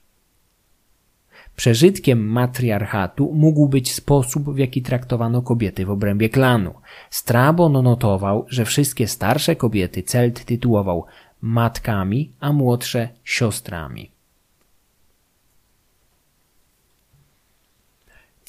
Przeżytkiem 1.56 2.28
matriarchatu 2.28 3.34
mógł 3.34 3.68
być 3.68 3.94
sposób, 3.94 4.54
w 4.56 4.58
jaki 4.58 4.82
traktowano 4.82 5.42
kobiety 5.42 5.86
w 5.86 5.90
obrębie 5.90 6.30
klanu. 6.30 6.74
Strabon 7.10 7.84
notował, 7.84 8.46
że 8.50 8.66
wszystkie 8.66 9.08
starsze 9.08 9.56
kobiety 9.56 10.04
Celt 10.04 10.46
tytułował 10.46 11.06
matkami, 11.42 12.32
a 12.40 12.54
młodsze 12.54 13.10
siostrami. 13.24 14.21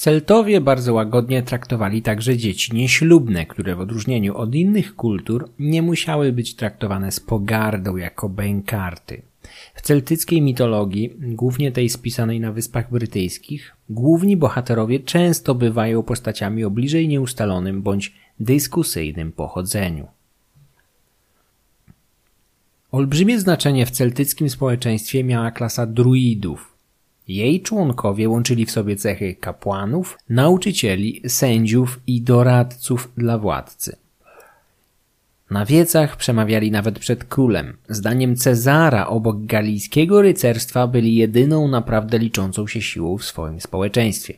Celtowie 0.02 0.60
bardzo 0.60 0.94
łagodnie 0.94 1.42
traktowali 1.42 2.02
także 2.02 2.36
dzieci 2.36 2.74
nieślubne, 2.74 3.46
które 3.46 3.76
w 3.76 3.80
odróżnieniu 3.80 4.36
od 4.36 4.54
innych 4.54 4.96
kultur 4.96 5.48
nie 5.58 5.82
musiały 5.82 6.32
być 6.32 6.54
traktowane 6.54 7.12
z 7.12 7.20
pogardą 7.20 7.96
jako 7.96 8.28
bękarty. 8.28 9.22
W 9.74 9.82
celtyckiej 9.82 10.42
mitologii, 10.42 11.12
głównie 11.18 11.72
tej 11.72 11.88
spisanej 11.88 12.40
na 12.40 12.52
Wyspach 12.52 12.90
Brytyjskich, 12.90 13.76
główni 13.90 14.36
bohaterowie 14.36 15.00
często 15.00 15.54
bywają 15.54 16.02
postaciami 16.02 16.64
o 16.64 16.70
bliżej 16.70 17.08
nieustalonym 17.08 17.82
bądź 17.82 18.12
dyskusyjnym 18.40 19.32
pochodzeniu. 19.32 20.06
Olbrzymie 22.92 23.40
znaczenie 23.40 23.86
w 23.86 23.90
celtyckim 23.90 24.50
społeczeństwie 24.50 25.24
miała 25.24 25.50
klasa 25.50 25.86
druidów, 25.86 26.71
jej 27.28 27.60
członkowie 27.60 28.28
łączyli 28.28 28.66
w 28.66 28.70
sobie 28.70 28.96
cechy 28.96 29.34
kapłanów, 29.34 30.18
nauczycieli, 30.28 31.22
sędziów 31.26 32.00
i 32.06 32.22
doradców 32.22 33.12
dla 33.16 33.38
władcy. 33.38 33.96
Na 35.50 35.66
wiecach 35.66 36.16
przemawiali 36.16 36.70
nawet 36.70 36.98
przed 36.98 37.24
królem. 37.24 37.76
Zdaniem 37.88 38.36
Cezara 38.36 39.06
obok 39.06 39.44
galijskiego 39.46 40.22
rycerstwa 40.22 40.86
byli 40.86 41.14
jedyną 41.14 41.68
naprawdę 41.68 42.18
liczącą 42.18 42.66
się 42.66 42.82
siłą 42.82 43.18
w 43.18 43.24
swoim 43.24 43.60
społeczeństwie. 43.60 44.34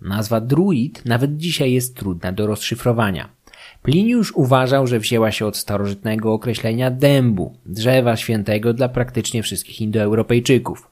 Nazwa 0.00 0.40
druid 0.40 1.04
nawet 1.04 1.36
dzisiaj 1.36 1.72
jest 1.72 1.96
trudna 1.96 2.32
do 2.32 2.46
rozszyfrowania. 2.46 3.28
Pliniusz 3.82 4.32
uważał, 4.32 4.86
że 4.86 4.98
wzięła 4.98 5.32
się 5.32 5.46
od 5.46 5.56
starożytnego 5.56 6.32
określenia 6.32 6.90
dębu, 6.90 7.56
drzewa 7.66 8.16
świętego 8.16 8.72
dla 8.72 8.88
praktycznie 8.88 9.42
wszystkich 9.42 9.80
Indoeuropejczyków. 9.80 10.90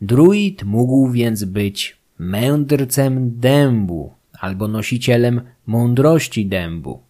Druid 0.00 0.64
mógł 0.64 1.10
więc 1.10 1.44
być 1.44 1.96
mędrcem 2.18 3.40
dębu 3.40 4.12
albo 4.40 4.68
nosicielem 4.68 5.40
mądrości 5.66 6.46
dębu. 6.46 7.00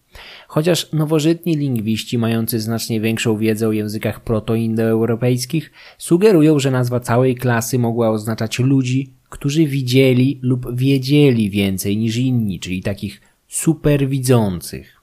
Chociaż 0.47 0.91
nowożytni 0.93 1.55
lingwiści 1.55 2.17
mający 2.17 2.59
znacznie 2.59 3.01
większą 3.01 3.37
wiedzę 3.37 3.67
o 3.67 3.71
językach 3.71 4.19
protoindoeuropejskich 4.19 5.71
sugerują, 5.97 6.59
że 6.59 6.71
nazwa 6.71 6.99
całej 6.99 7.35
klasy 7.35 7.79
mogła 7.79 8.09
oznaczać 8.09 8.59
ludzi, 8.59 9.09
którzy 9.29 9.65
widzieli 9.65 10.39
lub 10.41 10.75
wiedzieli 10.75 11.49
więcej 11.49 11.97
niż 11.97 12.17
inni, 12.17 12.59
czyli 12.59 12.83
takich 12.83 13.21
superwidzących. 13.47 15.01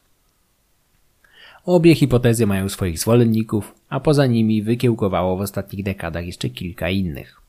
Obie 1.64 1.94
hipotezy 1.94 2.46
mają 2.46 2.68
swoich 2.68 2.98
zwolenników, 2.98 3.74
a 3.88 4.00
poza 4.00 4.26
nimi 4.26 4.62
wykiełkowało 4.62 5.36
w 5.36 5.40
ostatnich 5.40 5.84
dekadach 5.84 6.26
jeszcze 6.26 6.50
kilka 6.50 6.90
innych. 6.90 7.41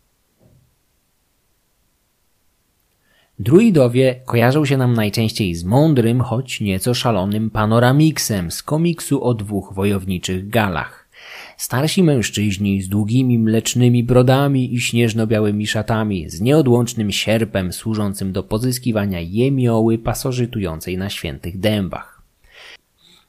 Druidowie 3.43 4.15
kojarzą 4.25 4.65
się 4.65 4.77
nam 4.77 4.93
najczęściej 4.93 5.55
z 5.55 5.63
mądrym, 5.63 6.21
choć 6.21 6.61
nieco 6.61 6.93
szalonym 6.93 7.49
panoramiksem 7.49 8.51
z 8.51 8.63
komiksu 8.63 9.23
o 9.23 9.33
dwóch 9.33 9.73
wojowniczych 9.73 10.49
galach. 10.49 11.09
Starsi 11.57 12.03
mężczyźni 12.03 12.81
z 12.81 12.89
długimi 12.89 13.39
mlecznymi 13.39 14.03
brodami 14.03 14.73
i 14.73 14.79
śnieżno-białymi 14.79 15.67
szatami, 15.67 16.29
z 16.29 16.41
nieodłącznym 16.41 17.11
sierpem 17.11 17.73
służącym 17.73 18.31
do 18.31 18.43
pozyskiwania 18.43 19.19
jemioły 19.19 19.97
pasożytującej 19.97 20.97
na 20.97 21.09
świętych 21.09 21.59
dębach. 21.59 22.21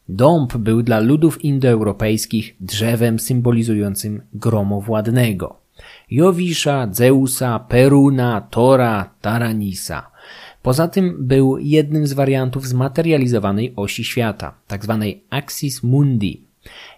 Dąb 0.09 0.57
był 0.57 0.83
dla 0.83 1.01
ludów 1.01 1.45
indoeuropejskich 1.45 2.57
drzewem 2.61 3.19
symbolizującym 3.19 4.23
gromowładnego. 4.35 5.64
Jowisza, 6.11 6.89
Zeusa, 6.93 7.59
Peruna, 7.59 8.41
Tora, 8.51 9.11
Taranisa. 9.21 10.11
Poza 10.63 10.89
tym 10.89 11.17
był 11.27 11.59
jednym 11.59 12.07
z 12.07 12.13
wariantów 12.13 12.69
zmaterializowanej 12.69 13.73
osi 13.77 14.05
świata, 14.05 14.55
tzw. 14.69 14.99
Tak 15.01 15.43
axis 15.43 15.83
mundi. 15.83 16.41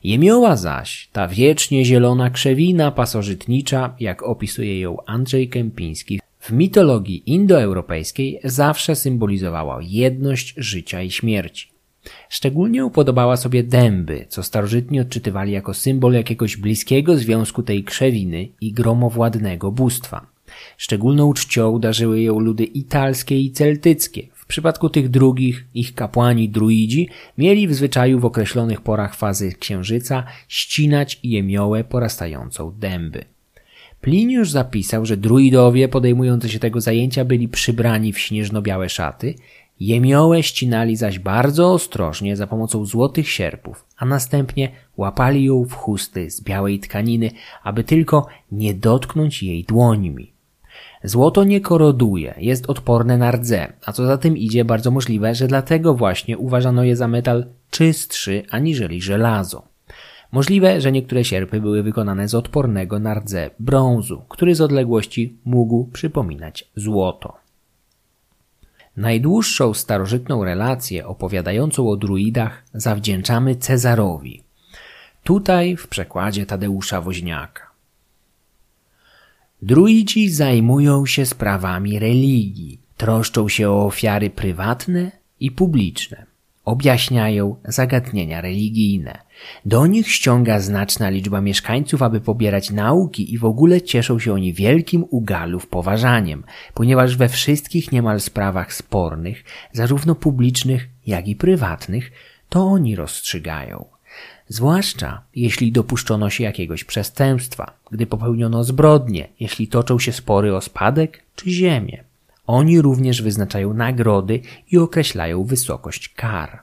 Jemioła 0.04 0.56
zaś, 0.56 1.08
ta 1.12 1.28
wiecznie 1.28 1.84
zielona 1.84 2.30
krzewina 2.30 2.90
pasożytnicza, 2.90 3.94
jak 4.00 4.22
opisuje 4.22 4.80
ją 4.80 4.96
Andrzej 5.06 5.48
Kępiński, 5.48 6.20
w 6.38 6.52
mitologii 6.52 7.22
indoeuropejskiej 7.26 8.40
zawsze 8.44 8.96
symbolizowała 8.96 9.78
jedność 9.82 10.54
życia 10.56 11.02
i 11.02 11.10
śmierci. 11.10 11.75
Szczególnie 12.28 12.84
upodobała 12.84 13.36
sobie 13.36 13.62
dęby, 13.62 14.26
co 14.28 14.42
starożytni 14.42 15.00
odczytywali 15.00 15.52
jako 15.52 15.74
symbol 15.74 16.12
jakiegoś 16.12 16.56
bliskiego 16.56 17.16
związku 17.16 17.62
tej 17.62 17.84
krzewiny 17.84 18.48
i 18.60 18.72
gromowładnego 18.72 19.72
bóstwa. 19.72 20.26
Szczególną 20.76 21.32
czcią 21.32 21.78
darzyły 21.78 22.20
ją 22.20 22.38
ludy 22.38 22.64
italskie 22.64 23.40
i 23.40 23.50
celtyckie. 23.50 24.22
W 24.32 24.46
przypadku 24.46 24.90
tych 24.90 25.08
drugich, 25.08 25.64
ich 25.74 25.94
kapłani 25.94 26.48
druidzi 26.48 27.08
mieli 27.38 27.68
w 27.68 27.74
zwyczaju 27.74 28.20
w 28.20 28.24
określonych 28.24 28.80
porach 28.80 29.14
fazy 29.14 29.52
księżyca 29.52 30.24
ścinać 30.48 31.20
jemiołę 31.22 31.84
porastającą 31.84 32.72
dęby. 32.78 33.24
Pliniusz 34.00 34.50
zapisał, 34.50 35.06
że 35.06 35.16
druidowie 35.16 35.88
podejmujący 35.88 36.48
się 36.48 36.58
tego 36.58 36.80
zajęcia 36.80 37.24
byli 37.24 37.48
przybrani 37.48 38.12
w 38.12 38.18
śnieżno-białe 38.18 38.88
szaty, 38.88 39.34
jemiołę 39.80 40.42
ścinali 40.42 40.96
zaś 40.96 41.18
bardzo 41.18 41.72
ostrożnie 41.72 42.36
za 42.36 42.46
pomocą 42.46 42.84
złotych 42.84 43.30
sierpów, 43.30 43.84
a 43.96 44.04
następnie 44.04 44.70
łapali 44.96 45.44
ją 45.44 45.64
w 45.64 45.72
chusty 45.72 46.30
z 46.30 46.42
białej 46.42 46.80
tkaniny, 46.80 47.30
aby 47.62 47.84
tylko 47.84 48.26
nie 48.52 48.74
dotknąć 48.74 49.42
jej 49.42 49.64
dłońmi. 49.64 50.32
Złoto 51.04 51.44
nie 51.44 51.60
koroduje, 51.60 52.34
jest 52.38 52.70
odporne 52.70 53.18
na 53.18 53.30
rdze, 53.30 53.72
a 53.84 53.92
co 53.92 54.06
za 54.06 54.18
tym 54.18 54.36
idzie 54.36 54.64
bardzo 54.64 54.90
możliwe, 54.90 55.34
że 55.34 55.48
dlatego 55.48 55.94
właśnie 55.94 56.38
uważano 56.38 56.84
je 56.84 56.96
za 56.96 57.08
metal 57.08 57.46
czystszy 57.70 58.42
aniżeli 58.50 59.02
żelazo. 59.02 59.62
Możliwe, 60.32 60.80
że 60.80 60.92
niektóre 60.92 61.24
sierpy 61.24 61.60
były 61.60 61.82
wykonane 61.82 62.28
z 62.28 62.34
odpornego 62.34 62.98
na 62.98 63.14
rdze 63.14 63.50
brązu, 63.58 64.22
który 64.28 64.54
z 64.54 64.60
odległości 64.60 65.36
mógł 65.44 65.84
przypominać 65.92 66.70
złoto. 66.76 67.45
Najdłuższą 68.96 69.74
starożytną 69.74 70.44
relację 70.44 71.06
opowiadającą 71.06 71.90
o 71.90 71.96
druidach 71.96 72.62
zawdzięczamy 72.74 73.56
Cezarowi. 73.56 74.42
Tutaj 75.24 75.76
w 75.76 75.88
przekładzie 75.88 76.46
Tadeusza 76.46 77.00
Woźniaka. 77.00 77.70
Druidzi 79.62 80.30
zajmują 80.30 81.06
się 81.06 81.26
sprawami 81.26 81.98
religii, 81.98 82.80
troszczą 82.96 83.48
się 83.48 83.70
o 83.70 83.86
ofiary 83.86 84.30
prywatne 84.30 85.10
i 85.40 85.50
publiczne, 85.50 86.26
objaśniają 86.64 87.56
zagadnienia 87.64 88.40
religijne. 88.40 89.25
Do 89.64 89.86
nich 89.86 90.12
ściąga 90.12 90.60
znaczna 90.60 91.08
liczba 91.08 91.40
mieszkańców, 91.40 92.02
aby 92.02 92.20
pobierać 92.20 92.70
nauki 92.70 93.34
i 93.34 93.38
w 93.38 93.44
ogóle 93.44 93.82
cieszą 93.82 94.18
się 94.18 94.32
oni 94.32 94.52
wielkim 94.52 95.04
u 95.10 95.20
Galów 95.20 95.66
poważaniem, 95.66 96.44
ponieważ 96.74 97.16
we 97.16 97.28
wszystkich 97.28 97.92
niemal 97.92 98.20
sprawach 98.20 98.74
spornych, 98.74 99.44
zarówno 99.72 100.14
publicznych, 100.14 100.88
jak 101.06 101.28
i 101.28 101.36
prywatnych, 101.36 102.12
to 102.48 102.64
oni 102.64 102.96
rozstrzygają 102.96 103.96
zwłaszcza 104.48 105.22
jeśli 105.34 105.72
dopuszczono 105.72 106.30
się 106.30 106.44
jakiegoś 106.44 106.84
przestępstwa, 106.84 107.72
gdy 107.90 108.06
popełniono 108.06 108.64
zbrodnie, 108.64 109.28
jeśli 109.40 109.68
toczą 109.68 109.98
się 109.98 110.12
spory 110.12 110.56
o 110.56 110.60
spadek 110.60 111.22
czy 111.36 111.50
ziemię. 111.50 112.04
Oni 112.46 112.80
również 112.80 113.22
wyznaczają 113.22 113.74
nagrody 113.74 114.40
i 114.70 114.78
określają 114.78 115.44
wysokość 115.44 116.08
kar. 116.08 116.62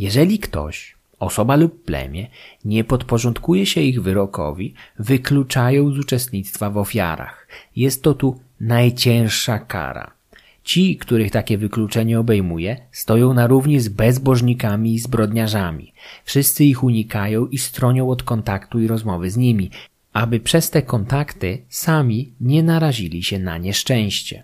Jeżeli 0.00 0.38
ktoś, 0.38 0.96
osoba 1.18 1.56
lub 1.56 1.84
plemię, 1.84 2.26
nie 2.64 2.84
podporządkuje 2.84 3.66
się 3.66 3.80
ich 3.80 4.02
wyrokowi, 4.02 4.74
wykluczają 4.98 5.92
z 5.92 5.98
uczestnictwa 5.98 6.70
w 6.70 6.78
ofiarach. 6.78 7.46
Jest 7.76 8.02
to 8.02 8.14
tu 8.14 8.40
najcięższa 8.60 9.58
kara– 9.58 10.10
Ci, 10.64 10.96
których 10.96 11.30
takie 11.30 11.58
wykluczenie 11.58 12.20
obejmuje, 12.20 12.76
stoją 12.92 13.34
na 13.34 13.46
równi 13.46 13.80
z 13.80 13.88
bezbożnikami 13.88 14.94
i 14.94 14.98
zbrodniarzami. 14.98 15.92
Wszyscy 16.24 16.64
ich 16.64 16.84
unikają 16.84 17.46
i 17.46 17.58
stronią 17.58 18.10
od 18.10 18.22
kontaktu 18.22 18.80
i 18.80 18.86
rozmowy 18.86 19.30
z 19.30 19.36
nimi, 19.36 19.70
aby 20.12 20.40
przez 20.40 20.70
te 20.70 20.82
kontakty 20.82 21.58
sami 21.68 22.32
nie 22.40 22.62
narazili 22.62 23.22
się 23.22 23.38
na 23.38 23.58
nieszczęście. 23.58 24.42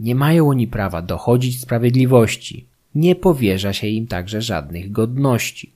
Nie 0.00 0.14
mają 0.14 0.48
oni 0.48 0.66
prawa 0.66 1.02
dochodzić 1.02 1.60
sprawiedliwości, 1.60 2.66
nie 2.98 3.14
powierza 3.14 3.72
się 3.72 3.86
im 3.86 4.06
także 4.06 4.42
żadnych 4.42 4.92
godności. 4.92 5.72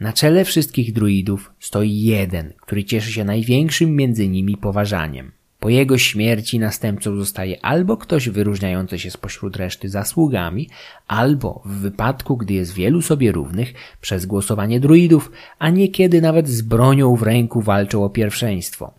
Na 0.00 0.12
czele 0.12 0.44
wszystkich 0.44 0.92
druidów 0.92 1.52
stoi 1.60 2.00
jeden, 2.00 2.52
który 2.60 2.84
cieszy 2.84 3.12
się 3.12 3.24
największym 3.24 3.96
między 3.96 4.28
nimi 4.28 4.56
poważaniem. 4.56 5.32
Po 5.60 5.68
jego 5.68 5.98
śmierci 5.98 6.58
następcą 6.58 7.16
zostaje 7.16 7.64
albo 7.64 7.96
ktoś 7.96 8.28
wyróżniający 8.28 8.98
się 8.98 9.10
spośród 9.10 9.56
reszty 9.56 9.88
zasługami, 9.88 10.68
albo 11.08 11.62
w 11.64 11.72
wypadku, 11.72 12.36
gdy 12.36 12.54
jest 12.54 12.74
wielu 12.74 13.02
sobie 13.02 13.32
równych, 13.32 13.74
przez 14.00 14.26
głosowanie 14.26 14.80
druidów, 14.80 15.32
a 15.58 15.70
niekiedy 15.70 16.20
nawet 16.20 16.48
z 16.48 16.62
bronią 16.62 17.16
w 17.16 17.22
ręku 17.22 17.60
walczą 17.60 18.04
o 18.04 18.10
pierwszeństwo. 18.10 18.94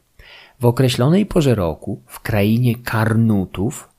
W 0.59 0.65
określonej 0.65 1.25
porze 1.25 1.55
roku, 1.55 2.01
w 2.07 2.19
krainie 2.19 2.75
Karnutów, 2.75 3.89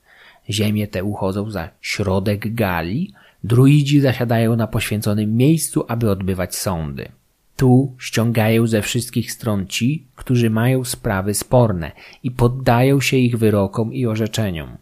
ziemie 0.49 0.87
te 0.87 1.03
uchodzą 1.03 1.51
za 1.51 1.69
środek 1.81 2.53
Galii, 2.53 3.13
druidzi 3.43 4.01
zasiadają 4.01 4.55
na 4.55 4.67
poświęconym 4.67 5.35
miejscu, 5.35 5.85
aby 5.87 6.09
odbywać 6.09 6.55
sądy. 6.55 7.11
Tu 7.55 7.95
ściągają 7.99 8.67
ze 8.67 8.81
wszystkich 8.81 9.31
stron 9.31 9.67
ci, 9.67 10.07
którzy 10.15 10.49
mają 10.49 10.83
sprawy 10.83 11.33
sporne 11.33 11.91
i 12.23 12.31
poddają 12.31 13.01
się 13.01 13.17
ich 13.17 13.37
wyrokom 13.37 13.93
i 13.93 14.05
orzeczeniom. 14.05 14.77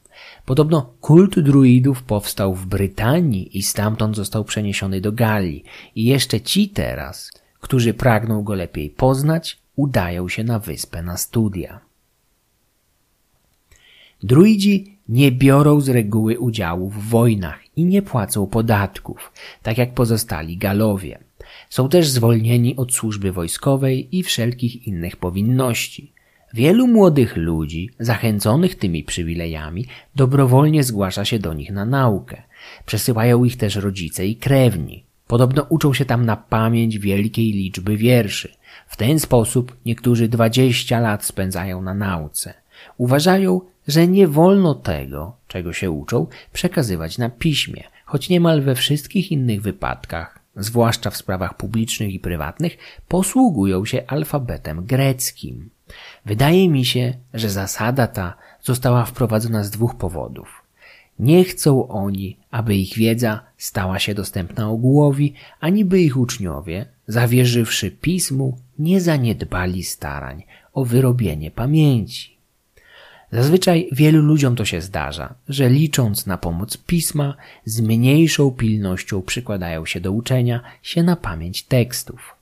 Podobno 0.46 0.94
kult 1.02 1.40
druidów 1.40 2.04
powstał 2.04 2.56
w 2.56 2.66
Brytanii 2.66 3.58
i 3.58 3.64
stamtąd 3.64 4.16
został 4.16 4.44
przeniesiony 4.44 5.02
do 5.02 5.12
Galii 5.12 5.64
i 5.96 6.06
jeszcze 6.06 6.42
ci 6.42 6.70
teraz, 6.70 7.32
którzy 7.60 7.94
pragną 7.94 8.44
go 8.44 8.54
lepiej 8.54 8.90
poznać, 8.90 9.60
udają 9.76 10.30
się 10.30 10.44
na 10.44 10.60
wyspę 10.60 11.02
na 11.02 11.18
studia. 11.18 11.80
Druidzi 14.24 14.99
nie 15.10 15.32
biorą 15.32 15.82
z 15.82 15.90
reguły 15.90 16.40
udziału 16.40 16.90
w 16.90 17.10
wojnach 17.10 17.60
i 17.76 17.86
nie 17.86 18.02
płacą 18.02 18.48
podatków, 18.48 19.32
tak 19.64 19.78
jak 19.78 19.94
pozostali 19.94 20.58
Galowie. 20.58 21.20
Są 21.70 21.90
też 21.90 22.10
zwolnieni 22.10 22.76
od 22.76 22.94
służby 22.94 23.32
wojskowej 23.32 24.18
i 24.18 24.24
wszelkich 24.24 24.88
innych 24.88 25.18
powinności. 25.18 26.12
Wielu 26.54 26.88
młodych 26.88 27.38
ludzi, 27.38 27.90
zachęconych 28.00 28.76
tymi 28.76 29.04
przywilejami, 29.04 29.86
dobrowolnie 30.16 30.84
zgłasza 30.84 31.26
się 31.26 31.40
do 31.40 31.54
nich 31.54 31.72
na 31.72 31.86
naukę. 31.86 32.42
Przesyłają 32.86 33.44
ich 33.44 33.58
też 33.58 33.76
rodzice 33.76 34.28
i 34.28 34.36
krewni. 34.36 35.04
Podobno 35.28 35.66
uczą 35.70 35.94
się 35.94 36.06
tam 36.06 36.26
na 36.26 36.38
pamięć 36.38 37.00
wielkiej 37.00 37.52
liczby 37.52 37.98
wierszy. 37.98 38.54
W 38.88 38.98
ten 38.98 39.20
sposób 39.20 39.78
niektórzy 39.86 40.28
dwadzieścia 40.28 41.00
lat 41.00 41.26
spędzają 41.26 41.82
na 41.82 41.94
nauce. 41.94 42.54
Uważają, 42.98 43.62
że 43.90 44.08
nie 44.08 44.28
wolno 44.28 44.76
tego, 44.76 45.36
czego 45.48 45.74
się 45.74 45.92
uczą, 45.92 46.28
przekazywać 46.54 47.18
na 47.18 47.30
piśmie, 47.30 47.84
choć 48.06 48.30
niemal 48.30 48.62
we 48.62 48.76
wszystkich 48.76 49.32
innych 49.32 49.62
wypadkach 49.62 50.40
zwłaszcza 50.56 51.10
w 51.10 51.18
sprawach 51.18 51.58
publicznych 51.58 52.14
i 52.14 52.20
prywatnych, 52.20 52.78
posługują 53.08 53.86
się 53.86 54.04
alfabetem 54.08 54.86
greckim. 54.86 55.70
Wydaje 56.26 56.70
mi 56.70 56.86
się, 56.86 57.14
że 57.34 57.50
zasada 57.50 58.08
ta 58.08 58.34
została 58.62 59.06
wprowadzona 59.06 59.64
z 59.64 59.72
dwóch 59.72 59.96
powodów. 59.96 60.64
Nie 61.20 61.44
chcą 61.44 61.88
oni, 61.88 62.38
aby 62.52 62.76
ich 62.76 62.94
wiedza 62.94 63.42
stała 63.58 64.00
się 64.00 64.14
dostępna 64.14 64.70
ogółowi, 64.70 65.34
ani 65.60 65.86
by 65.86 66.02
ich 66.02 66.18
uczniowie, 66.18 66.86
zawierzywszy 67.08 67.92
pismu, 67.92 68.58
nie 68.80 69.02
zaniedbali 69.02 69.84
starań 69.84 70.44
o 70.74 70.86
wyrobienie 70.86 71.52
pamięci. 71.52 72.39
Zazwyczaj 73.32 73.90
wielu 73.92 74.22
ludziom 74.22 74.56
to 74.56 74.66
się 74.66 74.82
zdarza, 74.82 75.34
że 75.50 75.70
licząc 75.70 76.26
na 76.26 76.38
pomoc 76.38 76.78
pisma, 76.78 77.36
z 77.66 77.82
mniejszą 77.82 78.52
pilnością 78.52 79.22
przykładają 79.22 79.86
się 79.86 80.02
do 80.02 80.12
uczenia 80.12 80.62
się 80.82 81.04
na 81.04 81.16
pamięć 81.16 81.64
tekstów. 81.64 82.36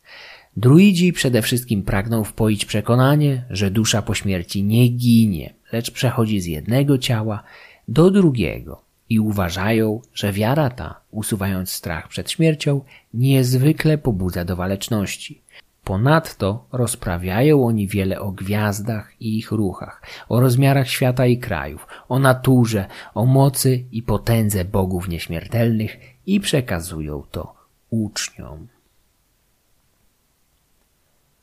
Druidzi 0.57 1.13
przede 1.13 1.41
wszystkim 1.41 1.83
pragną 1.83 2.23
wpoić 2.23 2.65
przekonanie, 2.65 3.45
że 3.49 3.71
dusza 3.71 4.01
po 4.01 4.13
śmierci 4.15 4.63
nie 4.63 4.87
ginie, 4.87 5.53
lecz 5.71 5.91
przechodzi 5.91 6.41
z 6.41 6.45
jednego 6.45 6.97
ciała 6.97 7.43
do 7.87 8.11
drugiego 8.11 8.81
i 9.09 9.19
uważają, 9.19 10.01
że 10.13 10.33
wiara 10.33 10.69
ta, 10.69 11.01
usuwając 11.11 11.71
strach 11.71 12.07
przed 12.07 12.31
śmiercią, 12.31 12.81
niezwykle 13.13 13.97
pobudza 13.97 14.45
do 14.45 14.55
waleczności. 14.55 15.41
Ponadto 15.87 16.65
rozprawiają 16.71 17.65
oni 17.65 17.87
wiele 17.87 18.19
o 18.19 18.31
gwiazdach 18.31 19.13
i 19.19 19.37
ich 19.37 19.51
ruchach, 19.51 20.01
o 20.29 20.39
rozmiarach 20.39 20.87
świata 20.87 21.25
i 21.25 21.37
krajów, 21.37 21.87
o 22.09 22.19
naturze, 22.19 22.85
o 23.13 23.25
mocy 23.25 23.85
i 23.91 24.03
potędze 24.03 24.65
bogów 24.65 25.07
nieśmiertelnych 25.07 25.97
i 26.25 26.39
przekazują 26.39 27.23
to 27.31 27.53
uczniom. 27.89 28.67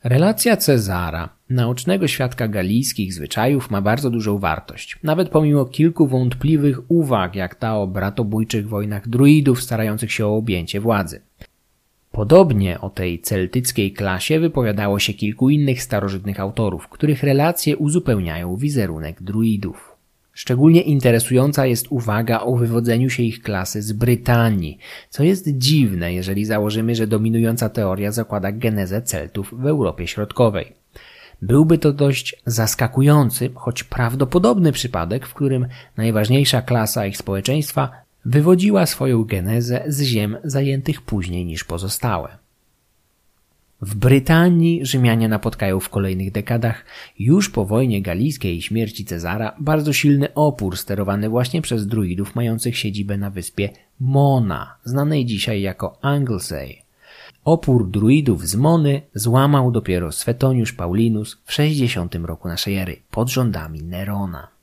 Relacja 0.03 0.57
Cezara, 0.57 1.29
naocznego 1.51 2.09
świadka 2.09 2.49
galijskich 2.49 3.15
zwyczajów, 3.15 3.71
ma 3.71 3.83
bardzo 3.83 4.11
dużą 4.11 4.39
wartość, 4.39 4.99
nawet 5.03 5.29
pomimo 5.29 5.65
kilku 5.65 6.07
wątpliwych 6.07 6.91
uwag, 6.91 7.35
jak 7.35 7.55
ta 7.55 7.79
o 7.79 7.87
bratobójczych 7.87 8.69
wojnach 8.69 9.09
druidów 9.09 9.63
starających 9.63 10.13
się 10.13 10.27
o 10.27 10.37
objęcie 10.37 10.81
władzy. 10.81 11.21
Podobnie 12.15 12.81
o 12.81 12.91
tej 12.91 13.21
celtyckiej 13.21 13.93
klasie 13.93 14.41
wypowiadało 14.41 14.99
się 14.99 15.15
kilku 15.15 15.51
innych 15.51 15.83
starożytnych 15.83 16.41
autorów, 16.41 16.89
których 16.89 17.23
relacje 17.23 17.77
uzupełniają 17.77 18.57
wizerunek 18.57 19.23
druidów. 19.23 19.97
Szczególnie 20.33 20.81
interesująca 20.81 21.67
jest 21.67 21.87
uwaga 21.91 22.41
o 22.41 22.57
wywodzeniu 22.57 23.11
się 23.11 23.23
ich 23.23 23.43
klasy 23.43 23.83
z 23.83 23.93
Brytanii, 23.93 24.79
co 25.11 25.23
jest 25.23 25.49
dziwne, 25.59 26.15
jeżeli 26.15 26.45
założymy, 26.45 26.95
że 26.95 27.07
dominująca 27.07 27.69
teoria 27.69 28.13
zakłada 28.13 28.53
genezę 28.53 29.03
Celtów 29.03 29.55
w 29.59 29.67
Europie 29.67 30.07
Środkowej. 30.07 30.73
Byłby 31.43 31.79
to 31.79 31.93
dość 31.93 32.37
zaskakujący, 32.47 33.51
choć 33.55 33.85
prawdopodobny 33.85 34.73
przypadek, 34.73 35.27
w 35.27 35.35
którym 35.35 35.67
najważniejsza 35.97 36.63
klasa 36.63 37.07
ich 37.07 37.17
społeczeństwa 37.17 38.04
wywodziła 38.25 38.87
swoją 38.87 39.25
genezę 39.25 39.85
z 39.87 40.03
ziem 40.03 40.37
zajętych 40.45 41.03
później 41.03 41.47
niż 41.47 41.65
pozostałe. 41.65 42.45
W 43.83 43.95
Brytanii 43.95 44.87
Rzymianie 44.87 45.29
napotkają 45.29 45.81
w 45.81 45.89
kolejnych 45.89 46.33
dekadach 46.33 46.85
już 47.19 47.51
po 47.51 47.65
wojnie 47.65 48.03
galijskiej 48.03 48.57
i 48.57 48.63
śmierci 48.63 49.05
Cezara 49.05 49.57
bardzo 49.59 49.93
silny 49.93 50.35
opór 50.35 50.77
sterowany 50.77 51.29
właśnie 51.29 51.63
przez 51.63 51.87
druidów 51.87 52.35
mających 52.35 52.79
siedzibę 52.79 53.19
na 53.19 53.31
wyspie 53.31 53.71
Mona, 54.01 54.75
znanej 54.85 55.27
dzisiaj 55.27 55.61
jako 55.61 55.99
Anglesey. 56.03 56.83
Opór 57.45 57.91
druidów 57.91 58.49
z 58.49 58.57
Mony 58.57 59.03
złamał 59.15 59.71
dopiero 59.71 60.13
Swetoniusz 60.13 60.73
Paulinus 60.73 61.39
w 61.45 61.53
60 61.53 62.15
roku 62.15 62.49
naszej 62.49 62.77
ery 62.77 62.97
pod 63.11 63.31
rządami 63.31 63.83
Nerona. 63.83 64.54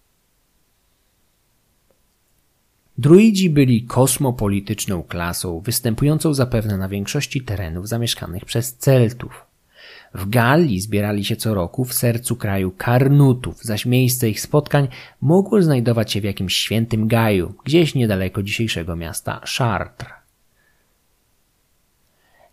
Druidzi 2.98 3.50
byli 3.50 3.84
kosmopolityczną 3.84 5.04
klasą, 5.04 5.60
występującą 5.60 6.34
zapewne 6.34 6.78
na 6.78 6.89
większości 6.89 7.42
terenów 7.42 7.88
zamieszkanych 7.88 8.46
przez 8.46 8.74
Celtów. 8.74 9.46
W 10.14 10.30
Galii 10.30 10.82
zbierali 10.82 11.26
się 11.26 11.36
co 11.36 11.54
roku 11.54 11.86
w 11.86 11.94
sercu 11.94 12.36
kraju 12.36 12.72
Karnutów, 12.78 13.64
zaś 13.64 13.86
miejsce 13.86 14.30
ich 14.30 14.42
spotkań 14.42 14.88
mogło 15.22 15.62
znajdować 15.62 16.12
się 16.12 16.22
w 16.22 16.24
jakimś 16.24 16.56
świętym 16.56 17.08
Gaju, 17.08 17.54
gdzieś 17.66 17.96
niedaleko 17.96 18.44
dzisiejszego 18.44 18.96
miasta 18.96 19.42
Chartres. 19.58 20.10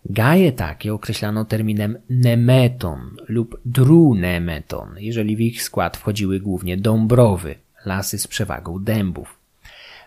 Gaje 0.05 0.51
takie 0.51 0.93
określano 0.93 1.45
terminem 1.45 1.97
nemeton 2.09 3.15
lub 3.27 3.61
drunemeton, 3.65 4.95
jeżeli 4.97 5.35
w 5.35 5.39
ich 5.39 5.63
skład 5.63 5.97
wchodziły 5.97 6.39
głównie 6.39 6.77
dąbrowy, 6.77 7.55
lasy 7.85 8.17
z 8.19 8.27
przewagą 8.27 8.83
dębów. 8.83 9.38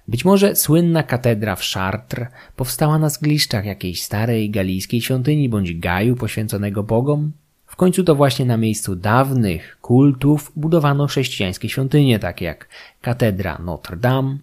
Być 0.09 0.24
może 0.24 0.57
słynna 0.57 1.03
katedra 1.03 1.57
w 1.57 1.62
Chartres 1.62 2.28
powstała 2.57 2.98
na 2.98 3.09
zgliszczach 3.09 3.64
jakiejś 3.64 4.03
starej 4.03 4.50
galijskiej 4.50 5.00
świątyni 5.00 5.48
bądź 5.48 5.78
gaju 5.78 6.16
poświęconego 6.16 6.82
bogom? 6.82 7.32
W 7.66 7.76
końcu 7.76 8.05
to 8.05 8.14
właśnie 8.14 8.44
na 8.44 8.57
miejscu 8.57 8.96
dawnych 8.96 9.78
kultów 9.80 10.53
budowano 10.57 11.07
chrześcijańskie 11.07 11.68
świątynie, 11.68 12.18
takie 12.18 12.44
jak 12.44 12.68
katedra 13.00 13.59
Notre 13.59 13.96
Dame, 13.96 14.38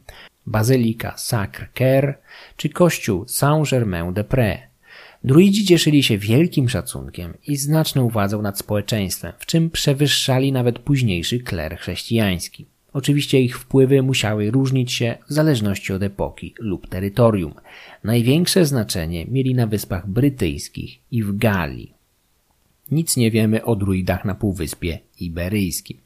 bazylika 0.47 1.16
Sacre-Cœur 1.18 2.14
czy 2.57 2.70
kościół 2.70 3.26
Saint-Germain-des-Prés. 3.28 4.57
Druidzi 5.24 5.66
cieszyli 5.66 6.03
się 6.03 6.18
wielkim 6.18 6.70
szacunkiem 6.70 7.34
i 7.47 7.57
znaczną 7.57 8.10
władzą 8.10 8.41
nad 8.41 8.60
społeczeństwem, 8.60 9.34
w 9.39 9.45
czym 9.45 9.70
przewyższali 9.70 10.51
nawet 10.51 10.80
późniejszy 10.80 11.39
kler 11.39 11.78
chrześcijański. 11.78 12.66
Oczywiście 12.94 13.42
ich 13.42 13.60
wpływy 13.60 14.02
musiały 14.02 14.52
różnić 14.52 14.94
się 14.94 15.18
w 15.30 15.34
zależności 15.34 15.94
od 15.94 16.04
epoki 16.04 16.54
lub 16.60 16.88
terytorium. 16.88 17.54
Największe 18.04 18.66
znaczenie 18.66 19.26
mieli 19.26 19.56
na 19.56 19.68
Wyspach 19.68 20.08
Brytyjskich 20.08 21.00
i 21.12 21.24
w 21.24 21.38
Galii. 21.38 21.94
Nic 22.92 23.18
nie 23.18 23.32
wiemy 23.32 23.66
o 23.66 23.76
druidach 23.76 24.26
na 24.26 24.36
Półwyspie 24.36 25.00
Iberyjskim. 25.20 25.98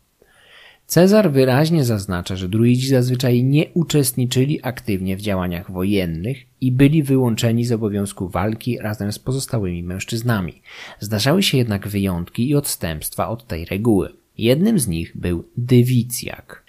Cezar 0.88 1.32
wyraźnie 1.32 1.84
zaznacza, 1.84 2.36
że 2.36 2.50
druidzi 2.50 2.88
zazwyczaj 2.88 3.44
nie 3.44 3.66
uczestniczyli 3.74 4.60
aktywnie 4.64 5.18
w 5.18 5.22
działaniach 5.22 5.72
wojennych 5.72 6.38
i 6.62 6.72
byli 6.72 7.04
wyłączeni 7.04 7.66
z 7.66 7.72
obowiązku 7.72 8.30
walki 8.30 8.78
razem 8.78 9.12
z 9.12 9.20
pozostałymi 9.20 9.84
mężczyznami. 9.84 10.62
Zdarzały 11.00 11.44
się 11.44 11.58
jednak 11.58 11.88
wyjątki 11.88 12.50
i 12.50 12.56
odstępstwa 12.56 13.30
od 13.30 13.48
tej 13.48 13.66
reguły. 13.66 14.10
Jednym 14.38 14.80
z 14.80 14.88
nich 14.88 15.18
był 15.18 15.44
Dywicjak 15.58 16.63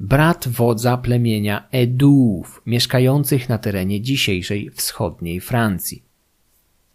brat 0.00 0.48
wodza 0.48 0.96
plemienia 0.96 1.68
Eduów, 1.70 2.62
mieszkających 2.66 3.48
na 3.48 3.58
terenie 3.58 4.00
dzisiejszej 4.00 4.70
wschodniej 4.70 5.40
Francji. 5.40 6.02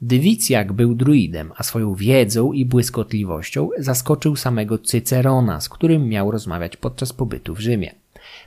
Dywicjak 0.02 0.74
był 0.74 0.96
druidem, 0.96 1.52
a 1.56 1.64
swoją 1.64 1.96
wiedzą 1.96 2.54
i 2.54 2.66
błyskotliwością 2.66 3.70
zaskoczył 3.78 4.36
samego 4.36 4.78
Cycerona, 4.78 5.62
z 5.62 5.70
którym 5.70 6.10
miał 6.10 6.32
rozmawiać 6.32 6.78
podczas 6.78 7.14
pobytu 7.14 7.56
w 7.56 7.60
Rzymie. 7.60 7.96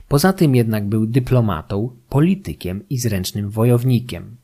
Poza 0.07 0.33
tym 0.33 0.55
jednak 0.55 0.87
był 0.87 1.05
dyplomatą, 1.05 1.89
politykiem 2.09 2.83
i 2.89 2.97
zręcznym 2.97 3.49
wojownikiem. 3.49 4.35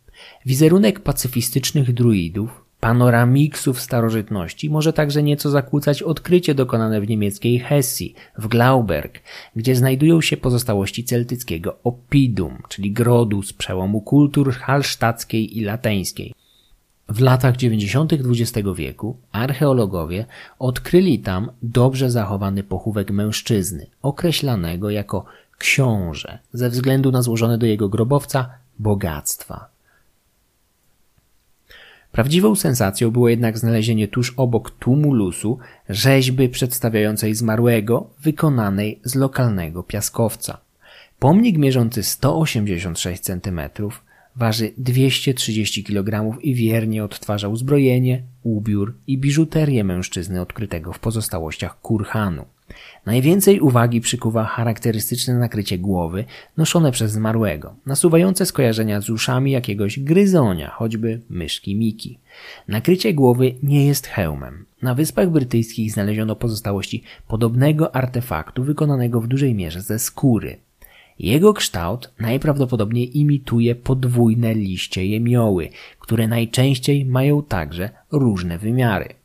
Wizerunek 0.46 1.00
pacyfistycznych 1.00 1.94
druidów 1.94 2.65
panoramiksów 2.86 3.82
starożytności 3.82 4.70
może 4.70 4.94
także 4.94 5.24
nieco 5.24 5.50
zakłócać 5.50 6.04
odkrycie 6.04 6.56
dokonane 6.56 7.02
w 7.02 7.08
niemieckiej 7.08 7.60
Hesji, 7.60 8.16
w 8.38 8.48
Glauberg, 8.48 9.20
gdzie 9.56 9.76
znajdują 9.76 10.22
się 10.22 10.38
pozostałości 10.38 11.04
celtyckiego 11.04 11.78
oppidum, 11.84 12.58
czyli 12.70 12.92
grodu 12.92 13.44
z 13.44 13.54
przełomu 13.54 14.02
kultur 14.02 14.54
halsztackiej 14.54 15.58
i 15.58 15.62
lateńskiej. 15.62 16.34
W 17.10 17.22
latach 17.22 17.56
90. 17.56 18.14
XX 18.14 18.68
wieku 18.76 19.18
archeologowie 19.32 20.26
odkryli 20.60 21.20
tam 21.20 21.52
dobrze 21.62 22.12
zachowany 22.12 22.64
pochówek 22.64 23.12
mężczyzny, 23.12 23.88
określanego 24.02 24.90
jako 24.90 25.26
książę, 25.58 26.40
ze 26.54 26.70
względu 26.70 27.12
na 27.12 27.22
złożone 27.22 27.58
do 27.58 27.66
jego 27.66 27.90
grobowca 27.90 28.50
bogactwa. 28.80 29.75
Prawdziwą 32.16 32.56
sensacją 32.56 33.12
było 33.12 33.30
jednak 33.30 33.58
znalezienie 33.58 34.08
tuż 34.08 34.34
obok 34.38 34.72
tumulusu 34.72 35.58
rzeźby 35.90 36.50
przedstawiającej 36.50 37.36
zmarłego, 37.36 38.10
wykonanej 38.20 39.00
z 39.04 39.16
lokalnego 39.16 39.84
piaskowca. 39.84 40.58
Pomnik 41.20 41.58
mierzący 41.58 42.04
186 42.04 43.22
cm 43.22 43.60
waży 44.36 44.72
230 44.78 45.84
kg 45.84 46.42
i 46.42 46.56
wiernie 46.56 47.04
odtwarzał 47.04 47.52
uzbrojenie, 47.52 48.24
ubiór 48.44 48.96
i 49.08 49.18
biżuterię 49.18 49.84
mężczyzny 49.84 50.42
odkrytego 50.42 50.94
w 50.94 51.00
pozostałościach 51.00 51.82
kurhanu. 51.82 52.46
Najwięcej 53.06 53.60
uwagi 53.60 54.02
przykuwa 54.02 54.44
charakterystyczne 54.44 55.34
nakrycie 55.34 55.78
głowy 55.78 56.26
noszone 56.58 56.92
przez 56.92 57.12
zmarłego, 57.12 57.76
nasuwające 57.86 58.46
skojarzenia 58.46 59.02
z 59.02 59.10
uszami 59.10 59.52
jakiegoś 59.52 60.00
gryzonia, 60.00 60.70
choćby 60.70 61.22
myszki 61.30 61.76
Miki. 61.76 62.20
Nakrycie 62.68 63.14
głowy 63.14 63.56
nie 63.64 63.86
jest 63.86 64.08
hełmem. 64.08 64.66
Na 64.82 64.96
Wyspach 64.96 65.30
Brytyjskich 65.30 65.92
znaleziono 65.92 66.36
pozostałości 66.36 67.04
podobnego 67.28 67.96
artefaktu 67.96 68.64
wykonanego 68.64 69.22
w 69.22 69.28
dużej 69.28 69.56
mierze 69.56 69.82
ze 69.82 70.00
skóry. 70.00 70.58
Jego 71.20 71.54
kształt 71.54 72.14
najprawdopodobniej 72.20 73.20
imituje 73.20 73.76
podwójne 73.76 74.54
liście 74.54 75.06
jemioły, 75.06 75.70
które 76.00 76.28
najczęściej 76.28 77.06
mają 77.06 77.44
także 77.44 77.90
różne 78.12 78.58
wymiary. 78.58 79.25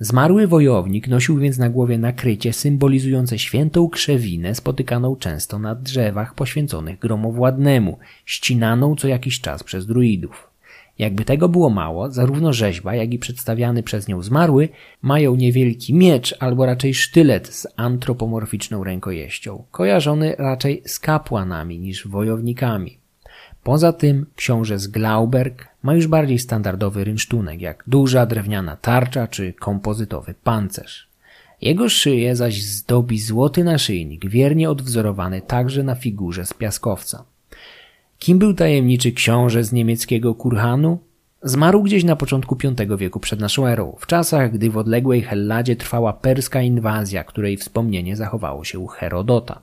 Zmarły 0.00 0.46
wojownik 0.46 1.08
nosił 1.08 1.38
więc 1.38 1.58
na 1.58 1.70
głowie 1.70 1.98
nakrycie 1.98 2.52
symbolizujące 2.52 3.38
świętą 3.38 3.88
krzewinę 3.88 4.54
spotykaną 4.54 5.16
często 5.16 5.58
na 5.58 5.74
drzewach 5.74 6.34
poświęconych 6.34 6.98
gromowładnemu, 6.98 7.98
ścinaną 8.24 8.96
co 8.96 9.08
jakiś 9.08 9.40
czas 9.40 9.62
przez 9.62 9.86
druidów. 9.86 10.50
Jakby 10.98 11.24
tego 11.24 11.48
było 11.48 11.70
mało, 11.70 12.10
zarówno 12.10 12.52
rzeźba, 12.52 12.94
jak 12.94 13.12
i 13.12 13.18
przedstawiany 13.18 13.82
przez 13.82 14.08
nią 14.08 14.22
zmarły 14.22 14.68
mają 15.02 15.36
niewielki 15.36 15.94
miecz 15.94 16.34
albo 16.40 16.66
raczej 16.66 16.94
sztylet 16.94 17.48
z 17.48 17.66
antropomorficzną 17.76 18.84
rękojeścią, 18.84 19.64
kojarzony 19.70 20.34
raczej 20.38 20.82
z 20.86 20.98
kapłanami 20.98 21.78
niż 21.78 22.08
wojownikami. 22.08 22.98
Poza 23.62 23.92
tym 23.92 24.26
książę 24.36 24.78
z 24.78 24.88
Glauberg 24.88 25.68
ma 25.86 25.94
już 25.94 26.06
bardziej 26.06 26.38
standardowy 26.38 27.04
rynsztunek, 27.04 27.60
jak 27.60 27.84
duża 27.86 28.26
drewniana 28.26 28.76
tarcza 28.76 29.28
czy 29.28 29.52
kompozytowy 29.52 30.34
pancerz. 30.44 31.08
Jego 31.60 31.88
szyję 31.88 32.36
zaś 32.36 32.62
zdobi 32.62 33.20
złoty 33.20 33.64
naszyjnik, 33.64 34.28
wiernie 34.28 34.70
odwzorowany 34.70 35.42
także 35.42 35.82
na 35.82 35.94
figurze 35.94 36.46
z 36.46 36.54
piaskowca. 36.54 37.24
Kim 38.18 38.38
był 38.38 38.54
tajemniczy 38.54 39.12
książę 39.12 39.64
z 39.64 39.72
niemieckiego 39.72 40.34
Kurhanu? 40.34 40.98
Zmarł 41.42 41.82
gdzieś 41.82 42.04
na 42.04 42.16
początku 42.16 42.56
V 42.56 42.96
wieku 42.96 43.20
przed 43.20 43.40
naszą 43.40 43.66
erą, 43.66 43.96
w 44.00 44.06
czasach, 44.06 44.52
gdy 44.52 44.70
w 44.70 44.76
odległej 44.76 45.22
Helladzie 45.22 45.76
trwała 45.76 46.12
perska 46.12 46.62
inwazja, 46.62 47.24
której 47.24 47.56
wspomnienie 47.56 48.16
zachowało 48.16 48.64
się 48.64 48.78
u 48.78 48.86
Herodota. 48.86 49.62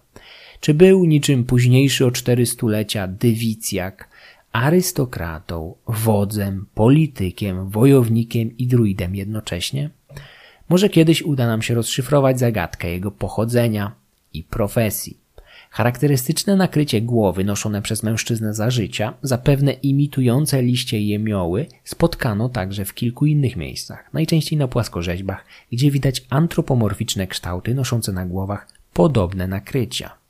Czy 0.59 0.73
był 0.73 1.05
niczym 1.05 1.43
późniejszy 1.43 2.05
o 2.05 2.11
cztery 2.11 2.45
stulecia 2.45 3.07
dywicjak, 3.07 4.12
arystokratą, 4.53 5.75
wodzem, 5.87 6.65
politykiem, 6.75 7.69
wojownikiem 7.69 8.57
i 8.57 8.67
druidem 8.67 9.15
jednocześnie? 9.15 9.89
Może 10.69 10.89
kiedyś 10.89 11.21
uda 11.21 11.47
nam 11.47 11.61
się 11.61 11.73
rozszyfrować 11.73 12.39
zagadkę 12.39 12.89
jego 12.89 13.11
pochodzenia 13.11 13.95
i 14.33 14.43
profesji. 14.43 15.17
Charakterystyczne 15.69 16.55
nakrycie 16.55 17.01
głowy 17.01 17.43
noszone 17.43 17.81
przez 17.81 18.03
mężczyznę 18.03 18.53
za 18.53 18.71
życia, 18.71 19.13
zapewne 19.21 19.71
imitujące 19.73 20.61
liście 20.61 21.01
jemioły, 21.01 21.65
spotkano 21.83 22.49
także 22.49 22.85
w 22.85 22.93
kilku 22.93 23.25
innych 23.25 23.55
miejscach, 23.55 24.13
najczęściej 24.13 24.59
na 24.59 24.67
płaskorzeźbach, 24.67 25.45
gdzie 25.71 25.91
widać 25.91 26.25
antropomorficzne 26.29 27.27
kształty 27.27 27.75
noszące 27.75 28.11
na 28.11 28.25
głowach 28.25 28.67
podobne 28.93 29.47
nakrycia. 29.47 30.22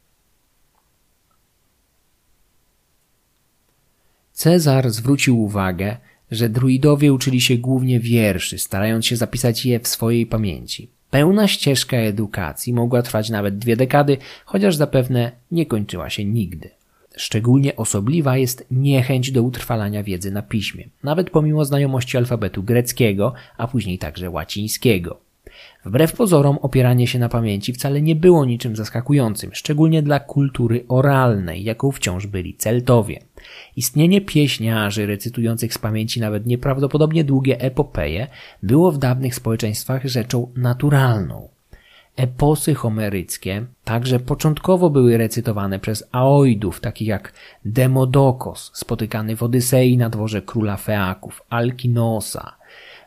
Cezar 4.34 4.92
zwrócił 4.92 5.42
uwagę, 5.42 5.98
że 6.32 6.50
druidowie 6.50 7.14
uczyli 7.14 7.42
się 7.42 7.58
głównie 7.58 8.00
wierszy, 8.00 8.60
starając 8.60 9.06
się 9.06 9.16
zapisać 9.16 9.66
je 9.66 9.80
w 9.80 9.88
swojej 9.88 10.26
pamięci. 10.26 10.90
Pełna 11.10 11.48
ścieżka 11.48 11.98
edukacji 11.98 12.74
mogła 12.74 13.02
trwać 13.02 13.30
nawet 13.30 13.58
dwie 13.58 13.76
dekady, 13.76 14.18
chociaż 14.46 14.76
zapewne 14.76 15.32
nie 15.52 15.66
kończyła 15.66 16.10
się 16.10 16.26
nigdy. 16.26 16.70
Szczególnie 17.16 17.76
osobliwa 17.76 18.38
jest 18.38 18.66
niechęć 18.72 19.32
do 19.32 19.44
utrwalania 19.44 20.04
wiedzy 20.04 20.32
na 20.32 20.42
piśmie, 20.42 20.90
nawet 21.04 21.30
pomimo 21.30 21.66
znajomości 21.66 22.18
alfabetu 22.18 22.64
greckiego, 22.64 23.34
a 23.58 23.68
później 23.68 23.98
także 23.98 24.30
łacińskiego. 24.30 25.20
Wbrew 25.86 26.14
pozorom 26.14 26.58
opieranie 26.58 27.08
się 27.08 27.20
na 27.20 27.30
pamięci 27.30 27.74
wcale 27.74 28.02
nie 28.02 28.16
było 28.16 28.46
niczym 28.46 28.76
zaskakującym, 28.76 29.50
szczególnie 29.54 30.02
dla 30.02 30.20
kultury 30.20 30.86
oralnej, 30.88 31.64
jaką 31.64 31.92
wciąż 31.92 32.28
byli 32.28 32.54
Celtowie. 32.54 33.20
Istnienie 33.76 34.22
pieśniarzy 34.22 35.06
recytujących 35.06 35.74
z 35.74 35.78
pamięci 35.78 36.20
nawet 36.20 36.46
nieprawdopodobnie 36.46 37.24
długie 37.24 37.62
epopeje 37.62 38.28
było 38.64 38.92
w 38.92 38.98
dawnych 38.98 39.36
społeczeństwach 39.36 40.06
rzeczą 40.06 40.52
naturalną. 40.56 41.50
Eposy 42.16 42.74
homeryckie 42.74 43.66
także 43.84 44.20
początkowo 44.20 44.90
były 44.90 45.18
recytowane 45.18 45.80
przez 45.80 46.04
Aoidów, 46.12 46.80
takich 46.80 47.08
jak 47.08 47.34
Demodokos, 47.66 48.72
spotykany 48.74 49.36
w 49.36 49.44
Odysei 49.44 49.98
na 49.98 50.10
dworze 50.10 50.42
króla 50.42 50.78
Feaków, 50.78 51.44
Alkinosa, 51.50 52.56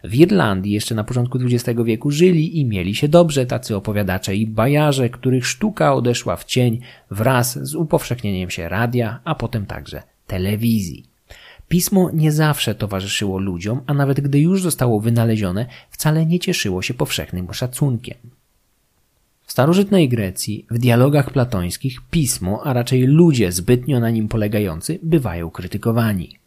w 0.05 0.15
Irlandii 0.15 0.73
jeszcze 0.73 0.95
na 0.95 1.05
początku 1.05 1.39
XX 1.39 1.81
wieku 1.85 2.11
żyli 2.11 2.61
i 2.61 2.65
mieli 2.65 2.95
się 2.95 3.09
dobrze 3.09 3.47
tacy 3.47 3.77
opowiadacze 3.77 4.37
i 4.37 4.47
bajarze, 4.47 5.11
których 5.11 5.47
sztuka 5.47 5.95
odeszła 5.95 6.37
w 6.37 6.45
cień 6.45 6.81
wraz 7.11 7.59
z 7.69 7.75
upowszechnieniem 7.75 8.51
się 8.51 8.69
radia, 8.69 9.21
a 9.25 9.35
potem 9.35 9.67
także 9.67 10.03
telewizji. 10.27 11.05
Pismo 11.69 12.11
nie 12.15 12.33
zawsze 12.33 12.75
towarzyszyło 12.75 13.39
ludziom, 13.39 13.81
a 13.87 13.95
nawet 13.95 14.21
gdy 14.21 14.41
już 14.41 14.63
zostało 14.63 15.01
wynalezione, 15.01 15.67
wcale 15.91 16.27
nie 16.27 16.41
cieszyło 16.41 16.83
się 16.83 16.95
powszechnym 16.95 17.55
szacunkiem. 17.55 18.17
W 19.43 19.53
starożytnej 19.53 20.09
Grecji, 20.09 20.67
w 20.71 20.79
dialogach 20.79 21.31
platońskich, 21.31 22.01
pismo, 22.11 22.61
a 22.65 22.73
raczej 22.73 23.03
ludzie 23.03 23.53
zbytnio 23.53 24.01
na 24.01 24.11
nim 24.11 24.29
polegający, 24.29 24.99
bywają 25.03 25.51
krytykowani. 25.51 26.39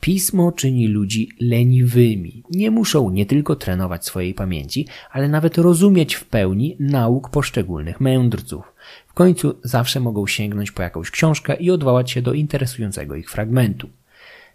Pismo 0.00 0.52
czyni 0.52 0.88
ludzi 0.88 1.28
leniwymi. 1.40 2.42
Nie 2.50 2.70
muszą 2.70 3.10
nie 3.10 3.26
tylko 3.26 3.56
trenować 3.56 4.06
swojej 4.06 4.34
pamięci, 4.34 4.86
ale 5.10 5.28
nawet 5.28 5.58
rozumieć 5.58 6.14
w 6.14 6.24
pełni 6.24 6.76
nauk 6.80 7.30
poszczególnych 7.30 8.00
mędrców. 8.00 8.72
W 9.14 9.16
końcu 9.16 9.54
zawsze 9.64 10.00
mogą 10.00 10.26
sięgnąć 10.26 10.70
po 10.70 10.82
jakąś 10.82 11.10
książkę 11.10 11.56
i 11.56 11.70
odwołać 11.70 12.10
się 12.10 12.22
do 12.22 12.32
interesującego 12.32 13.16
ich 13.16 13.30
fragmentu. 13.30 13.88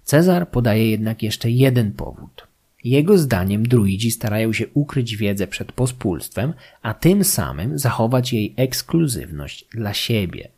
Cezar 0.03 0.49
podaje 0.49 0.89
jednak 0.89 1.24
jeszcze 1.24 1.49
jeden 1.49 1.91
powód. 1.91 2.47
Jego 2.84 3.18
zdaniem 3.18 3.68
druidzi 3.68 4.12
starają 4.12 4.53
się 4.53 4.66
ukryć 4.74 5.18
wiedzę 5.18 5.47
przed 5.47 5.72
pospólstwem, 5.72 6.53
a 6.82 6.93
tym 6.93 7.24
samym 7.24 7.80
zachować 7.80 8.34
jej 8.34 8.53
ekskluzywność 8.57 9.66
dla 9.72 9.93
siebie. 9.93 10.49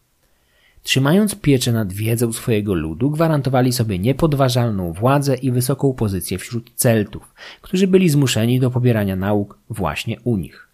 Trzymając 0.84 1.36
pieczę 1.36 1.72
nad 1.72 1.93
wiedzą 1.93 2.34
swojego 2.34 2.74
ludu, 2.74 3.10
gwarantowali 3.10 3.74
sobie 3.74 3.99
niepodważalną 3.99 4.93
władzę 4.93 5.36
i 5.36 5.52
wysoką 5.52 5.93
pozycję 5.93 6.38
wśród 6.38 6.72
Celtów, 6.76 7.34
którzy 7.62 7.88
byli 7.88 8.10
zmuszeni 8.10 8.60
do 8.60 8.72
pobierania 8.72 9.16
nauk 9.16 9.58
właśnie 9.70 10.20
u 10.24 10.38
nich. 10.38 10.70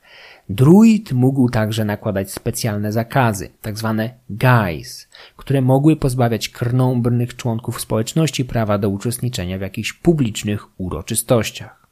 Druid 0.49 1.11
mógł 1.11 1.49
także 1.49 1.85
nakładać 1.85 2.31
specjalne 2.31 2.91
zakazy, 2.91 3.49
tzw. 3.63 3.95
Tak 3.97 4.11
guys, 4.29 5.07
które 5.37 5.61
mogły 5.61 5.95
pozbawiać 5.95 6.49
krnąbrnych 6.49 7.35
członków 7.35 7.81
społeczności 7.81 8.45
prawa 8.45 8.77
do 8.77 8.89
uczestniczenia 8.89 9.57
w 9.57 9.61
jakichś 9.61 9.93
publicznych 9.93 10.79
uroczystościach. 10.79 11.87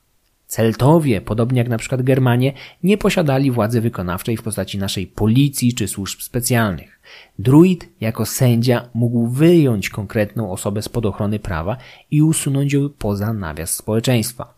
Celtowie, 0.48 1.22
podobnie 1.22 1.60
jak 1.60 1.70
na 1.70 1.78
przykład 1.78 2.02
Germanie, 2.02 2.54
nie 2.84 2.98
posiadali 2.98 3.52
władzy 3.52 3.82
wykonawczej 3.82 4.38
w 4.38 4.44
postaci 4.44 4.78
naszej 4.78 5.08
policji 5.08 5.74
czy 5.74 5.88
służb 5.88 6.22
specjalnych. 6.22 7.00
Druid 7.40 7.90
jako 8.02 8.26
sędzia 8.26 8.90
mógł 8.94 9.28
wyjąć 9.28 9.90
konkretną 9.90 10.52
osobę 10.52 10.82
spod 10.82 11.06
ochrony 11.06 11.40
prawa 11.40 11.78
i 12.12 12.22
usunąć 12.22 12.74
ją 12.74 12.90
poza 12.98 13.34
nawias 13.34 13.74
społeczeństwa. 13.74 14.54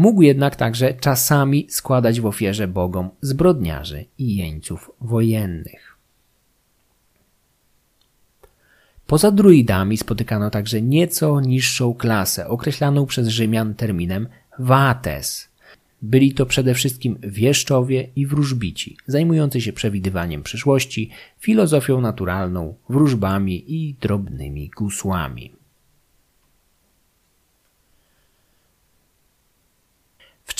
Mógł 0.00 0.22
jednak 0.22 0.56
także 0.56 0.94
czasami 0.94 1.66
składać 1.70 2.20
w 2.20 2.26
ofierze 2.26 2.68
bogom 2.68 3.10
zbrodniarzy 3.20 4.04
i 4.18 4.36
jeńców 4.36 4.90
wojennych. 5.00 5.96
Poza 9.06 9.30
druidami 9.30 9.96
spotykano 9.96 10.50
także 10.50 10.82
nieco 10.82 11.40
niższą 11.40 11.94
klasę, 11.94 12.48
określaną 12.48 13.06
przez 13.06 13.28
Rzymian 13.28 13.74
terminem 13.74 14.28
Wates. 14.58 15.48
Byli 16.02 16.34
to 16.34 16.46
przede 16.46 16.74
wszystkim 16.74 17.18
wieszczowie 17.22 18.08
i 18.16 18.26
wróżbici, 18.26 18.96
zajmujący 19.06 19.60
się 19.60 19.72
przewidywaniem 19.72 20.42
przyszłości, 20.42 21.10
filozofią 21.38 22.00
naturalną, 22.00 22.74
wróżbami 22.88 23.64
i 23.66 23.94
drobnymi 24.00 24.70
gusłami. 24.76 25.59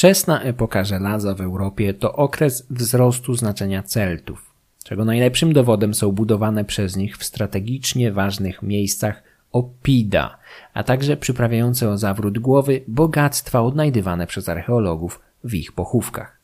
Wczesna 0.01 0.43
epoka 0.43 0.85
żelaza 0.85 1.35
w 1.35 1.41
Europie 1.41 1.95
to 1.95 2.13
okres 2.13 2.67
wzrostu 2.71 3.35
znaczenia 3.35 3.83
Celtów, 3.83 4.55
czego 4.85 5.05
najlepszym 5.05 5.53
dowodem 5.53 5.95
są 5.95 6.13
budowane 6.13 6.65
przez 6.65 6.97
nich 6.97 7.17
w 7.17 7.25
strategicznie 7.25 8.13
ważnych 8.13 8.63
miejscach 8.63 9.23
opida, 9.53 10.39
a 10.75 10.83
także 10.83 11.17
przyprawiające 11.17 11.91
o 11.91 11.99
zawrót 11.99 12.39
głowy 12.39 12.81
bogactwa 12.89 13.63
odnajdywane 13.63 14.27
przez 14.27 14.49
archeologów 14.49 15.21
w 15.45 15.55
ich 15.55 15.73
pochówkach. 15.73 16.41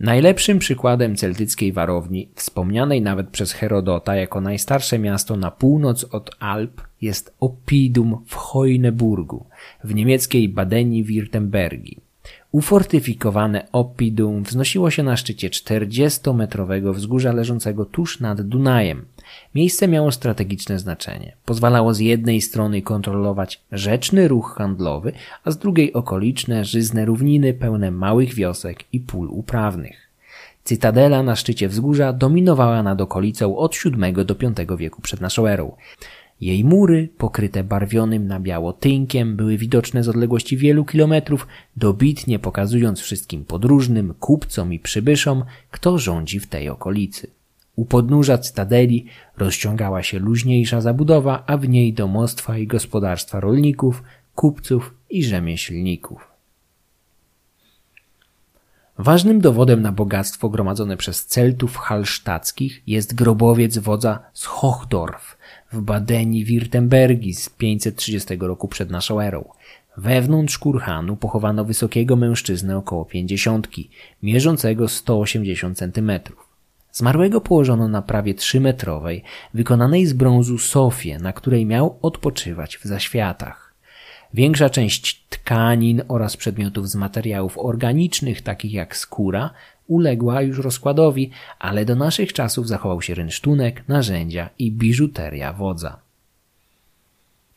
Najlepszym 0.00 0.58
przykładem 0.58 1.16
celtyckiej 1.16 1.72
warowni, 1.72 2.28
wspomnianej 2.34 3.02
nawet 3.02 3.28
przez 3.28 3.52
Herodota 3.52 4.16
jako 4.16 4.40
najstarsze 4.40 4.98
miasto 4.98 5.36
na 5.36 5.50
północ 5.50 6.04
od 6.04 6.30
Alp, 6.38 6.80
jest 7.00 7.34
Oppidum 7.40 8.24
w 8.26 8.34
Hojneburgu, 8.34 9.46
w 9.84 9.94
niemieckiej 9.94 10.54
Badenii-Wirtembergii. 10.54 12.07
Ufortyfikowane 12.52 13.66
Oppidum 13.72 14.42
wznosiło 14.42 14.90
się 14.90 15.02
na 15.02 15.16
szczycie 15.16 15.50
40-metrowego 15.50 16.94
wzgórza 16.94 17.32
leżącego 17.32 17.84
tuż 17.84 18.20
nad 18.20 18.42
Dunajem. 18.42 19.04
Miejsce 19.54 19.88
miało 19.88 20.12
strategiczne 20.12 20.78
znaczenie. 20.78 21.36
Pozwalało 21.44 21.94
z 21.94 21.98
jednej 21.98 22.40
strony 22.40 22.82
kontrolować 22.82 23.62
rzeczny 23.72 24.28
ruch 24.28 24.54
handlowy, 24.58 25.12
a 25.44 25.50
z 25.50 25.58
drugiej 25.58 25.92
okoliczne, 25.92 26.64
żyzne 26.64 27.04
równiny 27.04 27.54
pełne 27.54 27.90
małych 27.90 28.34
wiosek 28.34 28.84
i 28.92 29.00
pól 29.00 29.28
uprawnych. 29.30 30.08
Cytadela 30.64 31.22
na 31.22 31.36
szczycie 31.36 31.68
wzgórza 31.68 32.12
dominowała 32.12 32.82
nad 32.82 33.00
okolicą 33.00 33.56
od 33.56 33.76
VII 33.84 34.24
do 34.24 34.34
V 34.34 34.76
wieku 34.76 35.02
przed 35.02 35.20
naszą 35.20 35.46
erą. 35.46 35.76
Jej 36.40 36.64
mury, 36.64 37.08
pokryte 37.18 37.64
barwionym 37.64 38.26
na 38.26 38.40
biało 38.40 38.72
tynkiem, 38.72 39.36
były 39.36 39.56
widoczne 39.56 40.04
z 40.04 40.08
odległości 40.08 40.56
wielu 40.56 40.84
kilometrów, 40.84 41.46
dobitnie 41.76 42.38
pokazując 42.38 43.00
wszystkim 43.00 43.44
podróżnym, 43.44 44.14
kupcom 44.20 44.72
i 44.72 44.78
przybyszom, 44.78 45.44
kto 45.70 45.98
rządzi 45.98 46.40
w 46.40 46.46
tej 46.46 46.68
okolicy. 46.68 47.30
U 47.76 47.84
podnóża 47.84 48.38
cytadeli 48.38 49.06
rozciągała 49.36 50.02
się 50.02 50.18
luźniejsza 50.18 50.80
zabudowa, 50.80 51.44
a 51.46 51.56
w 51.56 51.68
niej 51.68 51.92
domostwa 51.92 52.58
i 52.58 52.66
gospodarstwa 52.66 53.40
rolników, 53.40 54.02
kupców 54.34 54.94
i 55.10 55.24
rzemieślników. 55.24 56.28
Ważnym 58.98 59.40
dowodem 59.40 59.82
na 59.82 59.92
bogactwo 59.92 60.48
gromadzone 60.48 60.96
przez 60.96 61.26
Celtów 61.26 61.76
halsztackich 61.76 62.82
jest 62.86 63.14
grobowiec 63.14 63.78
wodza 63.78 64.18
z 64.32 64.44
Hochdorf 64.44 65.37
w 65.72 65.80
Badeni 65.80 66.44
Wirtembergi 66.44 67.34
z 67.34 67.48
530 67.48 68.36
roku 68.40 68.68
przed 68.68 68.90
naszą 68.90 69.20
erą. 69.20 69.44
Wewnątrz 69.96 70.58
kurhanu 70.58 71.16
pochowano 71.16 71.64
wysokiego 71.64 72.16
mężczyznę 72.16 72.76
około 72.76 73.04
pięćdziesiątki, 73.04 73.90
mierzącego 74.22 74.88
180 74.88 75.78
centymetrów. 75.78 76.48
Zmarłego 76.92 77.40
położono 77.40 77.88
na 77.88 78.02
prawie 78.02 78.34
trzymetrowej, 78.34 79.22
wykonanej 79.54 80.06
z 80.06 80.12
brązu 80.12 80.58
sofie, 80.58 81.18
na 81.18 81.32
której 81.32 81.66
miał 81.66 81.98
odpoczywać 82.02 82.76
w 82.76 82.84
zaświatach. 82.84 83.74
Większa 84.34 84.70
część 84.70 85.26
tkanin 85.28 86.02
oraz 86.08 86.36
przedmiotów 86.36 86.88
z 86.88 86.94
materiałów 86.94 87.58
organicznych, 87.58 88.42
takich 88.42 88.72
jak 88.72 88.96
skóra, 88.96 89.50
uległa 89.88 90.42
już 90.42 90.58
rozkładowi, 90.58 91.30
ale 91.58 91.84
do 91.84 91.94
naszych 91.96 92.32
czasów 92.32 92.68
zachował 92.68 93.02
się 93.02 93.14
rynsztunek, 93.14 93.84
narzędzia 93.88 94.50
i 94.58 94.72
biżuteria 94.72 95.52
wodza. 95.52 96.00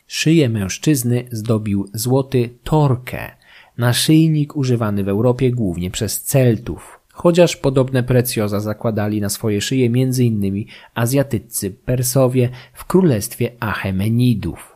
Szyję 0.06 0.48
mężczyzny 0.48 1.24
zdobił 1.30 1.88
złoty 1.94 2.50
torkę, 2.64 3.30
naszyjnik 3.78 4.56
używany 4.56 5.04
w 5.04 5.08
Europie 5.08 5.50
głównie 5.50 5.90
przez 5.90 6.22
Celtów, 6.22 7.00
chociaż 7.12 7.56
podobne 7.56 8.02
precjoza 8.02 8.60
zakładali 8.60 9.20
na 9.20 9.28
swoje 9.28 9.60
szyje 9.60 9.86
m.in. 9.86 10.64
Azjatyccy 10.94 11.70
Persowie 11.70 12.48
w 12.74 12.84
królestwie 12.84 13.50
Achemenidów. 13.60 14.71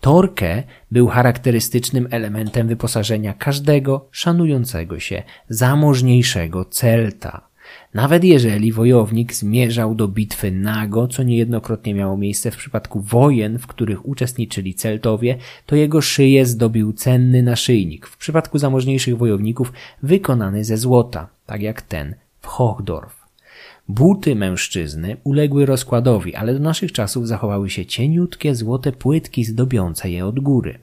Torkę 0.00 0.62
był 0.90 1.06
charakterystycznym 1.06 2.08
elementem 2.10 2.68
wyposażenia 2.68 3.34
każdego 3.34 4.06
szanującego 4.10 5.00
się, 5.00 5.22
zamożniejszego 5.48 6.64
Celta. 6.64 7.48
Nawet 7.94 8.24
jeżeli 8.24 8.72
wojownik 8.72 9.34
zmierzał 9.34 9.94
do 9.94 10.08
bitwy 10.08 10.50
nago, 10.50 11.08
co 11.08 11.22
niejednokrotnie 11.22 11.94
miało 11.94 12.16
miejsce 12.16 12.50
w 12.50 12.56
przypadku 12.56 13.00
wojen, 13.00 13.58
w 13.58 13.66
których 13.66 14.08
uczestniczyli 14.08 14.74
Celtowie, 14.74 15.36
to 15.66 15.76
jego 15.76 16.00
szyję 16.00 16.46
zdobił 16.46 16.92
cenny 16.92 17.42
naszyjnik, 17.42 18.06
w 18.06 18.16
przypadku 18.16 18.58
zamożniejszych 18.58 19.18
wojowników 19.18 19.72
wykonany 20.02 20.64
ze 20.64 20.76
złota, 20.76 21.28
tak 21.46 21.62
jak 21.62 21.82
ten 21.82 22.14
w 22.40 22.46
Hochdorf. 22.46 23.17
Buty 23.88 24.34
mężczyzny 24.34 25.16
uległy 25.24 25.66
rozkładowi, 25.66 26.34
ale 26.34 26.54
do 26.54 26.60
naszych 26.60 26.92
czasów 26.92 27.28
zachowały 27.28 27.70
się 27.70 27.86
cieniutkie 27.86 28.54
złote 28.54 28.92
płytki 28.92 29.44
zdobiące 29.44 30.10
je 30.10 30.26
od 30.26 30.40
góry. 30.40 30.78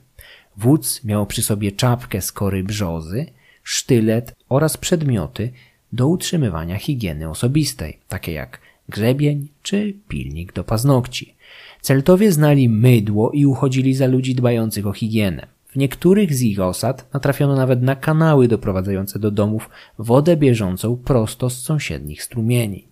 Wódz 0.56 1.04
miał 1.04 1.26
przy 1.26 1.42
sobie 1.42 1.72
czapkę 1.72 2.20
z 2.20 2.32
kory 2.32 2.64
brzozy, 2.64 3.26
sztylet 3.62 4.36
oraz 4.48 4.76
przedmioty 4.76 5.52
do 5.92 6.08
utrzymywania 6.08 6.76
higieny 6.78 7.28
osobistej, 7.28 7.98
takie 8.08 8.32
jak 8.32 8.60
grzebień 8.88 9.48
czy 9.62 9.94
pilnik 10.08 10.52
do 10.52 10.64
paznokci. 10.64 11.34
Celtowie 11.80 12.32
znali 12.32 12.68
mydło 12.68 13.30
i 13.30 13.46
uchodzili 13.46 13.94
za 13.94 14.06
ludzi 14.06 14.34
dbających 14.34 14.86
o 14.86 14.92
higienę. 14.92 15.46
W 15.68 15.76
niektórych 15.76 16.34
z 16.34 16.42
ich 16.42 16.60
osad 16.60 17.14
natrafiono 17.14 17.56
nawet 17.56 17.82
na 17.82 17.96
kanały 17.96 18.48
doprowadzające 18.48 19.18
do 19.18 19.30
domów 19.30 19.70
wodę 19.98 20.36
bieżącą 20.36 20.96
prosto 20.96 21.50
z 21.50 21.62
sąsiednich 21.62 22.22
strumieni. 22.22 22.85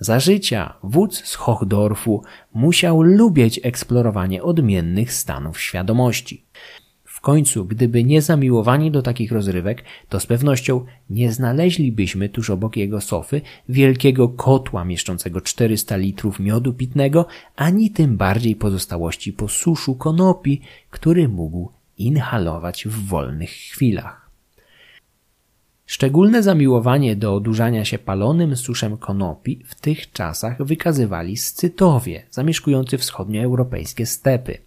Za 0.00 0.20
życia 0.20 0.74
wódz 0.82 1.24
z 1.24 1.34
Hochdorfu 1.34 2.22
musiał 2.54 3.02
lubić 3.02 3.60
eksplorowanie 3.62 4.42
odmiennych 4.42 5.12
stanów 5.12 5.60
świadomości. 5.60 6.44
W 7.04 7.20
końcu, 7.20 7.64
gdyby 7.64 8.04
nie 8.04 8.22
zamiłowani 8.22 8.90
do 8.90 9.02
takich 9.02 9.32
rozrywek, 9.32 9.84
to 10.08 10.20
z 10.20 10.26
pewnością 10.26 10.84
nie 11.10 11.32
znaleźlibyśmy 11.32 12.28
tuż 12.28 12.50
obok 12.50 12.76
jego 12.76 13.00
sofy 13.00 13.40
wielkiego 13.68 14.28
kotła 14.28 14.84
mieszczącego 14.84 15.40
400 15.40 15.96
litrów 15.96 16.40
miodu 16.40 16.72
pitnego, 16.72 17.26
ani 17.56 17.90
tym 17.90 18.16
bardziej 18.16 18.56
pozostałości 18.56 19.32
po 19.32 19.48
suszu 19.48 19.94
konopi, 19.94 20.60
który 20.90 21.28
mógł 21.28 21.72
inhalować 21.98 22.84
w 22.84 23.06
wolnych 23.08 23.50
chwilach. 23.50 24.19
Szczególne 25.90 26.42
zamiłowanie 26.42 27.16
do 27.16 27.34
odurzania 27.34 27.84
się 27.84 27.98
palonym 27.98 28.56
suszem 28.56 28.96
konopi 28.96 29.62
w 29.66 29.74
tych 29.74 30.12
czasach 30.12 30.64
wykazywali 30.64 31.36
Scytowie, 31.36 32.22
zamieszkujący 32.30 32.98
wschodnioeuropejskie 32.98 34.06
stepy. 34.06 34.58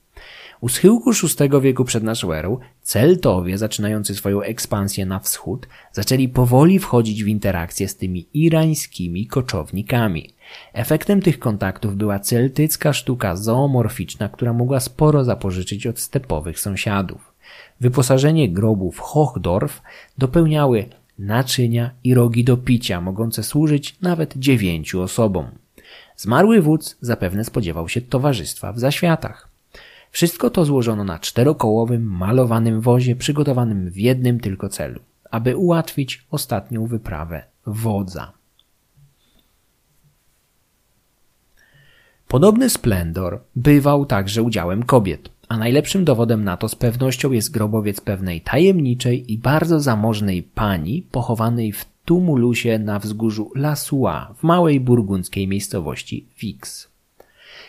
U 0.61 0.69
schyłku 0.69 1.11
VI 1.11 1.61
wieku 1.61 1.85
przed 1.85 2.03
naszą 2.03 2.33
erą 2.33 2.57
Celtowie, 2.81 3.57
zaczynający 3.57 4.15
swoją 4.15 4.41
ekspansję 4.41 5.05
na 5.05 5.19
wschód, 5.19 5.67
zaczęli 5.91 6.29
powoli 6.29 6.79
wchodzić 6.79 7.23
w 7.23 7.27
interakcję 7.27 7.87
z 7.87 7.97
tymi 7.97 8.27
irańskimi 8.33 9.27
koczownikami. 9.27 10.33
Efektem 10.73 11.21
tych 11.21 11.39
kontaktów 11.39 11.95
była 11.95 12.19
celtycka 12.19 12.93
sztuka 12.93 13.35
zoomorficzna, 13.35 14.29
która 14.29 14.53
mogła 14.53 14.79
sporo 14.79 15.23
zapożyczyć 15.23 15.87
od 15.87 15.99
stepowych 15.99 16.59
sąsiadów. 16.59 17.33
Wyposażenie 17.81 18.49
grobów 18.49 18.99
Hochdorf 18.99 19.81
dopełniały 20.17 20.85
naczynia 21.25 21.91
i 22.03 22.13
rogi 22.13 22.43
do 22.43 22.57
picia, 22.57 23.01
mogące 23.01 23.43
służyć 23.43 23.97
nawet 24.01 24.37
dziewięciu 24.37 25.01
osobom. 25.01 25.45
Zmarły 26.17 26.61
wódz 26.61 26.97
zapewne 27.01 27.43
spodziewał 27.43 27.89
się 27.89 28.01
towarzystwa 28.01 28.73
w 28.73 28.79
zaświatach. 28.79 29.49
Wszystko 30.11 30.49
to 30.49 30.65
złożono 30.65 31.03
na 31.03 31.19
czterokołowym, 31.19 32.03
malowanym 32.03 32.81
wozie 32.81 33.15
przygotowanym 33.15 33.89
w 33.89 33.97
jednym 33.97 34.39
tylko 34.39 34.69
celu, 34.69 34.99
aby 35.31 35.57
ułatwić 35.57 36.25
ostatnią 36.31 36.85
wyprawę 36.87 37.43
wodza. 37.65 38.33
Podobny 42.27 42.69
splendor 42.69 43.41
bywał 43.55 44.05
także 44.05 44.43
udziałem 44.43 44.83
kobiet 44.83 45.32
a 45.49 45.57
najlepszym 45.57 46.05
dowodem 46.05 46.43
na 46.43 46.57
to 46.57 46.69
z 46.69 46.75
pewnością 46.75 47.31
jest 47.31 47.51
grobowiec 47.51 48.01
pewnej 48.01 48.41
tajemniczej 48.41 49.33
i 49.33 49.37
bardzo 49.37 49.79
zamożnej 49.79 50.43
pani 50.43 51.01
pochowanej 51.11 51.71
w 51.71 51.85
tumulusie 52.05 52.79
na 52.79 52.99
wzgórzu 52.99 53.51
La 53.55 53.75
Soie 53.75 54.25
w 54.35 54.43
małej 54.43 54.79
burgundzkiej 54.79 55.47
miejscowości 55.47 56.27
Vix. 56.39 56.87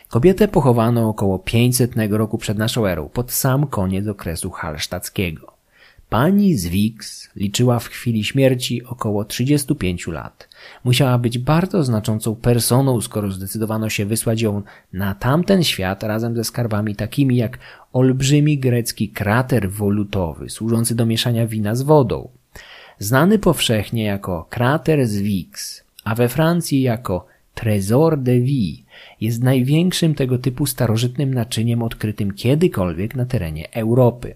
Kobietę 0.08 0.48
pochowano 0.48 1.08
około 1.08 1.38
500 1.38 1.92
roku 2.10 2.38
przed 2.38 2.58
naszą 2.58 2.86
erą, 2.86 3.08
pod 3.08 3.32
sam 3.32 3.66
koniec 3.66 4.08
okresu 4.08 4.50
halsztackiego. 4.50 5.53
Pani 6.08 6.54
Zwix 6.54 7.30
liczyła 7.36 7.78
w 7.78 7.88
chwili 7.88 8.24
śmierci 8.24 8.84
około 8.84 9.24
35 9.24 10.06
lat. 10.06 10.48
Musiała 10.84 11.18
być 11.18 11.38
bardzo 11.38 11.84
znaczącą 11.84 12.36
personą, 12.36 13.00
skoro 13.00 13.30
zdecydowano 13.30 13.90
się 13.90 14.06
wysłać 14.06 14.42
ją 14.42 14.62
na 14.92 15.14
tamten 15.14 15.64
świat 15.64 16.02
razem 16.02 16.36
ze 16.36 16.44
skarbami 16.44 16.96
takimi 16.96 17.36
jak 17.36 17.58
olbrzymi 17.92 18.58
grecki 18.58 19.08
krater 19.08 19.70
wolutowy, 19.70 20.50
służący 20.50 20.94
do 20.94 21.06
mieszania 21.06 21.46
wina 21.46 21.74
z 21.74 21.82
wodą. 21.82 22.28
Znany 22.98 23.38
powszechnie 23.38 24.04
jako 24.04 24.46
krater 24.50 25.06
Zwix, 25.06 25.84
a 26.04 26.14
we 26.14 26.28
Francji 26.28 26.82
jako 26.82 27.26
Trésor 27.54 28.22
de 28.22 28.40
Vie, 28.40 28.84
jest 29.20 29.42
największym 29.42 30.14
tego 30.14 30.38
typu 30.38 30.66
starożytnym 30.66 31.34
naczyniem 31.34 31.82
odkrytym 31.82 32.34
kiedykolwiek 32.34 33.14
na 33.14 33.26
terenie 33.26 33.72
Europy. 33.72 34.34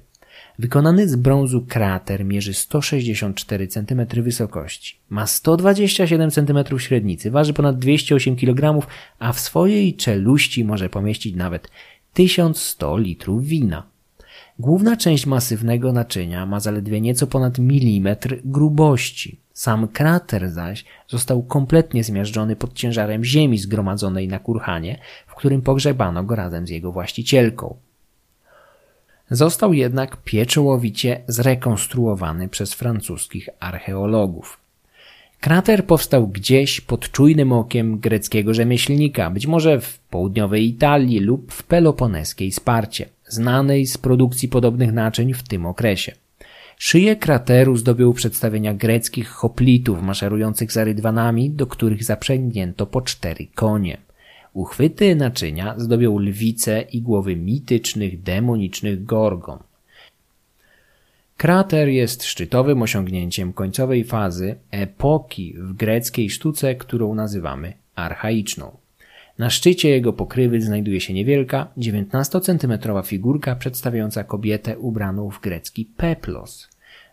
Wykonany 0.58 1.08
z 1.08 1.16
brązu 1.16 1.64
krater 1.68 2.24
mierzy 2.24 2.54
164 2.54 3.68
cm 3.68 4.06
wysokości, 4.22 4.96
ma 5.10 5.26
127 5.26 6.30
cm 6.30 6.78
średnicy, 6.78 7.30
waży 7.30 7.52
ponad 7.52 7.78
208 7.78 8.36
kg, 8.36 8.86
a 9.18 9.32
w 9.32 9.40
swojej 9.40 9.94
czeluści 9.94 10.64
może 10.64 10.88
pomieścić 10.88 11.36
nawet 11.36 11.70
1100 12.14 12.98
litrów 12.98 13.44
wina. 13.44 13.86
Główna 14.58 14.96
część 14.96 15.26
masywnego 15.26 15.92
naczynia 15.92 16.46
ma 16.46 16.60
zaledwie 16.60 17.00
nieco 17.00 17.26
ponad 17.26 17.58
milimetr 17.58 18.36
grubości. 18.44 19.40
Sam 19.52 19.88
krater 19.88 20.50
zaś 20.50 20.84
został 21.08 21.42
kompletnie 21.42 22.04
zmiażdżony 22.04 22.56
pod 22.56 22.72
ciężarem 22.72 23.24
ziemi 23.24 23.58
zgromadzonej 23.58 24.28
na 24.28 24.38
kurhanie, 24.38 24.98
w 25.26 25.34
którym 25.34 25.62
pogrzebano 25.62 26.24
go 26.24 26.34
razem 26.34 26.66
z 26.66 26.70
jego 26.70 26.92
właścicielką. 26.92 27.87
Został 29.30 29.72
jednak 29.72 30.16
pieczołowicie 30.16 31.20
zrekonstruowany 31.28 32.48
przez 32.48 32.74
francuskich 32.74 33.48
archeologów. 33.60 34.58
Krater 35.40 35.84
powstał 35.84 36.28
gdzieś 36.28 36.80
pod 36.80 37.10
czujnym 37.10 37.52
okiem 37.52 37.98
greckiego 37.98 38.54
rzemieślnika, 38.54 39.30
być 39.30 39.46
może 39.46 39.80
w 39.80 39.98
południowej 39.98 40.68
Italii 40.68 41.20
lub 41.20 41.52
w 41.52 41.62
peloponeskiej 41.62 42.52
Sparcie, 42.52 43.08
znanej 43.28 43.86
z 43.86 43.98
produkcji 43.98 44.48
podobnych 44.48 44.92
naczyń 44.92 45.34
w 45.34 45.42
tym 45.42 45.66
okresie. 45.66 46.12
Szyję 46.78 47.16
krateru 47.16 47.76
zdobią 47.76 48.12
przedstawienia 48.12 48.74
greckich 48.74 49.28
hoplitów 49.28 50.02
maszerujących 50.02 50.72
za 50.72 50.84
rydwanami, 50.84 51.50
do 51.50 51.66
których 51.66 52.04
zaprzęgnięto 52.04 52.86
po 52.86 53.00
cztery 53.00 53.46
konie. 53.54 53.98
Uchwyty 54.58 55.16
naczynia 55.16 55.74
zdobią 55.76 56.18
lwice 56.18 56.80
i 56.80 57.02
głowy 57.02 57.36
mitycznych, 57.36 58.22
demonicznych 58.22 59.04
gorgon. 59.04 59.58
Krater 61.36 61.88
jest 61.88 62.24
szczytowym 62.24 62.82
osiągnięciem 62.82 63.52
końcowej 63.52 64.04
fazy 64.04 64.56
epoki 64.70 65.54
w 65.58 65.72
greckiej 65.72 66.30
sztuce, 66.30 66.74
którą 66.74 67.14
nazywamy 67.14 67.72
archaiczną. 67.94 68.76
Na 69.38 69.50
szczycie 69.50 69.88
jego 69.88 70.12
pokrywy 70.12 70.60
znajduje 70.60 71.00
się 71.00 71.14
niewielka, 71.14 71.68
19-centymetrowa 71.76 73.06
figurka 73.06 73.56
przedstawiająca 73.56 74.24
kobietę 74.24 74.78
ubraną 74.78 75.30
w 75.30 75.40
grecki 75.40 75.84
peplos. 75.96 76.68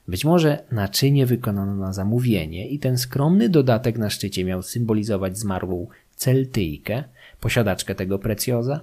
Być 0.07 0.25
może 0.25 0.63
naczynie 0.71 1.25
wykonano 1.25 1.75
na 1.75 1.93
zamówienie 1.93 2.69
i 2.69 2.79
ten 2.79 2.97
skromny 2.97 3.49
dodatek 3.49 3.97
na 3.97 4.09
szczycie 4.09 4.45
miał 4.45 4.61
symbolizować 4.61 5.37
zmarłą 5.37 5.87
Celtyjkę, 6.15 7.03
posiadaczkę 7.39 7.95
tego 7.95 8.19
precjoza? 8.19 8.79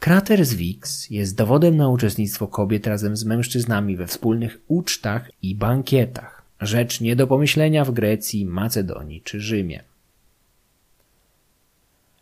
Krater 0.00 0.44
Zwix 0.44 1.10
jest 1.10 1.36
dowodem 1.36 1.76
na 1.76 1.88
uczestnictwo 1.88 2.48
kobiet 2.48 2.86
razem 2.86 3.16
z 3.16 3.24
mężczyznami 3.24 3.96
we 3.96 4.06
wspólnych 4.06 4.58
ucztach 4.68 5.30
i 5.42 5.54
bankietach. 5.54 6.42
Rzecz 6.60 7.00
nie 7.00 7.16
do 7.16 7.26
pomyślenia 7.26 7.84
w 7.84 7.90
Grecji, 7.90 8.46
Macedonii 8.46 9.22
czy 9.22 9.40
Rzymie. 9.40 9.84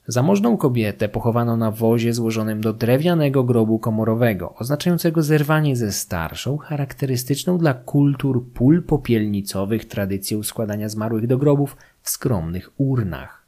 Zamożną 0.07 0.57
kobietę 0.57 1.09
pochowano 1.09 1.57
na 1.57 1.71
wozie 1.71 2.13
złożonym 2.13 2.61
do 2.61 2.73
drewnianego 2.73 3.45
grobu 3.45 3.79
komorowego, 3.79 4.55
oznaczającego 4.55 5.23
zerwanie 5.23 5.77
ze 5.77 5.93
starszą, 5.93 6.59
charakterystyczną 6.59 7.59
dla 7.59 7.75
kultur 7.75 8.45
pól 8.55 8.83
popielnicowych 8.83 9.85
tradycją 9.85 10.43
składania 10.43 10.89
zmarłych 10.89 11.27
do 11.27 11.39
grobów 11.39 11.77
w 12.03 12.11
skromnych 12.11 12.71
urnach. 12.77 13.44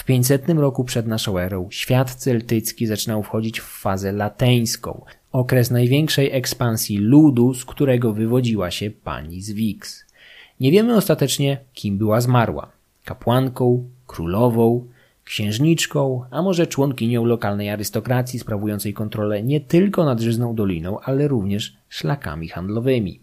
W 0.00 0.04
500 0.04 0.48
roku 0.48 0.84
przed 0.84 1.06
naszą 1.06 1.38
erą 1.38 1.68
świat 1.70 2.14
celtycki 2.14 2.86
zaczynał 2.86 3.22
wchodzić 3.22 3.60
w 3.60 3.64
fazę 3.64 4.12
lateńską, 4.12 5.04
okres 5.32 5.70
największej 5.70 6.32
ekspansji 6.32 6.98
ludu, 6.98 7.54
z 7.54 7.64
którego 7.64 8.12
wywodziła 8.12 8.70
się 8.70 8.90
pani 8.90 9.42
z 9.42 9.50
Wix. 9.50 10.06
Nie 10.60 10.70
wiemy 10.70 10.96
ostatecznie, 10.96 11.58
kim 11.74 11.98
była 11.98 12.20
zmarła. 12.20 12.72
Kapłanką, 13.04 13.88
królową, 14.06 14.86
księżniczką, 15.24 16.24
a 16.30 16.42
może 16.42 16.66
członkinią 16.66 17.24
lokalnej 17.24 17.70
arystokracji 17.70 18.38
sprawującej 18.38 18.94
kontrolę 18.94 19.42
nie 19.42 19.60
tylko 19.60 20.04
nad 20.04 20.20
Żyzną 20.20 20.54
Doliną, 20.54 21.00
ale 21.00 21.28
również 21.28 21.76
szlakami 21.88 22.48
handlowymi. 22.48 23.20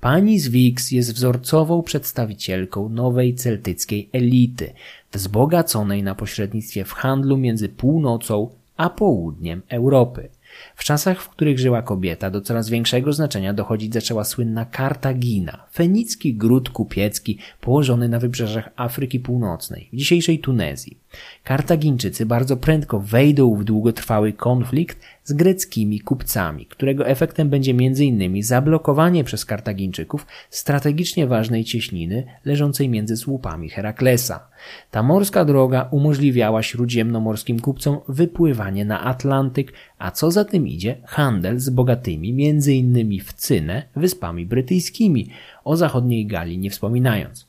Pani 0.00 0.40
z 0.40 0.48
Wix 0.48 0.90
jest 0.90 1.14
wzorcową 1.14 1.82
przedstawicielką 1.82 2.88
nowej 2.88 3.34
celtyckiej 3.34 4.08
elity, 4.12 4.72
wzbogaconej 5.12 6.02
na 6.02 6.14
pośrednictwie 6.14 6.84
w 6.84 6.92
handlu 6.92 7.36
między 7.36 7.68
północą 7.68 8.50
a 8.76 8.90
południem 8.90 9.62
Europy. 9.68 10.28
W 10.76 10.84
czasach, 10.84 11.22
w 11.22 11.28
których 11.28 11.58
żyła 11.58 11.82
kobieta, 11.82 12.30
do 12.30 12.40
coraz 12.40 12.68
większego 12.68 13.12
znaczenia 13.12 13.54
dochodzić 13.54 13.94
zaczęła 13.94 14.24
słynna 14.24 14.64
Kartagina, 14.64 15.66
fenicki 15.72 16.34
gród 16.34 16.70
kupiecki 16.70 17.38
położony 17.60 18.08
na 18.08 18.18
wybrzeżach 18.18 18.70
Afryki 18.76 19.20
Północnej, 19.20 19.88
dzisiejszej 19.92 20.38
Tunezji. 20.38 20.98
Kartagińczycy 21.44 22.26
bardzo 22.26 22.56
prędko 22.56 23.00
wejdą 23.00 23.54
w 23.54 23.64
długotrwały 23.64 24.32
konflikt 24.32 25.00
z 25.24 25.32
greckimi 25.32 26.00
kupcami, 26.00 26.66
którego 26.66 27.06
efektem 27.06 27.50
będzie 27.50 27.72
m.in. 27.72 28.42
zablokowanie 28.42 29.24
przez 29.24 29.44
Kartagińczyków 29.44 30.26
strategicznie 30.50 31.26
ważnej 31.26 31.64
cieśniny 31.64 32.26
leżącej 32.44 32.88
między 32.88 33.16
słupami 33.16 33.68
Heraklesa. 33.68 34.51
Ta 34.90 35.02
morska 35.02 35.44
droga 35.44 35.88
umożliwiała 35.90 36.62
śródziemnomorskim 36.62 37.60
kupcom 37.60 37.98
wypływanie 38.08 38.84
na 38.84 39.00
Atlantyk, 39.04 39.72
a 39.98 40.10
co 40.10 40.30
za 40.30 40.44
tym 40.44 40.68
idzie 40.68 40.96
handel 41.04 41.58
z 41.58 41.70
bogatymi 41.70 42.48
m.in. 42.48 43.20
w 43.24 43.32
Cynę, 43.32 43.82
wyspami 43.96 44.46
brytyjskimi, 44.46 45.30
o 45.64 45.76
zachodniej 45.76 46.26
Galii 46.26 46.58
nie 46.58 46.70
wspominając. 46.70 47.46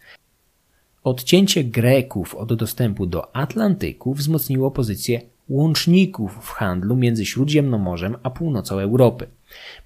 Odcięcie 1.03 1.63
Greków 1.63 2.35
od 2.35 2.53
dostępu 2.53 3.05
do 3.05 3.35
Atlantyku 3.35 4.13
wzmocniło 4.13 4.71
pozycję 4.71 5.21
łączników 5.49 6.37
w 6.41 6.49
handlu 6.49 6.95
między 6.95 7.25
Śródziemnomorzem 7.25 8.15
a 8.23 8.29
północą 8.29 8.79
Europy. 8.79 9.27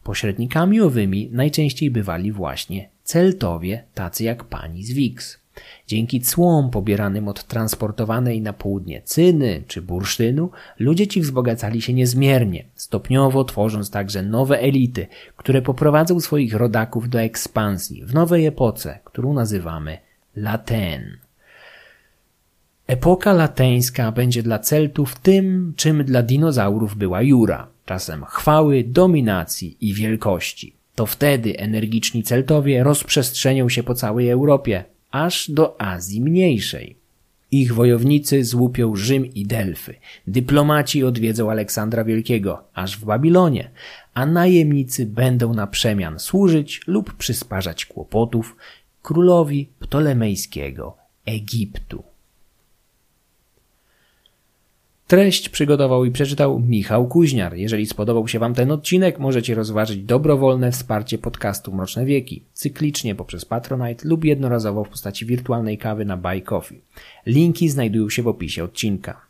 Pośrednikami 0.04 0.82
owymi 0.82 1.30
najczęściej 1.32 1.92
bywali 1.92 2.32
właśnie 2.32 2.90
Celtowie, 3.04 3.84
tacy 3.94 4.24
jak 4.24 4.44
pani 4.44 4.84
z 4.84 4.92
Wix. 4.92 5.40
Dzięki 5.88 6.22
cłom 6.22 6.70
pobieranym 6.70 7.28
od 7.28 7.44
transportowanej 7.44 8.42
na 8.42 8.54
południe 8.54 9.02
cyny 9.02 9.64
czy 9.68 9.82
bursztynu, 9.82 10.50
ludzie 10.80 11.08
ci 11.08 11.22
wzbogacali 11.22 11.82
się 11.82 11.94
niezmiernie, 11.94 12.66
stopniowo 12.76 13.44
tworząc 13.44 13.90
także 13.90 14.24
nowe 14.24 14.60
elity, 14.60 15.08
które 15.36 15.62
poprowadzą 15.62 16.20
swoich 16.20 16.54
rodaków 16.54 17.10
do 17.10 17.22
ekspansji 17.22 18.06
w 18.06 18.14
nowej 18.14 18.46
epoce, 18.46 19.00
którą 19.04 19.34
nazywamy 19.34 19.98
Laten. 20.36 21.18
Epoka 22.88 23.34
lateńska 23.34 24.12
będzie 24.12 24.44
dla 24.44 24.60
Celtów 24.60 25.16
tym, 25.16 25.74
czym 25.76 26.04
dla 26.04 26.24
dinozaurów 26.24 26.96
była 26.96 27.22
Jura, 27.22 27.68
czasem 27.86 28.26
chwały, 28.26 28.84
dominacji 28.84 29.78
i 29.82 29.94
wielkości. 29.94 30.76
To 30.96 31.06
wtedy 31.06 31.58
energiczni 31.58 32.24
Celtowie 32.24 32.84
rozprzestrzenią 32.84 33.70
się 33.70 33.84
po 33.84 33.94
całej 33.94 34.30
Europie, 34.30 34.84
aż 35.26 35.52
do 35.52 35.82
Azji 35.82 36.22
Mniejszej. 36.22 36.98
Ich 37.52 37.74
wojownicy 37.74 38.46
złupią 38.46 38.96
Rzym 38.96 39.26
i 39.26 39.46
Delfy, 39.46 39.96
dyplomaci 40.28 41.04
odwiedzą 41.04 41.52
Aleksandra 41.52 42.04
Wielkiego, 42.04 42.64
aż 42.74 42.98
w 42.98 43.06
Babilonie, 43.06 43.72
a 44.14 44.26
najemnicy 44.26 45.06
będą 45.06 45.54
na 45.54 45.68
przemian 45.68 46.20
służyć 46.20 46.82
lub 46.88 47.14
przysparzać 47.14 47.86
kłopotów 47.86 48.56
królowi 49.02 49.70
Ptolemejskiego 49.80 50.98
Egiptu. 51.26 52.04
Treść 55.08 55.50
przygotował 55.50 56.06
i 56.06 56.12
przeczytał 56.12 56.60
Michał 56.60 57.08
Kuźniar. 57.08 57.56
Jeżeli 57.56 57.86
spodobał 57.86 58.28
się 58.28 58.40
Wam 58.40 58.54
ten 58.54 58.72
odcinek, 58.72 59.20
możecie 59.20 59.56
rozważyć 59.56 60.04
dobrowolne 60.04 60.72
wsparcie 60.72 61.18
podcastu 61.18 61.74
Mroczne 61.74 62.06
Wieki, 62.06 62.44
cyklicznie 62.54 63.16
poprzez 63.16 63.46
Patronite 63.46 64.08
lub 64.08 64.26
jednorazowo 64.26 64.84
w 64.84 64.90
postaci 64.90 65.26
wirtualnej 65.26 65.78
kawy 65.78 66.06
na 66.06 66.18
Buy 66.18 66.42
Coffee. 66.42 66.82
Linki 67.26 67.70
znajdują 67.70 68.10
się 68.10 68.24
w 68.24 68.28
opisie 68.28 68.64
odcinka. 68.64 69.22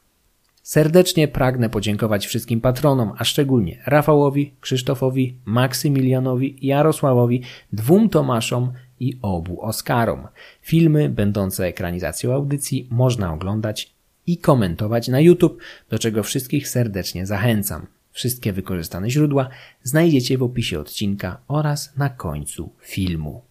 Serdecznie 0.64 1.28
pragnę 1.28 1.70
podziękować 1.70 2.28
wszystkim 2.28 2.62
patronom, 2.62 3.12
a 3.18 3.24
szczególnie 3.24 3.82
Rafałowi, 3.86 4.54
Krzysztofowi, 4.62 5.36
Maksymilianowi, 5.46 6.58
Jarosławowi, 6.62 7.42
dwóm 7.74 8.10
Tomaszom 8.10 8.72
i 9.00 9.20
obu 9.22 9.62
Oskarom. 9.62 10.28
Filmy 10.62 11.10
będące 11.10 11.66
ekranizacją 11.66 12.34
audycji 12.34 12.88
można 12.92 13.34
oglądać 13.34 13.97
i 14.28 14.38
komentować 14.38 15.08
na 15.08 15.20
YouTube, 15.20 15.62
do 15.90 16.00
czego 16.00 16.24
wszystkich 16.24 16.68
serdecznie 16.68 17.26
zachęcam. 17.26 17.88
Wszystkie 18.12 18.54
wykorzystane 18.54 19.10
źródła 19.10 19.50
znajdziecie 19.84 20.38
w 20.38 20.44
opisie 20.44 20.80
odcinka 20.80 21.42
oraz 21.48 21.98
na 21.98 22.10
końcu 22.10 22.70
filmu. 22.82 23.47